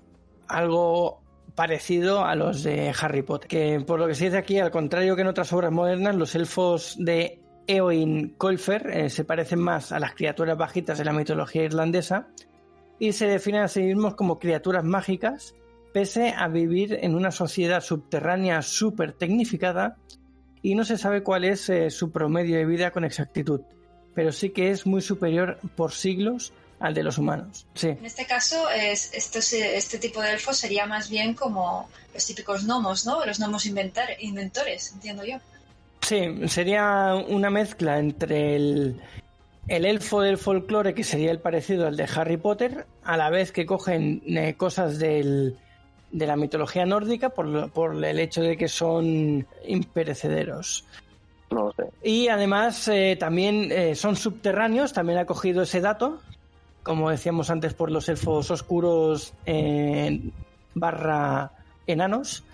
algo 0.48 1.20
parecido 1.54 2.24
a 2.24 2.34
los 2.34 2.62
de 2.62 2.94
Harry 3.00 3.22
Potter. 3.22 3.48
Que 3.48 3.80
por 3.80 3.98
lo 3.98 4.07
que 4.07 4.14
se 4.14 4.26
dice 4.26 4.36
aquí, 4.36 4.59
al 4.59 4.70
contrario 4.70 5.16
que 5.16 5.22
en 5.22 5.28
otras 5.28 5.52
obras 5.52 5.72
modernas, 5.72 6.14
los 6.14 6.34
elfos 6.34 6.96
de 6.98 7.40
Eoin 7.66 8.34
Colfer 8.36 8.86
eh, 8.88 9.11
se 9.11 9.24
parecen 9.24 9.59
más 9.59 9.92
a 9.92 9.98
las 9.98 10.14
criaturas 10.14 10.57
bajitas 10.57 10.98
de 10.98 11.04
la 11.04 11.12
mitología 11.12 11.64
irlandesa 11.64 12.28
y 12.98 13.12
se 13.12 13.26
definen 13.26 13.62
a 13.62 13.68
sí 13.68 13.82
mismos 13.82 14.14
como 14.14 14.38
criaturas 14.38 14.84
mágicas, 14.84 15.54
pese 15.92 16.34
a 16.36 16.48
vivir 16.48 16.98
en 17.02 17.14
una 17.14 17.30
sociedad 17.30 17.80
subterránea 17.80 18.62
súper 18.62 19.12
tecnificada 19.12 19.96
y 20.62 20.74
no 20.74 20.84
se 20.84 20.98
sabe 20.98 21.22
cuál 21.22 21.44
es 21.44 21.70
su 21.90 22.11
promedio 22.11 22.57
de 22.57 22.64
vida 22.64 22.90
con 22.90 23.04
exactitud 23.04 23.61
pero 24.16 24.32
sí 24.32 24.50
que 24.50 24.70
es 24.70 24.86
muy 24.86 25.02
superior 25.02 25.58
por 25.76 25.92
siglos 25.92 26.52
al 26.80 26.94
de 26.94 27.02
los 27.02 27.18
humanos. 27.18 27.66
Sí. 27.74 27.88
En 27.88 28.04
este 28.04 28.26
caso, 28.26 28.68
es, 28.70 29.12
este, 29.12 29.76
este 29.76 29.98
tipo 29.98 30.20
de 30.22 30.32
elfos 30.32 30.56
sería 30.56 30.86
más 30.86 31.08
bien 31.08 31.34
como 31.34 31.88
los 32.12 32.26
típicos 32.26 32.64
gnomos, 32.64 33.06
¿no? 33.06 33.24
Los 33.24 33.38
gnomos 33.38 33.66
inventores, 33.66 34.92
entiendo 34.92 35.22
yo. 35.24 35.36
Sí, 36.00 36.48
sería 36.48 37.14
una 37.28 37.50
mezcla 37.50 37.98
entre 37.98 38.56
el, 38.56 39.00
el 39.68 39.84
elfo 39.84 40.22
del 40.22 40.38
folclore, 40.38 40.94
que 40.94 41.04
sería 41.04 41.30
el 41.30 41.38
parecido 41.38 41.86
al 41.86 41.96
de 41.96 42.08
Harry 42.14 42.38
Potter, 42.38 42.86
a 43.04 43.18
la 43.18 43.28
vez 43.28 43.52
que 43.52 43.66
cogen 43.66 44.22
eh, 44.26 44.54
cosas 44.56 44.98
del, 44.98 45.56
de 46.10 46.26
la 46.26 46.36
mitología 46.36 46.86
nórdica 46.86 47.30
por, 47.30 47.70
por 47.70 48.02
el 48.02 48.18
hecho 48.18 48.40
de 48.40 48.56
que 48.56 48.68
son 48.68 49.46
imperecederos. 49.66 50.86
No 51.51 51.72
sé. 51.72 51.84
Y 52.03 52.28
además 52.28 52.88
eh, 52.88 53.16
también 53.18 53.70
eh, 53.70 53.94
son 53.94 54.16
subterráneos, 54.16 54.92
también 54.92 55.18
ha 55.18 55.26
cogido 55.26 55.62
ese 55.62 55.80
dato, 55.80 56.20
como 56.82 57.11
decíamos 57.11 57.51
antes, 57.51 57.74
por 57.74 57.90
los 57.90 58.09
elfos 58.09 58.51
oscuros 58.51 59.32
barra 60.74 61.53
enanos. 61.86 62.44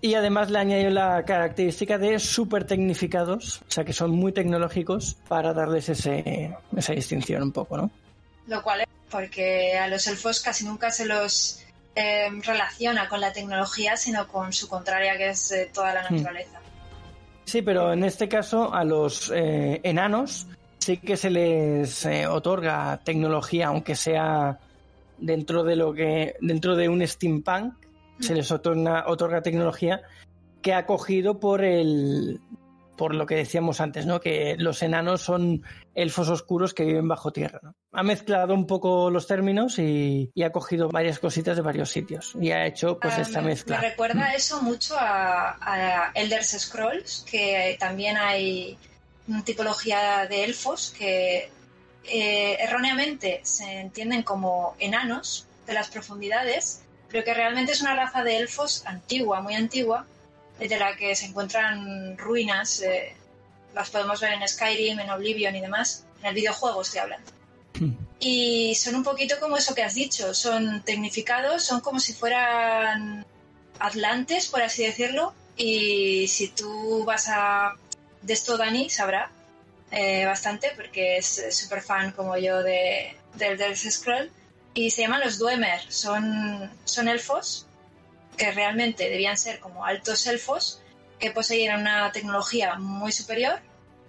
Y 0.00 0.14
además 0.14 0.50
le 0.50 0.58
añadido 0.58 0.90
la 0.90 1.24
característica 1.24 1.96
de 1.96 2.18
súper 2.18 2.64
tecnificados, 2.64 3.62
o 3.66 3.70
sea 3.70 3.84
que 3.84 3.94
son 3.94 4.10
muy 4.10 4.32
tecnológicos 4.32 5.16
para 5.28 5.54
darles 5.54 5.88
ese, 5.88 6.54
esa 6.76 6.92
distinción 6.92 7.42
un 7.42 7.52
poco, 7.52 7.78
¿no? 7.78 7.90
Lo 8.46 8.62
cual 8.62 8.82
es 8.82 8.86
porque 9.08 9.78
a 9.78 9.88
los 9.88 10.06
elfos 10.06 10.40
casi 10.42 10.66
nunca 10.66 10.90
se 10.90 11.06
los 11.06 11.64
eh, 11.94 12.28
relaciona 12.42 13.08
con 13.08 13.20
la 13.20 13.32
tecnología, 13.32 13.96
sino 13.96 14.28
con 14.28 14.52
su 14.52 14.68
contraria, 14.68 15.16
que 15.16 15.30
es 15.30 15.54
toda 15.72 15.94
la 15.94 16.02
hmm. 16.02 16.16
naturaleza. 16.16 16.60
Sí, 17.44 17.62
pero 17.62 17.92
en 17.92 18.04
este 18.04 18.28
caso 18.28 18.72
a 18.74 18.84
los 18.84 19.30
eh, 19.34 19.80
enanos 19.82 20.46
sí 20.78 20.98
que 20.98 21.16
se 21.16 21.30
les 21.30 22.04
eh, 22.06 22.26
otorga 22.26 23.00
tecnología, 23.04 23.68
aunque 23.68 23.94
sea 23.94 24.58
dentro 25.18 25.62
de 25.62 25.76
lo 25.76 25.92
que 25.94 26.36
dentro 26.40 26.76
de 26.76 26.88
un 26.88 27.06
steampunk 27.06 27.74
se 28.20 28.34
les 28.34 28.50
otorga, 28.50 29.04
otorga 29.06 29.42
tecnología 29.42 30.02
que 30.62 30.74
ha 30.74 30.86
cogido 30.86 31.38
por 31.40 31.62
el 31.62 32.40
por 32.96 33.14
lo 33.14 33.26
que 33.26 33.36
decíamos 33.36 33.80
antes, 33.80 34.06
¿no? 34.06 34.20
Que 34.20 34.56
los 34.58 34.82
enanos 34.82 35.22
son 35.22 35.62
elfos 35.94 36.28
oscuros 36.28 36.74
que 36.74 36.84
viven 36.84 37.08
bajo 37.08 37.32
tierra. 37.32 37.60
¿no? 37.62 37.74
Ha 37.92 38.02
mezclado 38.02 38.54
un 38.54 38.66
poco 38.66 39.10
los 39.10 39.26
términos 39.26 39.78
y, 39.78 40.30
ha 40.44 40.50
cogido 40.50 40.88
varias 40.88 41.18
cositas 41.18 41.56
de 41.56 41.62
varios 41.62 41.90
sitios 41.90 42.34
y 42.40 42.50
ha 42.50 42.66
hecho 42.66 42.98
pues 42.98 43.18
esta 43.18 43.40
mezcla. 43.40 43.80
Me 43.80 43.90
recuerda 43.90 44.34
eso 44.34 44.62
mucho 44.62 44.94
a, 44.98 45.56
a 45.60 46.12
Elder 46.14 46.44
Scrolls, 46.44 47.24
que 47.30 47.76
también 47.80 48.16
hay 48.16 48.76
una 49.26 49.44
tipología 49.44 50.26
de 50.26 50.44
elfos 50.44 50.94
que 50.96 51.50
eh, 52.04 52.56
erróneamente 52.60 53.40
se 53.44 53.80
entienden 53.80 54.22
como 54.22 54.76
enanos 54.78 55.46
de 55.66 55.72
las 55.72 55.88
profundidades, 55.88 56.82
pero 57.08 57.24
que 57.24 57.32
realmente 57.32 57.72
es 57.72 57.80
una 57.80 57.96
raza 57.96 58.22
de 58.22 58.36
elfos 58.36 58.84
antigua, 58.86 59.40
muy 59.40 59.54
antigua, 59.54 60.06
de 60.58 60.78
la 60.78 60.96
que 60.96 61.14
se 61.14 61.26
encuentran 61.26 62.16
ruinas, 62.16 62.80
eh, 62.82 63.14
las 63.74 63.90
podemos 63.90 64.20
ver 64.20 64.34
en 64.34 64.46
Skyrim, 64.46 65.00
en 65.00 65.10
Oblivion 65.10 65.54
y 65.56 65.60
demás, 65.60 66.04
en 66.20 66.26
el 66.26 66.34
videojuego 66.34 66.82
estoy 66.82 67.00
hablando. 67.00 67.30
Hmm. 67.78 67.92
Y 68.20 68.74
son 68.76 68.94
un 68.94 69.02
poquito 69.02 69.38
como 69.40 69.56
eso 69.56 69.74
que 69.74 69.82
has 69.82 69.94
dicho, 69.94 70.32
son 70.32 70.82
tecnificados, 70.84 71.64
son 71.64 71.80
como 71.80 71.98
si 71.98 72.12
fueran 72.12 73.26
atlantes, 73.78 74.46
por 74.46 74.62
así 74.62 74.84
decirlo, 74.84 75.34
y 75.56 76.28
si 76.28 76.48
tú 76.48 77.04
vas 77.04 77.28
a... 77.28 77.74
De 78.22 78.32
esto 78.32 78.56
Dani 78.56 78.88
sabrá 78.88 79.30
eh, 79.90 80.24
bastante, 80.24 80.72
porque 80.76 81.18
es 81.18 81.44
súper 81.50 81.82
fan 81.82 82.12
como 82.12 82.38
yo 82.38 82.62
de, 82.62 83.14
del 83.34 83.58
Death 83.58 83.76
Scroll, 83.76 84.30
y 84.72 84.90
se 84.90 85.02
llaman 85.02 85.20
los 85.20 85.38
Duemer, 85.38 85.80
son, 85.92 86.70
son 86.84 87.08
elfos 87.08 87.66
que 88.36 88.50
realmente 88.52 89.08
debían 89.08 89.36
ser 89.36 89.60
como 89.60 89.84
altos 89.84 90.26
elfos 90.26 90.80
que 91.18 91.30
poseían 91.30 91.80
una 91.80 92.10
tecnología 92.12 92.74
muy 92.76 93.12
superior 93.12 93.60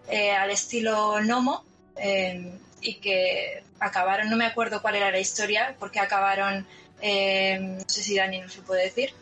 eh, 0.07 0.32
al 0.32 0.51
estilo 0.51 1.21
Nomo 1.21 1.63
eh, 1.95 2.59
y 2.82 2.95
que 2.95 3.63
acabaron, 3.80 4.30
no 4.30 4.36
me 4.36 4.45
acuerdo 4.45 4.82
cuál 4.82 4.95
era 4.95 5.11
la 5.11 5.19
historia, 5.19 5.76
porque 5.80 5.99
acabaron, 5.99 6.67
eh, 7.01 7.57
no 7.59 7.84
sé 7.88 8.03
si 8.03 8.15
Dani 8.15 8.41
nos 8.41 8.57
lo 8.57 8.63
puede 8.63 8.84
decir. 8.84 9.13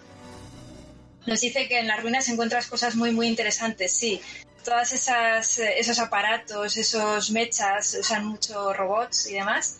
Nos 1.25 1.39
dice 1.39 1.67
que 1.67 1.79
en 1.79 1.87
las 1.87 2.01
ruinas 2.01 2.27
encuentras 2.27 2.67
cosas 2.67 2.95
muy, 2.95 3.11
muy 3.11 3.27
interesantes, 3.27 3.93
sí. 3.95 4.21
Todas 4.65 4.91
esas 4.91 5.59
esos 5.59 5.99
aparatos, 5.99 6.77
esos 6.77 7.31
mechas, 7.31 7.97
usan 7.99 8.25
muchos 8.25 8.75
robots 8.75 9.27
y 9.27 9.33
demás. 9.33 9.79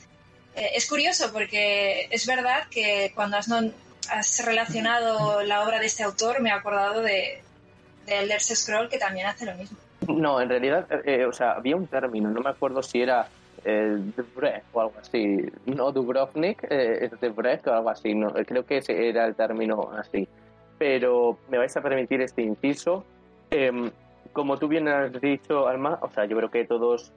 es 0.56 0.86
curioso 0.88 1.32
porque 1.34 2.08
es 2.12 2.26
verdad 2.26 2.68
que 2.70 3.12
cuando 3.16 3.38
has, 3.38 3.48
has 4.12 4.46
relacionado 4.46 5.42
la 5.44 5.64
obra 5.64 5.80
de 5.80 5.86
este 5.86 6.04
autor, 6.04 6.42
me 6.42 6.50
he 6.50 6.54
acordado 6.54 7.02
de, 7.02 7.42
de 8.06 8.20
Elder 8.20 8.42
Scroll, 8.42 8.90
que 8.90 8.98
también 8.98 9.28
hace 9.28 9.46
lo 9.46 9.56
mismo. 9.56 9.78
No, 10.08 10.42
en 10.42 10.50
realidad, 10.50 10.88
eh, 11.06 11.26
o 11.26 11.34
sea, 11.34 11.54
había 11.54 11.76
un 11.76 11.88
término, 11.88 12.30
no 12.30 12.42
me 12.42 12.50
acuerdo 12.50 12.84
si 12.84 13.02
era 13.02 13.28
Dubrecht 13.64 14.66
o 14.74 14.82
algo 14.82 14.94
así, 15.00 15.38
no 15.66 15.92
Dubrovnik, 15.92 16.66
eh, 16.70 17.06
es 17.06 17.68
o 17.68 17.72
algo 17.72 17.90
así, 17.90 18.14
no, 18.14 18.34
creo 18.34 18.66
que 18.66 18.78
ese 18.78 19.08
era 19.08 19.26
el 19.26 19.36
término 19.36 19.92
así. 19.98 20.28
pero 20.78 21.38
me 21.50 21.58
vais 21.58 21.76
a 21.78 21.82
permitir 21.82 22.22
este 22.22 22.42
inciso. 22.42 23.06
Em, 23.50 23.90
como 24.34 24.58
tú 24.58 24.68
bien 24.68 24.88
has 24.88 25.14
dicho, 25.22 25.68
Alma, 25.68 26.00
o 26.02 26.10
sea, 26.10 26.26
yo 26.26 26.36
creo 26.36 26.50
que 26.50 26.66
todos 26.66 27.14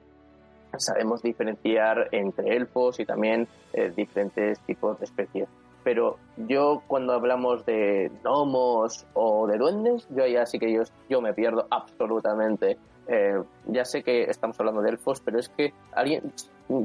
sabemos 0.77 1.21
diferenciar 1.21 2.09
entre 2.11 2.55
elfos 2.55 2.99
y 2.99 3.05
también 3.05 3.47
eh, 3.73 3.91
diferentes 3.95 4.59
tipos 4.61 4.99
de 4.99 5.05
especies. 5.05 5.49
Pero 5.87 6.19
yo 6.35 6.83
cuando 6.85 7.13
hablamos 7.13 7.65
de 7.65 8.11
gnomos 8.21 9.05
o 9.13 9.47
de 9.47 9.57
duendes, 9.57 10.05
yo 10.09 10.27
ya 10.27 10.45
sí 10.45 10.59
que 10.59 10.69
yo, 10.69 10.81
yo 11.09 11.21
me 11.21 11.33
pierdo 11.33 11.65
absolutamente. 11.71 12.77
Eh, 13.07 13.41
ya 13.67 13.85
sé 13.85 14.03
que 14.03 14.23
estamos 14.23 14.59
hablando 14.59 14.81
de 14.81 14.89
elfos, 14.89 15.21
pero 15.21 15.39
es 15.39 15.47
que 15.47 15.71
alguien, 15.93 16.33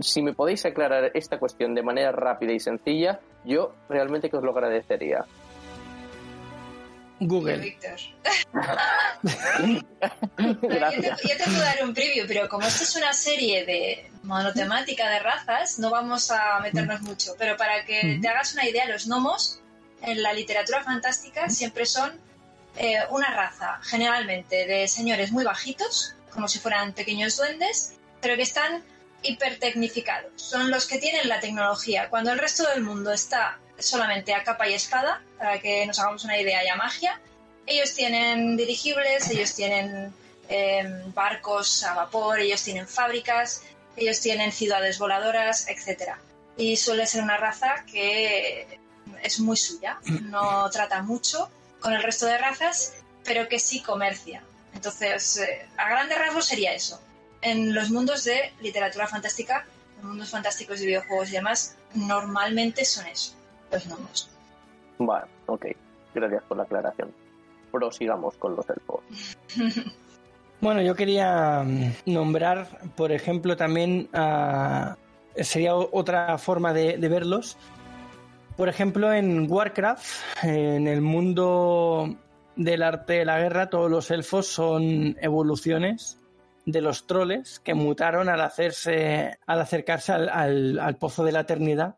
si 0.03 0.23
me 0.23 0.35
podéis 0.35 0.65
aclarar 0.67 1.11
esta 1.15 1.41
cuestión 1.41 1.75
de 1.75 1.83
manera 1.83 2.13
rápida 2.13 2.53
y 2.53 2.61
sencilla, 2.61 3.19
yo 3.45 3.73
realmente 3.89 4.31
que 4.31 4.37
os 4.37 4.45
lo 4.45 4.53
agradecería. 4.53 5.25
Google. 7.19 7.77
yo, 9.23 10.61
te, 10.61 11.29
yo, 11.29 11.37
te, 11.37 11.45
puedo 11.45 11.61
dar 11.61 11.85
un 11.85 11.95
preview, 11.95 12.27
pero 12.27 12.49
como 12.49 12.67
esto 12.67 12.85
es 12.85 12.97
una 12.97 13.13
serie 13.13 13.65
de 13.65 14.11
monotemática 14.23 15.09
de 15.09 15.19
razas, 15.21 15.79
no 15.79 15.91
vamos 15.91 16.31
a 16.31 16.61
meternos 16.61 17.03
mucho. 17.03 17.35
Pero 17.39 17.57
para 17.57 17.85
que 17.85 18.19
te 18.21 18.29
hagas 18.29 18.55
una 18.55 18.69
idea, 18.69 18.87
los 18.87 19.07
gnomos 19.07 19.61
en 20.03 20.23
la 20.23 20.33
literatura 20.33 20.83
fantástica 20.83 21.49
siempre 21.49 21.87
son 21.87 22.21
eh, 22.77 22.99
una 23.11 23.33
raza, 23.35 23.79
generalmente 23.83 24.67
de 24.67 24.89
señores 24.89 25.31
muy 25.31 25.45
bajitos, 25.45 26.17
como 26.33 26.49
si 26.49 26.59
fueran 26.59 26.93
pequeños 26.93 27.37
duendes, 27.37 27.95
pero 28.21 28.37
que 28.37 28.43
están 28.43 28.83
hipertecnificados. 29.23 30.33
Son 30.37 30.71
los 30.71 30.87
que 30.87 30.99
tienen 30.99 31.29
la 31.29 31.41
tecnología. 31.41 32.09
Cuando 32.09 32.33
el 32.33 32.39
resto 32.39 32.69
del 32.69 32.83
mundo 32.83 33.13
está 33.13 33.59
solamente 33.79 34.35
a 34.35 34.43
capa 34.43 34.69
y 34.69 34.75
espada, 34.75 35.23
para 35.39 35.61
que 35.61 35.87
nos 35.87 35.99
hagamos 35.99 36.25
una 36.25 36.39
idea, 36.39 36.65
ya 36.65 36.77
magia. 36.77 37.21
Ellos 37.67 37.95
tienen 37.95 38.57
dirigibles, 38.57 39.31
ellos 39.31 39.55
tienen 39.55 40.13
em, 40.49 41.13
barcos 41.15 41.85
a 41.85 41.95
vapor, 41.95 42.41
ellos 42.41 42.63
tienen 42.63 42.87
fábricas, 42.89 43.63
ellos 43.97 44.21
tienen 44.21 44.53
ciudades 44.53 44.99
voladoras, 44.99 45.69
etc. 45.69 46.15
Y 46.57 46.77
suele 46.77 47.07
ser 47.07 47.23
una 47.23 47.37
raza 47.37 47.85
que 47.91 48.79
es 49.23 49.41
muy 49.41 49.57
suya, 49.57 49.99
no 50.23 50.69
trata 50.71 51.03
mucho 51.03 51.51
con 51.81 51.93
el 51.93 52.03
resto 52.03 52.27
de 52.27 52.39
razas, 52.39 52.95
pero 53.25 53.49
que 53.49 53.59
sí 53.59 53.83
comercia. 53.83 54.43
Entonces, 54.75 55.37
eh, 55.39 55.69
a 55.77 55.89
grandes 55.91 56.19
rasgos 56.19 56.47
sería 56.47 56.73
eso. 56.73 57.01
En 57.41 57.75
los 57.75 57.91
mundos 57.91 58.25
de 58.25 58.53
literatura 58.61 59.07
fantástica, 59.07 59.67
los 59.97 60.05
mundos 60.05 60.31
fantásticos 60.31 60.81
y 60.81 60.87
videojuegos 60.87 61.29
y 61.29 61.33
demás, 61.33 61.77
normalmente 61.95 62.85
son 62.85 63.07
eso 63.07 63.35
los 63.73 63.87
gnomos. 63.87 64.31
Vale, 64.99 65.27
ok. 65.47 65.67
Gracias 66.15 66.43
por 66.45 66.57
la 66.59 66.65
aclaración. 66.65 67.13
Prosigamos 67.73 68.37
con 68.37 68.55
los 68.55 68.69
elfos. 68.69 69.01
bueno, 70.61 70.83
yo 70.83 70.95
quería 70.95 71.63
mm, 71.65 72.13
nombrar, 72.13 72.69
por 72.95 73.11
ejemplo, 73.11 73.57
también 73.57 74.09
sería 75.37 75.75
otra 75.75 76.39
forma 76.39 76.73
de, 76.73 76.97
verlos. 77.09 77.57
Por 78.57 78.69
ejemplo, 78.69 79.13
en 79.13 79.51
Warcraft, 79.51 80.45
en 80.45 80.87
el 80.87 81.01
mundo 81.01 82.15
del 82.55 82.83
arte 82.83 83.15
de 83.15 83.25
la 83.25 83.39
guerra, 83.41 83.71
todos 83.71 83.91
los 83.91 84.11
elfos 84.11 84.47
son 84.47 85.17
evoluciones 85.21 86.19
de 86.67 86.81
los 86.81 87.07
troles 87.07 87.59
que 87.61 87.75
mutaron 87.75 88.29
al 88.29 88.41
hacerse, 88.41 89.39
al 89.47 89.61
acercarse 89.61 90.13
al, 90.13 90.79
al 90.79 90.97
pozo 90.97 91.25
de 91.25 91.33
la 91.33 91.41
eternidad 91.41 91.97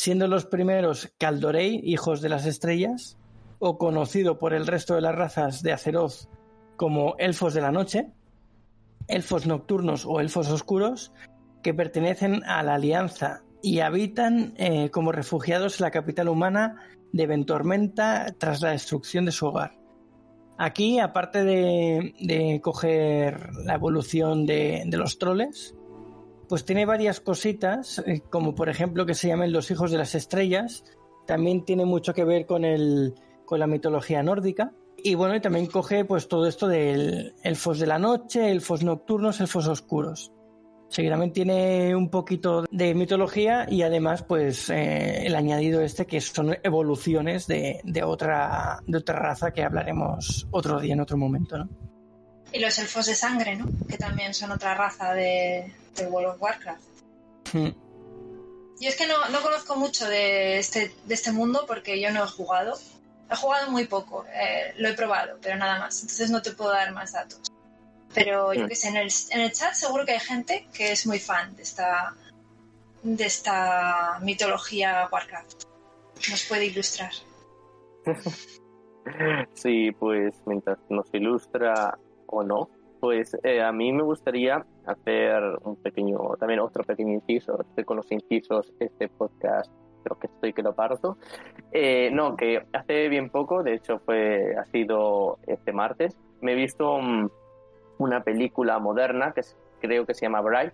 siendo 0.00 0.28
los 0.28 0.46
primeros 0.46 1.12
Caldorei, 1.18 1.78
hijos 1.84 2.22
de 2.22 2.30
las 2.30 2.46
estrellas, 2.46 3.18
o 3.60 3.78
conocido 3.78 4.38
por 4.38 4.52
el 4.52 4.66
resto 4.66 4.96
de 4.96 5.02
las 5.02 5.14
razas 5.14 5.62
de 5.62 5.72
Azeroth 5.72 6.28
como 6.76 7.14
elfos 7.18 7.54
de 7.54 7.60
la 7.60 7.70
noche, 7.70 8.10
elfos 9.06 9.46
nocturnos 9.46 10.04
o 10.04 10.18
elfos 10.18 10.50
oscuros, 10.50 11.12
que 11.62 11.74
pertenecen 11.74 12.42
a 12.44 12.62
la 12.64 12.74
Alianza 12.74 13.42
y 13.62 13.80
habitan 13.80 14.54
eh, 14.56 14.90
como 14.90 15.12
refugiados 15.12 15.78
en 15.78 15.84
la 15.84 15.90
capital 15.92 16.28
humana 16.28 16.76
de 17.12 17.26
Ventormenta 17.26 18.34
tras 18.36 18.60
la 18.62 18.70
destrucción 18.70 19.26
de 19.26 19.32
su 19.32 19.46
hogar. 19.46 19.78
Aquí, 20.58 20.98
aparte 20.98 21.44
de, 21.44 22.60
coger 22.62 23.50
la 23.64 23.74
evolución 23.74 24.44
de 24.44 24.88
los 24.92 25.18
troles, 25.18 25.74
pues 26.50 26.64
tiene 26.64 26.84
varias 26.84 27.20
cositas, 27.20 28.02
eh, 28.04 28.22
como 28.28 28.56
por 28.56 28.68
ejemplo 28.68 29.06
que 29.06 29.14
se 29.14 29.28
llamen 29.28 29.52
los 29.52 29.70
hijos 29.70 29.92
de 29.92 29.98
las 29.98 30.16
estrellas. 30.16 30.82
También 31.24 31.64
tiene 31.64 31.84
mucho 31.84 32.12
que 32.12 32.24
ver 32.24 32.44
con, 32.44 32.64
el, 32.64 33.14
con 33.50 33.58
la 33.58 33.66
mitología 33.66 34.22
nórdica. 34.22 34.70
Y 35.02 35.16
bueno, 35.16 35.34
y 35.34 35.40
también 35.40 35.66
coge 35.66 36.04
pues 36.04 36.28
todo 36.28 36.46
esto 36.46 36.68
del 36.68 37.34
elfos 37.42 37.80
de 37.80 37.86
la 37.88 37.98
noche, 37.98 38.48
elfos 38.48 38.84
nocturnos, 38.84 39.40
elfos 39.40 39.66
oscuros. 39.66 40.30
Seguidamente 40.88 41.34
tiene 41.34 41.96
un 41.96 42.10
poquito 42.10 42.64
de 42.70 42.94
mitología 42.94 43.66
y 43.68 43.82
además 43.82 44.22
pues 44.22 44.70
eh, 44.70 45.26
el 45.26 45.34
añadido 45.34 45.80
este 45.80 46.06
que 46.06 46.20
son 46.20 46.56
evoluciones 46.62 47.48
de, 47.48 47.80
de, 47.82 48.04
otra, 48.04 48.78
de 48.86 48.98
otra 48.98 49.18
raza 49.18 49.52
que 49.52 49.64
hablaremos 49.64 50.46
otro 50.52 50.78
día 50.78 50.92
en 50.92 51.00
otro 51.00 51.16
momento, 51.16 51.58
¿no? 51.58 51.68
Y 52.52 52.60
los 52.60 52.78
elfos 52.78 53.06
de 53.06 53.16
sangre, 53.16 53.56
¿no? 53.56 53.66
Que 53.88 53.96
también 53.96 54.32
son 54.32 54.52
otra 54.52 54.74
raza 54.74 55.12
de, 55.12 55.72
World 56.08 56.34
of 56.34 56.42
Warcraft. 56.42 56.82
Hmm. 57.52 57.70
Y 58.78 58.86
es 58.86 58.94
que 58.94 59.08
no, 59.08 59.16
conozco 59.42 59.74
mucho 59.74 60.08
de 60.08 60.58
este, 60.58 60.94
de 61.04 61.14
este 61.14 61.32
mundo 61.32 61.64
porque 61.66 62.00
yo 62.00 62.12
no 62.12 62.22
he 62.22 62.28
jugado. 62.28 62.78
He 63.30 63.36
jugado 63.36 63.70
muy 63.70 63.86
poco, 63.86 64.24
eh, 64.26 64.74
lo 64.78 64.88
he 64.88 64.94
probado, 64.94 65.38
pero 65.40 65.56
nada 65.56 65.78
más. 65.78 66.02
Entonces 66.02 66.30
no 66.30 66.42
te 66.42 66.52
puedo 66.52 66.70
dar 66.70 66.92
más 66.92 67.12
datos. 67.12 67.40
Pero 68.12 68.52
yo 68.52 68.66
que 68.66 68.74
sé, 68.74 68.88
en 68.88 68.96
el, 68.96 69.08
en 69.30 69.40
el 69.40 69.52
chat 69.52 69.72
seguro 69.74 70.04
que 70.04 70.12
hay 70.12 70.20
gente 70.20 70.66
que 70.74 70.90
es 70.90 71.06
muy 71.06 71.20
fan 71.20 71.54
de 71.54 71.62
esta, 71.62 72.14
de 73.02 73.24
esta 73.24 74.18
mitología 74.22 75.08
Warcraft. 75.12 75.64
Nos 76.28 76.44
puede 76.44 76.66
ilustrar. 76.66 77.12
Sí, 79.54 79.90
pues 79.92 80.34
mientras 80.46 80.78
nos 80.90 81.06
ilustra 81.14 81.98
o 82.26 82.42
no, 82.42 82.68
pues 83.00 83.36
eh, 83.42 83.62
a 83.62 83.72
mí 83.72 83.92
me 83.92 84.02
gustaría 84.02 84.64
hacer 84.86 85.42
un 85.62 85.76
pequeño, 85.76 86.18
también 86.38 86.60
otro 86.60 86.84
pequeño 86.84 87.14
inciso, 87.14 87.58
con 87.84 87.96
los 87.96 88.12
incisos, 88.12 88.72
este 88.78 89.08
podcast 89.08 89.72
creo 90.02 90.18
que 90.18 90.26
estoy 90.26 90.52
que 90.52 90.62
lo 90.62 90.74
parto. 90.74 91.16
Eh, 91.72 92.10
no, 92.12 92.36
que 92.36 92.66
hace 92.72 93.08
bien 93.08 93.30
poco, 93.30 93.62
de 93.62 93.74
hecho 93.74 93.98
fue, 94.00 94.54
ha 94.56 94.64
sido 94.66 95.38
este 95.46 95.72
martes, 95.72 96.16
me 96.40 96.52
he 96.52 96.54
visto 96.54 96.98
una 97.98 98.22
película 98.22 98.78
moderna 98.78 99.32
que 99.32 99.42
creo 99.80 100.06
que 100.06 100.14
se 100.14 100.22
llama 100.22 100.40
Bright, 100.40 100.72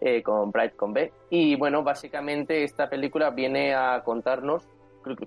eh, 0.00 0.22
con 0.22 0.50
Bright 0.50 0.76
con 0.76 0.92
B, 0.92 1.12
y 1.28 1.56
bueno, 1.56 1.82
básicamente 1.82 2.64
esta 2.64 2.88
película 2.88 3.30
viene 3.30 3.74
a 3.74 4.02
contarnos 4.04 4.66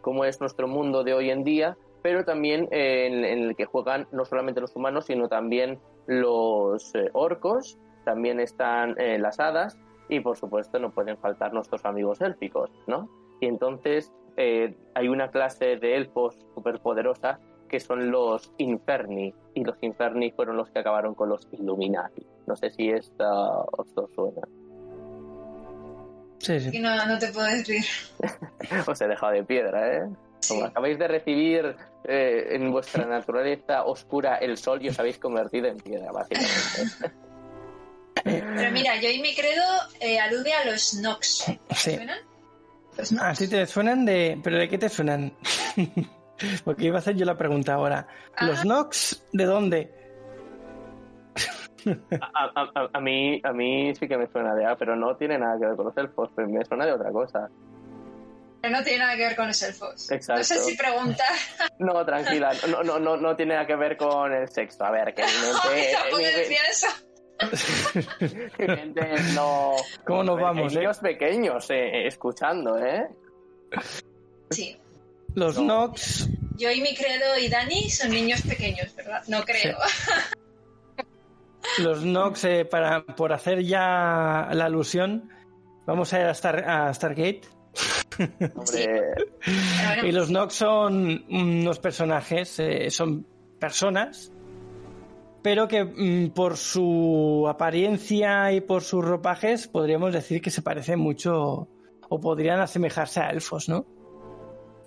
cómo 0.01 0.25
es 0.25 0.39
nuestro 0.39 0.67
mundo 0.67 1.03
de 1.03 1.13
hoy 1.13 1.29
en 1.29 1.43
día, 1.43 1.77
pero 2.01 2.25
también 2.25 2.67
en, 2.71 3.23
el 3.23 3.55
que 3.55 3.65
juegan 3.65 4.07
no 4.11 4.25
solamente 4.25 4.61
los 4.61 4.75
humanos, 4.75 5.05
sino 5.05 5.29
también 5.29 5.79
los 6.05 6.93
eh, 6.95 7.09
orcos, 7.13 7.77
también 8.03 8.39
están 8.39 8.95
eh, 8.99 9.17
las 9.17 9.39
hadas 9.39 9.77
y 10.09 10.19
por 10.19 10.37
supuesto 10.37 10.79
no 10.79 10.91
pueden 10.91 11.17
faltar 11.17 11.53
nuestros 11.53 11.85
amigos 11.85 12.21
élficos, 12.21 12.69
¿no? 12.87 13.09
Y 13.43 13.45
entonces 13.45 14.09
eh, 14.37 14.73
hay 14.95 15.09
una 15.09 15.29
clase 15.29 15.75
de 15.75 15.97
elfos 15.97 16.37
superpoderosa 16.55 17.41
que 17.67 17.81
son 17.81 18.09
los 18.09 18.53
Inferni, 18.57 19.33
y 19.53 19.65
los 19.65 19.75
Inferni 19.81 20.31
fueron 20.31 20.55
los 20.55 20.69
que 20.69 20.79
acabaron 20.79 21.13
con 21.13 21.27
los 21.27 21.45
Illuminati. 21.51 22.25
No 22.47 22.55
sé 22.55 22.69
si 22.69 22.89
esta 22.89 23.29
os 23.29 23.87
suena. 24.15 24.41
Sí, 26.37 26.57
sí. 26.59 26.79
no, 26.79 27.05
no 27.05 27.19
te 27.19 27.33
puedo 27.33 27.47
decir. 27.47 27.83
os 28.87 29.01
he 29.01 29.07
dejado 29.07 29.33
de 29.33 29.43
piedra, 29.43 29.97
¿eh? 29.97 30.09
Como 30.47 30.63
acabáis 30.63 30.97
de 30.97 31.07
recibir 31.09 31.75
eh, 32.05 32.47
en 32.51 32.71
vuestra 32.71 33.05
naturaleza 33.05 33.83
oscura 33.83 34.37
el 34.37 34.57
sol 34.57 34.81
y 34.81 34.87
os 34.87 34.99
habéis 34.99 35.19
convertido 35.19 35.67
en 35.67 35.77
piedra, 35.77 36.13
básicamente. 36.13 37.11
Pero 38.23 38.71
mira, 38.71 39.01
yo 39.01 39.09
y 39.09 39.19
mi 39.19 39.35
credo 39.35 39.65
eh, 39.99 40.17
alude 40.17 40.53
a 40.53 40.63
los 40.63 40.93
Nox. 40.93 41.43
Sí. 41.75 41.95
¿Suenan? 41.95 42.32
Ah, 43.19 43.33
sí 43.35 43.47
te 43.47 43.65
suenan 43.65 44.05
de... 44.05 44.39
¿Pero 44.43 44.57
de 44.57 44.69
qué 44.69 44.77
te 44.77 44.89
suenan? 44.89 45.33
Porque 46.63 46.85
iba 46.85 46.97
a 46.97 46.99
hacer 46.99 47.15
yo 47.15 47.25
la 47.25 47.37
pregunta 47.37 47.73
ahora. 47.73 48.07
¿Los 48.41 48.59
ah. 48.59 48.65
Nox 48.65 49.25
de 49.31 49.45
dónde? 49.45 49.91
a, 52.93 52.99
mí, 52.99 53.41
a 53.43 53.51
mí 53.51 53.93
sí 53.95 54.07
que 54.07 54.17
me 54.17 54.27
suena 54.27 54.55
de 54.55 54.65
A, 54.65 54.75
pero 54.77 54.95
no 54.95 55.15
tiene 55.15 55.37
nada 55.37 55.59
que 55.59 55.65
ver 55.65 55.75
con 55.75 55.85
los 55.85 55.97
elfos, 55.97 56.29
me 56.37 56.63
suena 56.65 56.85
de 56.85 56.93
otra 56.93 57.11
cosa 57.11 57.49
no 58.69 58.83
tiene 58.83 58.99
nada 58.99 59.15
que 59.15 59.23
ver 59.23 59.35
con 59.35 59.47
los 59.47 59.61
elfos. 59.61 60.11
Exacto. 60.11 60.39
No 60.39 60.43
sé 60.43 60.59
si 60.59 60.77
preguntar. 60.77 61.27
No, 61.79 62.05
tranquila, 62.05 62.53
no, 62.69 62.83
no, 62.83 62.99
no, 62.99 63.17
no 63.17 63.35
tiene 63.35 63.55
nada 63.55 63.67
que 63.67 63.75
ver 63.75 63.97
con 63.97 64.31
el 64.31 64.47
sexo. 64.49 64.85
A 64.85 64.91
ver, 64.91 65.13
que 65.13 65.23
mi 66.11 66.23
mente... 66.23 66.57
eso. 66.69 66.87
no... 69.35 69.73
¿Cómo 70.05 70.23
nos 70.23 70.39
vamos? 70.39 70.73
Niños 70.73 70.97
pequeños 70.99 71.69
eh, 71.69 72.07
escuchando, 72.07 72.77
¿eh? 72.77 73.07
Sí. 74.49 74.77
Los 75.35 75.57
Nox 75.57 76.29
Yo 76.57 76.69
y 76.71 76.81
mi 76.81 76.95
credo 76.95 77.37
y 77.39 77.49
Dani 77.49 77.89
son 77.89 78.11
niños 78.11 78.41
pequeños, 78.41 78.95
¿verdad? 78.95 79.23
No 79.27 79.43
creo. 79.43 79.77
Los 81.79 82.03
Nox, 82.03 82.43
eh, 82.43 82.65
para, 82.65 83.03
por 83.05 83.33
hacer 83.33 83.63
ya 83.63 84.49
la 84.51 84.65
alusión, 84.65 85.29
vamos 85.85 86.13
a 86.13 86.19
ir 86.19 86.25
a, 86.27 86.31
Star, 86.31 86.69
a 86.69 86.93
Stargate. 86.93 87.41
y 90.03 90.11
los 90.11 90.29
Nox 90.29 90.53
son 90.53 91.25
unos 91.29 91.79
personajes, 91.79 92.59
eh, 92.59 92.91
son 92.91 93.25
personas, 93.59 94.31
pero 95.43 95.67
que 95.67 95.83
mm, 95.83 96.29
por 96.31 96.57
su 96.57 97.45
apariencia 97.47 98.51
y 98.53 98.61
por 98.61 98.81
sus 98.81 99.05
ropajes 99.05 99.67
podríamos 99.67 100.13
decir 100.13 100.41
que 100.41 100.49
se 100.49 100.63
parecen 100.63 100.99
mucho 100.99 101.67
o 102.09 102.19
podrían 102.19 102.61
asemejarse 102.61 103.19
a 103.19 103.29
elfos, 103.29 103.69
¿no? 103.69 103.85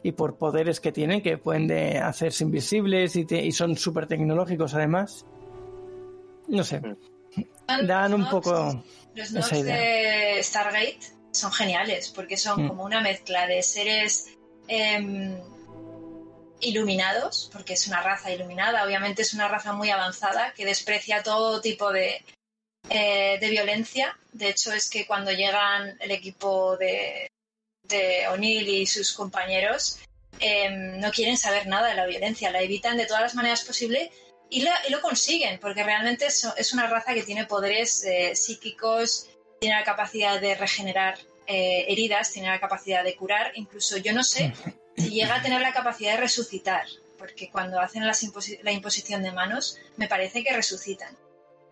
Y 0.03 0.13
por 0.13 0.39
poderes 0.39 0.81
que 0.81 0.93
tienen, 0.93 1.21
que 1.21 1.37
pueden 1.37 1.67
de 1.67 1.99
hacerse 1.99 2.45
invisibles 2.45 3.17
y, 3.17 3.27
y 3.31 3.53
son 3.53 3.77
súper 3.77 4.07
tecnológicos 4.07 4.75
además. 4.75 5.27
No 6.49 6.65
sé. 6.65 6.81
Dan 7.85 8.15
un 8.15 8.29
poco. 8.29 8.83
Los 9.15 9.33
nox 9.33 9.51
de 9.51 10.39
Stargate 10.43 11.01
son 11.33 11.53
geniales 11.53 12.13
porque 12.15 12.37
son 12.37 12.65
mm. 12.65 12.69
como 12.69 12.85
una 12.85 13.01
mezcla 13.01 13.47
de 13.47 13.63
seres 13.63 14.37
em, 14.69 15.37
iluminados, 16.61 17.51
porque 17.53 17.75
es 17.75 17.87
una 17.87 18.03
raza 18.03 18.31
iluminada, 18.31 18.85
obviamente 18.85 19.23
es 19.23 19.35
una 19.35 19.49
raza 19.49 19.73
muy 19.73 19.91
avanzada 19.91 20.53
que 20.55 20.65
desprecia 20.65 21.23
todo 21.23 21.61
tipo 21.61 21.93
de, 21.93 22.25
eh, 22.89 23.39
de 23.41 23.51
violencia. 23.51 24.19
De 24.33 24.49
hecho, 24.49 24.73
es 24.73 24.89
que 24.89 25.07
cuando 25.07 25.33
llegan 25.33 25.97
el 26.01 26.11
equipo 26.11 26.77
de, 26.77 27.31
de 27.83 28.29
O'Neill 28.29 28.69
y 28.69 28.87
sus 28.87 29.13
compañeros, 29.13 29.99
em, 30.39 30.99
no 30.99 31.11
quieren 31.11 31.37
saber 31.37 31.67
nada 31.67 31.89
de 31.89 31.95
la 31.95 32.07
violencia, 32.07 32.51
la 32.51 32.63
evitan 32.63 32.97
de 32.97 33.07
todas 33.07 33.23
las 33.23 33.35
maneras 33.35 33.65
posibles 33.65 34.11
y, 34.49 34.65
lo 34.89 35.01
consiguen, 35.01 35.59
porque 35.59 35.83
realmente 35.83 36.27
es, 36.27 36.73
una 36.73 36.87
raza 36.87 37.15
que 37.15 37.23
tiene 37.23 37.47
poderes 37.47 38.05
eh, 38.05 38.37
psíquicos, 38.37 39.29
tiene 39.61 39.77
la 39.77 39.85
capacidad 39.85 40.41
de 40.41 40.55
regenerar 40.55 41.19
eh, 41.47 41.87
heridas, 41.89 42.33
tiene 42.33 42.49
la 42.49 42.61
capacidad 42.61 43.03
de 43.03 43.17
curar, 43.17 43.53
incluso 43.57 43.97
yo 43.97 44.13
no 44.13 44.23
sé 44.23 44.53
si 44.97 45.11
llega 45.11 45.37
a 45.37 45.43
tener 45.43 45.61
la 45.61 45.73
capacidad 45.73 46.13
de 46.13 46.21
resucitar, 46.21 46.87
porque 47.19 47.51
cuando 47.51 47.81
hacen 47.81 48.05
la 48.07 48.73
imposición 48.73 49.23
de 49.23 49.33
manos 49.33 49.79
me 49.97 50.09
parece 50.09 50.43
que 50.43 50.53
resucitan. 50.53 51.17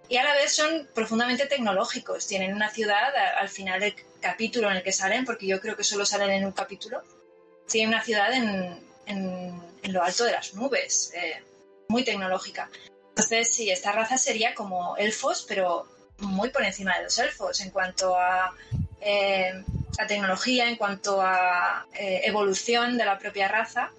Y 0.09 0.18
a 0.18 0.25
la 0.25 0.35
vez 0.35 0.53
son 0.53 0.89
profundamente 0.95 1.47
tecnológicos, 1.47 2.27
tienen 2.27 2.55
una 2.55 2.70
ciudad 2.70 3.14
al 3.39 3.49
final 3.49 3.81
del 3.81 3.95
capítulo 4.20 4.70
en 4.70 4.77
el 4.77 4.83
que 4.83 4.93
salen, 4.93 5.25
porque 5.25 5.47
yo 5.47 5.61
creo 5.61 5.77
que 5.77 5.85
solo 5.85 6.05
salen 6.05 6.31
en 6.31 6.45
un 6.45 6.53
capítulo, 6.53 7.03
tienen 7.68 7.89
una 7.89 8.05
ciudad 8.05 8.31
en, 8.33 8.83
lo 9.85 10.03
alto 10.03 10.25
de 10.25 10.33
las 10.33 10.55
nubes. 10.55 11.12
Eh, 11.14 11.43
muy 11.89 12.05
tecnológica. 12.05 12.70
Entonces, 13.11 13.55
sí, 13.55 13.70
esta 13.70 13.93
raza 13.93 14.18
sería 14.18 14.55
como 14.55 14.97
elfos, 14.97 15.45
pero 15.47 15.87
muy 16.19 16.51
por 16.51 16.62
encima 16.62 16.97
de 16.97 17.05
los 17.05 17.19
elfos 17.19 17.61
en 17.61 17.71
cuanto 17.71 18.17
a, 18.17 18.53
eh, 19.01 19.53
tecnología, 20.09 20.69
en 20.69 20.77
cuanto 20.77 21.21
a 21.21 21.87
eh, 21.99 22.23
evolución 22.25 22.97
de 22.99 23.05
la 23.05 23.19
propia 23.19 23.49
raza, 23.49 23.91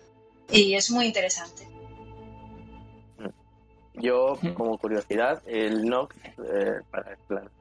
y 0.51 0.75
es 0.75 0.91
muy 0.91 1.05
interesante. 1.05 1.67
Yo, 3.93 4.37
como 4.55 4.77
curiosidad, 4.77 5.41
el 5.45 5.85
Nox, 5.85 6.15
eh, 6.25 6.81
para 6.91 7.15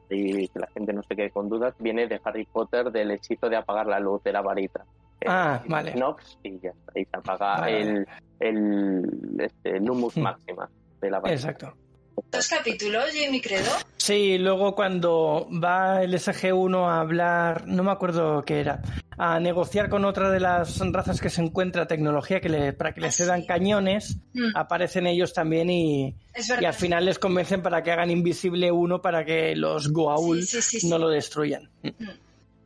que 0.08 0.50
la 0.54 0.66
gente 0.74 0.92
no 0.92 1.02
se 1.04 1.14
quede 1.14 1.30
con 1.30 1.48
dudas, 1.48 1.74
viene 1.78 2.08
de 2.08 2.20
Harry 2.24 2.44
Potter 2.44 2.90
del 2.90 3.12
hechizo 3.12 3.48
de 3.48 3.56
apagar 3.56 3.86
la 3.86 4.00
luz 4.00 4.22
de 4.24 4.32
la 4.32 4.42
varita. 4.42 4.84
Ah, 5.26 5.62
vale. 5.66 5.94
Nox 5.94 6.38
y 6.42 6.58
ya 6.58 6.70
está. 6.70 6.98
Y 6.98 7.04
se 7.04 7.16
apaga 7.16 7.70
el, 7.70 8.06
el 8.40 9.40
este, 9.40 9.80
Numus 9.80 10.16
Máxima 10.16 10.68
de 11.00 11.10
la 11.10 11.20
varita. 11.20 11.34
Exacto. 11.34 11.83
¿Dos 12.30 12.48
capítulos, 12.48 13.10
Jimmy 13.12 13.40
Credo? 13.40 13.70
Sí, 13.96 14.38
luego 14.38 14.74
cuando 14.74 15.48
va 15.50 16.02
el 16.02 16.14
SG-1 16.14 16.88
a 16.88 17.00
hablar, 17.00 17.66
no 17.66 17.82
me 17.82 17.90
acuerdo 17.90 18.44
qué 18.44 18.60
era, 18.60 18.82
a 19.16 19.40
negociar 19.40 19.88
con 19.88 20.04
otra 20.04 20.30
de 20.30 20.40
las 20.40 20.78
razas 20.92 21.20
que 21.20 21.30
se 21.30 21.42
encuentra 21.42 21.86
tecnología 21.86 22.40
que 22.40 22.48
le, 22.48 22.72
para 22.72 22.92
que 22.92 23.00
le 23.00 23.08
ah, 23.08 23.12
cedan 23.12 23.44
cañones, 23.44 24.18
mm. 24.32 24.56
aparecen 24.56 25.06
ellos 25.06 25.32
también 25.32 25.70
y, 25.70 26.16
y, 26.60 26.64
al 26.64 26.74
final 26.74 27.04
les 27.04 27.18
convencen 27.18 27.62
para 27.62 27.82
que 27.82 27.92
hagan 27.92 28.10
invisible 28.10 28.70
uno 28.70 29.00
para 29.00 29.24
que 29.24 29.54
los 29.56 29.92
Goa'uld 29.92 30.44
no 30.84 30.98
lo 30.98 31.08
destruyan. 31.08 31.70
Mm. 31.82 31.88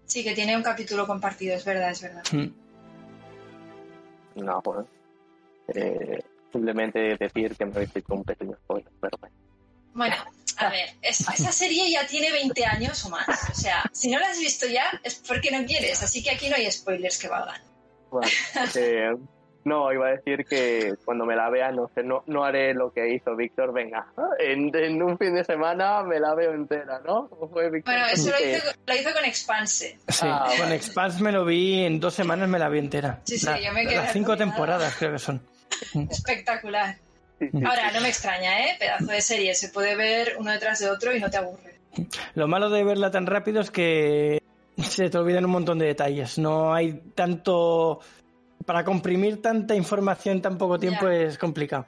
Sí, 0.06 0.24
que 0.24 0.34
tiene 0.34 0.56
un 0.56 0.62
capítulo 0.62 1.06
compartido, 1.06 1.54
es 1.54 1.64
verdad, 1.64 1.90
es 1.90 2.02
verdad. 2.02 2.22
Mm. 2.32 4.44
No, 4.44 4.62
pues. 4.62 4.86
Eh, 5.74 6.22
simplemente 6.52 7.16
decir 7.18 7.56
que 7.56 7.64
me 7.66 7.72
habéis 7.72 7.94
hecho 7.94 8.14
un 8.14 8.24
pequeño 8.24 8.56
spoiler, 8.64 8.92
pero 9.00 9.18
bueno. 9.18 9.36
Bueno, 9.94 10.16
a 10.58 10.70
ver, 10.70 10.90
esa 11.02 11.52
serie 11.52 11.90
ya 11.90 12.06
tiene 12.06 12.30
20 12.32 12.64
años 12.64 13.04
o 13.04 13.10
más. 13.10 13.28
O 13.50 13.54
sea, 13.54 13.84
si 13.92 14.10
no 14.10 14.18
la 14.18 14.28
has 14.28 14.38
visto 14.38 14.66
ya 14.66 14.90
es 15.02 15.16
porque 15.26 15.50
no 15.50 15.64
quieres, 15.66 16.02
así 16.02 16.22
que 16.22 16.30
aquí 16.30 16.48
no 16.48 16.56
hay 16.56 16.70
spoilers 16.70 17.18
que 17.18 17.28
valgan. 17.28 17.60
Bueno, 18.10 18.28
eh, 18.76 19.14
no, 19.64 19.92
iba 19.92 20.08
a 20.08 20.10
decir 20.10 20.46
que 20.46 20.94
cuando 21.04 21.26
me 21.26 21.36
la 21.36 21.50
vea, 21.50 21.70
no 21.70 21.90
sé, 21.94 22.02
no, 22.02 22.22
no 22.26 22.44
haré 22.44 22.74
lo 22.74 22.92
que 22.92 23.14
hizo 23.14 23.36
Víctor. 23.36 23.72
Venga, 23.72 24.06
en, 24.38 25.02
un 25.02 25.18
fin 25.18 25.34
de 25.34 25.44
semana 25.44 26.02
me 26.02 26.18
la 26.18 26.34
veo 26.34 26.54
entera, 26.54 27.00
¿no? 27.04 27.28
Bueno, 27.28 28.06
eso 28.12 28.30
lo 28.30 28.38
hizo, 28.38 28.64
lo 28.86 28.94
hizo, 28.94 29.12
con 29.12 29.24
Expanse. 29.24 29.98
Sí, 30.08 30.26
ah, 30.26 30.50
con 30.58 30.72
Expanse 30.72 31.22
me 31.22 31.32
lo 31.32 31.44
vi 31.44 31.84
en 31.84 32.00
dos 32.00 32.14
semanas, 32.14 32.48
me 32.48 32.58
la 32.58 32.68
vi 32.68 32.78
entera. 32.78 33.20
Sí, 33.24 33.38
sí, 33.38 33.48
yo 33.62 33.72
me 33.72 33.82
quedé. 33.86 33.96
Las 33.96 34.12
cinco 34.12 34.36
temporadas 34.36 34.96
creo 34.96 35.12
que 35.12 35.18
son. 35.18 35.42
Espectacular. 36.10 36.96
Ahora, 37.64 37.92
no 37.92 38.00
me 38.00 38.08
extraña, 38.08 38.66
¿eh? 38.66 38.76
Pedazo 38.78 39.06
de 39.06 39.20
serie. 39.20 39.54
Se 39.54 39.68
puede 39.68 39.96
ver 39.96 40.36
uno 40.38 40.50
detrás 40.50 40.80
de 40.80 40.90
otro 40.90 41.14
y 41.14 41.20
no 41.20 41.30
te 41.30 41.36
aburre. 41.36 41.78
Lo 42.34 42.48
malo 42.48 42.68
de 42.70 42.84
verla 42.84 43.10
tan 43.10 43.26
rápido 43.26 43.60
es 43.60 43.70
que 43.70 44.42
se 44.76 45.10
te 45.10 45.18
olvidan 45.18 45.44
un 45.44 45.52
montón 45.52 45.78
de 45.78 45.86
detalles. 45.86 46.38
No 46.38 46.74
hay 46.74 46.94
tanto 47.14 48.00
para 48.64 48.84
comprimir 48.84 49.40
tanta 49.40 49.74
información 49.74 50.36
en 50.36 50.42
tan 50.42 50.58
poco 50.58 50.78
tiempo 50.78 51.08
es 51.08 51.38
complicado. 51.38 51.86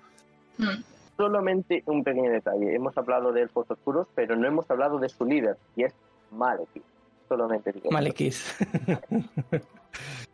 Hmm. 0.56 0.82
Solamente 1.16 1.82
un 1.86 2.02
pequeño 2.02 2.30
detalle. 2.30 2.74
Hemos 2.74 2.96
hablado 2.96 3.32
de 3.32 3.42
elfos 3.42 3.70
oscuros, 3.70 4.06
pero 4.14 4.36
no 4.36 4.48
hemos 4.48 4.70
hablado 4.70 4.98
de 4.98 5.10
su 5.10 5.26
líder, 5.26 5.58
y 5.76 5.84
es 5.84 5.92
Malekith. 6.30 6.82
Solamente. 7.28 7.74
Malekith. 7.90 8.36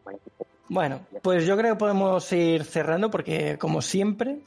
bueno, 0.69 1.01
pues 1.23 1.47
yo 1.47 1.57
creo 1.57 1.75
que 1.75 1.79
podemos 1.79 2.33
ir 2.33 2.65
cerrando 2.65 3.11
porque, 3.11 3.57
como 3.59 3.81
siempre, 3.83 4.39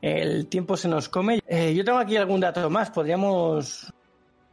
el 0.00 0.48
tiempo 0.48 0.76
se 0.76 0.88
nos 0.88 1.08
come. 1.08 1.40
Eh, 1.46 1.74
yo 1.74 1.84
tengo 1.84 1.98
aquí 1.98 2.16
algún 2.16 2.40
dato 2.40 2.68
más. 2.68 2.90
Podríamos 2.90 3.92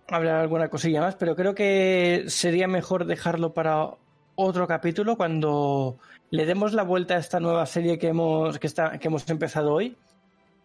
hablar 0.07 0.36
alguna 0.36 0.70
cosilla 0.70 1.01
más, 1.01 1.16
pero 1.16 1.36
creo 1.36 1.55
que 1.55 2.26
sería 2.28 2.68
mejor 2.68 3.05
dejarlo 3.05 3.53
para 3.53 3.89
otro 4.36 4.68
capítulo 4.68 5.18
cuando 5.18 5.97
le 6.30 6.45
demos 6.45 6.74
la 6.74 6.84
vuelta 6.84 7.16
a 7.16 7.20
esta 7.20 7.39
nueva 7.39 7.66
serie 7.66 7.97
que 7.97 8.07
hemos, 8.07 8.60
que 8.60 8.68
está, 8.68 8.97
que 8.99 9.07
hemos 9.07 9.28
empezado 9.30 9.74
hoy, 9.74 9.97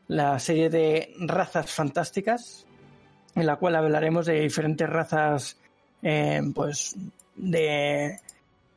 la 0.08 0.38
serie 0.38 0.68
de 0.68 1.14
razas 1.20 1.70
fantásticas, 1.72 2.66
en 3.34 3.46
la 3.46 3.56
cual 3.56 3.76
hablaremos 3.76 4.26
de 4.26 4.40
diferentes 4.40 4.88
razas, 4.88 5.58
eh, 6.02 6.42
pues, 6.54 6.96
de 7.34 8.20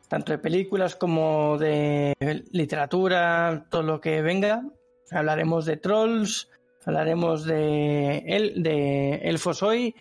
tanto 0.07 0.31
de 0.31 0.37
películas 0.37 0.95
como 0.95 1.57
de 1.57 2.15
literatura, 2.51 3.65
todo 3.69 3.83
lo 3.83 4.01
que 4.01 4.21
venga. 4.21 4.63
Hablaremos 5.11 5.65
de 5.65 5.77
trolls, 5.77 6.49
hablaremos 6.85 7.45
de, 7.45 8.19
el, 8.19 8.63
de 8.63 9.15
elfos 9.23 9.63
hoy, 9.63 9.95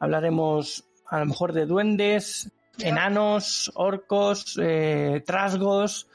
hablaremos 0.00 0.84
a 1.06 1.20
lo 1.20 1.26
mejor 1.26 1.52
de 1.52 1.66
duendes, 1.66 2.52
enanos, 2.78 3.70
orcos, 3.74 4.58
eh, 4.60 5.22
trasgos, 5.26 6.08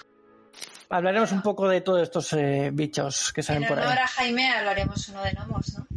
hablaremos 0.90 1.32
un 1.32 1.42
poco 1.42 1.68
de 1.68 1.82
todos 1.82 2.04
estos 2.04 2.34
eh, 2.34 2.70
bichos 2.72 3.34
que 3.34 3.44
salen 3.44 3.68
por 3.68 3.80
ahí. 3.80 3.86
Ahora 3.86 4.08
Jaime 4.08 4.50
hablaremos 4.50 5.10
uno 5.10 5.24
de 5.24 5.32
gnomos, 5.32 5.78
¿no? 5.78 5.88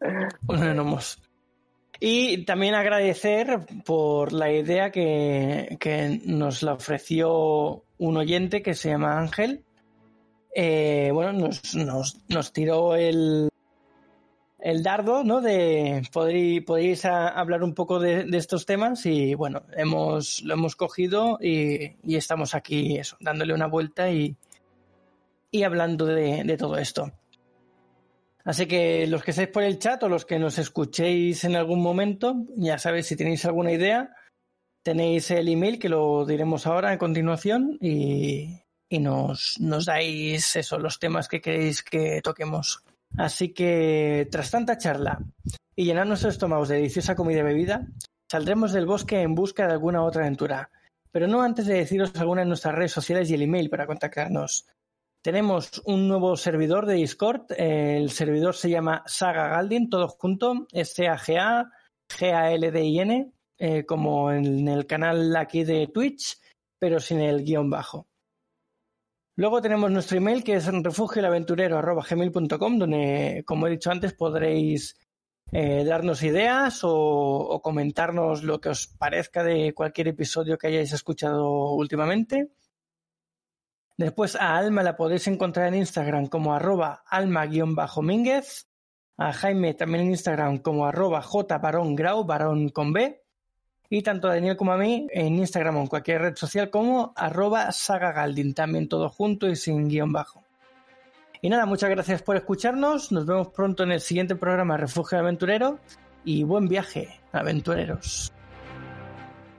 uno 0.48 0.60
de 0.60 0.74
gnomos. 0.74 1.18
Y 2.06 2.44
también 2.44 2.74
agradecer 2.74 3.60
por 3.82 4.34
la 4.34 4.52
idea 4.52 4.90
que, 4.90 5.78
que 5.80 6.20
nos 6.26 6.62
la 6.62 6.74
ofreció 6.74 7.82
un 7.96 8.18
oyente 8.18 8.60
que 8.60 8.74
se 8.74 8.90
llama 8.90 9.18
Ángel. 9.18 9.64
Eh, 10.54 11.08
bueno, 11.14 11.32
nos, 11.32 11.74
nos, 11.74 12.20
nos 12.28 12.52
tiró 12.52 12.94
el, 12.94 13.48
el 14.58 14.82
dardo, 14.82 15.24
¿no? 15.24 15.40
De 15.40 16.02
poder, 16.12 16.62
podéis 16.66 17.06
hablar 17.06 17.62
un 17.62 17.72
poco 17.72 17.98
de, 17.98 18.26
estos 18.34 18.66
temas 18.66 19.06
y 19.06 19.34
bueno, 19.34 19.62
hemos, 19.74 20.42
lo 20.42 20.52
hemos 20.52 20.76
cogido 20.76 21.38
y, 21.40 21.96
estamos 22.14 22.54
aquí 22.54 22.98
eso, 22.98 23.16
dándole 23.18 23.54
una 23.54 23.66
vuelta 23.66 24.10
y, 24.10 24.36
y 25.50 25.62
hablando 25.62 26.04
de, 26.04 26.54
todo 26.58 26.76
esto. 26.76 27.12
Así 28.44 28.66
que 28.66 29.06
los 29.06 29.22
que 29.22 29.30
estáis 29.30 29.48
por 29.48 29.62
el 29.62 29.78
chat 29.78 30.02
o 30.02 30.08
los 30.08 30.26
que 30.26 30.38
nos 30.38 30.58
escuchéis 30.58 31.44
en 31.44 31.56
algún 31.56 31.82
momento, 31.82 32.44
ya 32.56 32.78
sabéis 32.78 33.06
si 33.06 33.16
tenéis 33.16 33.44
alguna 33.46 33.72
idea, 33.72 34.14
tenéis 34.82 35.30
el 35.30 35.48
email 35.48 35.78
que 35.78 35.88
lo 35.88 36.26
diremos 36.26 36.66
ahora 36.66 36.90
a 36.90 36.98
continuación 36.98 37.78
y, 37.80 38.60
y 38.88 38.98
nos, 38.98 39.58
nos 39.60 39.86
dais 39.86 40.56
eso, 40.56 40.78
los 40.78 40.98
temas 40.98 41.26
que 41.26 41.40
queréis 41.40 41.82
que 41.82 42.20
toquemos. 42.22 42.84
Así 43.16 43.54
que, 43.54 44.28
tras 44.30 44.50
tanta 44.50 44.76
charla 44.76 45.20
y 45.74 45.84
llenar 45.84 46.06
nuestros 46.06 46.34
estómagos 46.34 46.68
de 46.68 46.76
deliciosa 46.76 47.14
comida 47.14 47.40
y 47.40 47.44
bebida, 47.44 47.86
saldremos 48.30 48.72
del 48.72 48.86
bosque 48.86 49.22
en 49.22 49.34
busca 49.34 49.66
de 49.66 49.72
alguna 49.72 50.02
otra 50.02 50.22
aventura. 50.22 50.70
Pero 51.10 51.28
no 51.28 51.42
antes 51.42 51.66
de 51.66 51.74
deciros 51.74 52.14
alguna 52.16 52.42
de 52.42 52.48
nuestras 52.48 52.74
redes 52.74 52.92
sociales 52.92 53.30
y 53.30 53.34
el 53.34 53.42
email 53.42 53.70
para 53.70 53.86
contactarnos. 53.86 54.66
Tenemos 55.24 55.80
un 55.86 56.06
nuevo 56.06 56.36
servidor 56.36 56.84
de 56.84 56.96
Discord. 56.96 57.46
El 57.56 58.10
servidor 58.10 58.54
se 58.54 58.68
llama 58.68 59.02
Saga 59.06 59.48
Galdin, 59.48 59.88
todo 59.88 60.06
junto, 60.06 60.66
S-A-G-A, 60.70 61.70
G-A-L-D-I-N, 62.10 63.32
eh, 63.56 63.86
como 63.86 64.30
en 64.30 64.68
el 64.68 64.86
canal 64.86 65.34
aquí 65.34 65.64
de 65.64 65.86
Twitch, 65.86 66.38
pero 66.78 67.00
sin 67.00 67.20
el 67.20 67.42
guion 67.42 67.70
bajo. 67.70 68.06
Luego 69.36 69.62
tenemos 69.62 69.90
nuestro 69.90 70.18
email 70.18 70.44
que 70.44 70.56
es 70.56 70.66
refugioelaventurero.gmail.com 70.66 72.78
donde, 72.78 73.44
como 73.46 73.66
he 73.66 73.70
dicho 73.70 73.90
antes, 73.90 74.12
podréis 74.12 74.94
eh, 75.52 75.86
darnos 75.86 76.22
ideas 76.22 76.80
o, 76.82 77.62
comentarnos 77.64 78.42
lo 78.42 78.60
que 78.60 78.68
os 78.68 78.88
parezca 78.88 79.42
de 79.42 79.72
cualquier 79.72 80.08
episodio 80.08 80.58
que 80.58 80.66
hayáis 80.66 80.92
escuchado 80.92 81.70
últimamente. 81.70 82.50
Después 83.96 84.34
a 84.36 84.56
Alma 84.56 84.82
la 84.82 84.96
podéis 84.96 85.26
encontrar 85.28 85.68
en 85.68 85.76
Instagram 85.76 86.26
como 86.26 86.54
arroba 86.54 87.04
alma-mínguez. 87.06 88.68
A 89.16 89.32
Jaime 89.32 89.74
también 89.74 90.04
en 90.04 90.10
Instagram 90.10 90.58
como 90.58 90.86
arroba 90.86 91.22
jbarón 91.22 91.94
varón 92.26 92.68
con 92.70 92.92
B 92.92 93.24
y 93.88 94.02
tanto 94.02 94.28
a 94.28 94.34
Daniel 94.34 94.56
como 94.56 94.72
a 94.72 94.76
mí 94.76 95.06
en 95.12 95.36
Instagram 95.36 95.76
o 95.76 95.80
en 95.82 95.86
cualquier 95.86 96.22
red 96.22 96.36
social 96.36 96.70
como 96.70 97.12
arroba 97.14 97.70
sagagaldin, 97.70 98.54
también 98.54 98.88
todo 98.88 99.08
junto 99.08 99.48
y 99.48 99.54
sin 99.54 99.88
guion 99.88 100.12
bajo. 100.12 100.42
Y 101.40 101.48
nada, 101.48 101.64
muchas 101.66 101.90
gracias 101.90 102.22
por 102.22 102.36
escucharnos, 102.36 103.12
nos 103.12 103.26
vemos 103.26 103.48
pronto 103.48 103.84
en 103.84 103.92
el 103.92 104.00
siguiente 104.00 104.34
programa 104.34 104.76
Refugio 104.76 105.18
Aventurero 105.18 105.78
y 106.24 106.42
buen 106.42 106.66
viaje, 106.66 107.20
aventureros. 107.32 108.32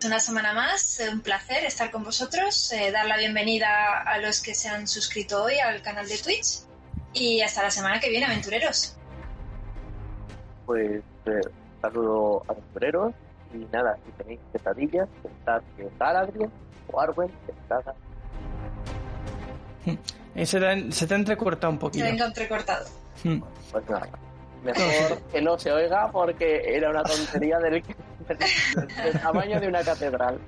Una 0.03 0.19
semana 0.19 0.53
más, 0.53 1.01
un 1.11 1.21
placer 1.21 1.65
estar 1.65 1.89
con 1.89 2.03
vosotros, 2.03 2.71
eh, 2.73 2.91
dar 2.91 3.07
la 3.07 3.17
bienvenida 3.17 4.01
a 4.01 4.17
los 4.19 4.41
que 4.41 4.53
se 4.53 4.67
han 4.67 4.87
suscrito 4.87 5.43
hoy 5.43 5.57
al 5.57 5.81
canal 5.81 6.07
de 6.07 6.17
Twitch 6.17 6.59
y 7.13 7.41
hasta 7.41 7.63
la 7.63 7.71
semana 7.71 7.99
que 7.99 8.09
viene, 8.09 8.25
aventureros. 8.25 8.97
Pues 10.65 11.01
eh, 11.25 11.41
saludo 11.81 12.43
aventureros 12.47 13.13
y 13.53 13.59
nada, 13.71 13.97
si 14.05 14.11
tenéis 14.11 14.39
pesadillas, 14.51 15.07
pensad 15.23 15.61
que 15.77 15.89
Galadriel 15.97 16.49
o 16.91 16.99
Arwen 16.99 17.31
está 17.47 17.95
se 20.43 20.59
te, 20.59 20.91
se 20.91 21.07
te 21.07 21.13
ha 21.13 21.17
entrecortado 21.17 21.71
un 21.71 21.79
poquito. 21.79 22.05
Se 22.05 22.11
ha 22.11 22.25
entrecortado. 22.25 22.85
Hmm. 23.23 23.39
Pues 23.71 23.89
nada, 23.89 24.09
mejor 24.63 25.21
que 25.31 25.41
no 25.41 25.57
se 25.57 25.71
oiga 25.71 26.11
porque 26.11 26.75
era 26.75 26.89
una 26.89 27.03
tontería 27.03 27.59
del, 27.59 27.81
del 28.27 29.21
tamaño 29.21 29.59
de 29.59 29.67
una 29.67 29.83
catedral. 29.83 30.39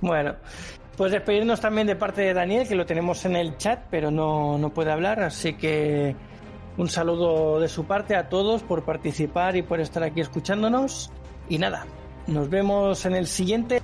Bueno, 0.00 0.34
pues 0.96 1.12
despedirnos 1.12 1.60
también 1.60 1.86
de 1.86 1.96
parte 1.96 2.22
de 2.22 2.34
Daniel, 2.34 2.66
que 2.66 2.74
lo 2.74 2.86
tenemos 2.86 3.24
en 3.24 3.36
el 3.36 3.56
chat, 3.56 3.80
pero 3.90 4.10
no, 4.10 4.58
no 4.58 4.70
puede 4.70 4.92
hablar, 4.92 5.20
así 5.20 5.54
que 5.54 6.14
un 6.76 6.88
saludo 6.88 7.58
de 7.60 7.68
su 7.68 7.84
parte 7.86 8.16
a 8.16 8.28
todos 8.28 8.62
por 8.62 8.84
participar 8.84 9.56
y 9.56 9.62
por 9.62 9.80
estar 9.80 10.02
aquí 10.02 10.20
escuchándonos. 10.20 11.10
Y 11.48 11.58
nada, 11.58 11.86
nos 12.26 12.50
vemos 12.50 13.06
en 13.06 13.14
el 13.14 13.26
siguiente 13.26 13.80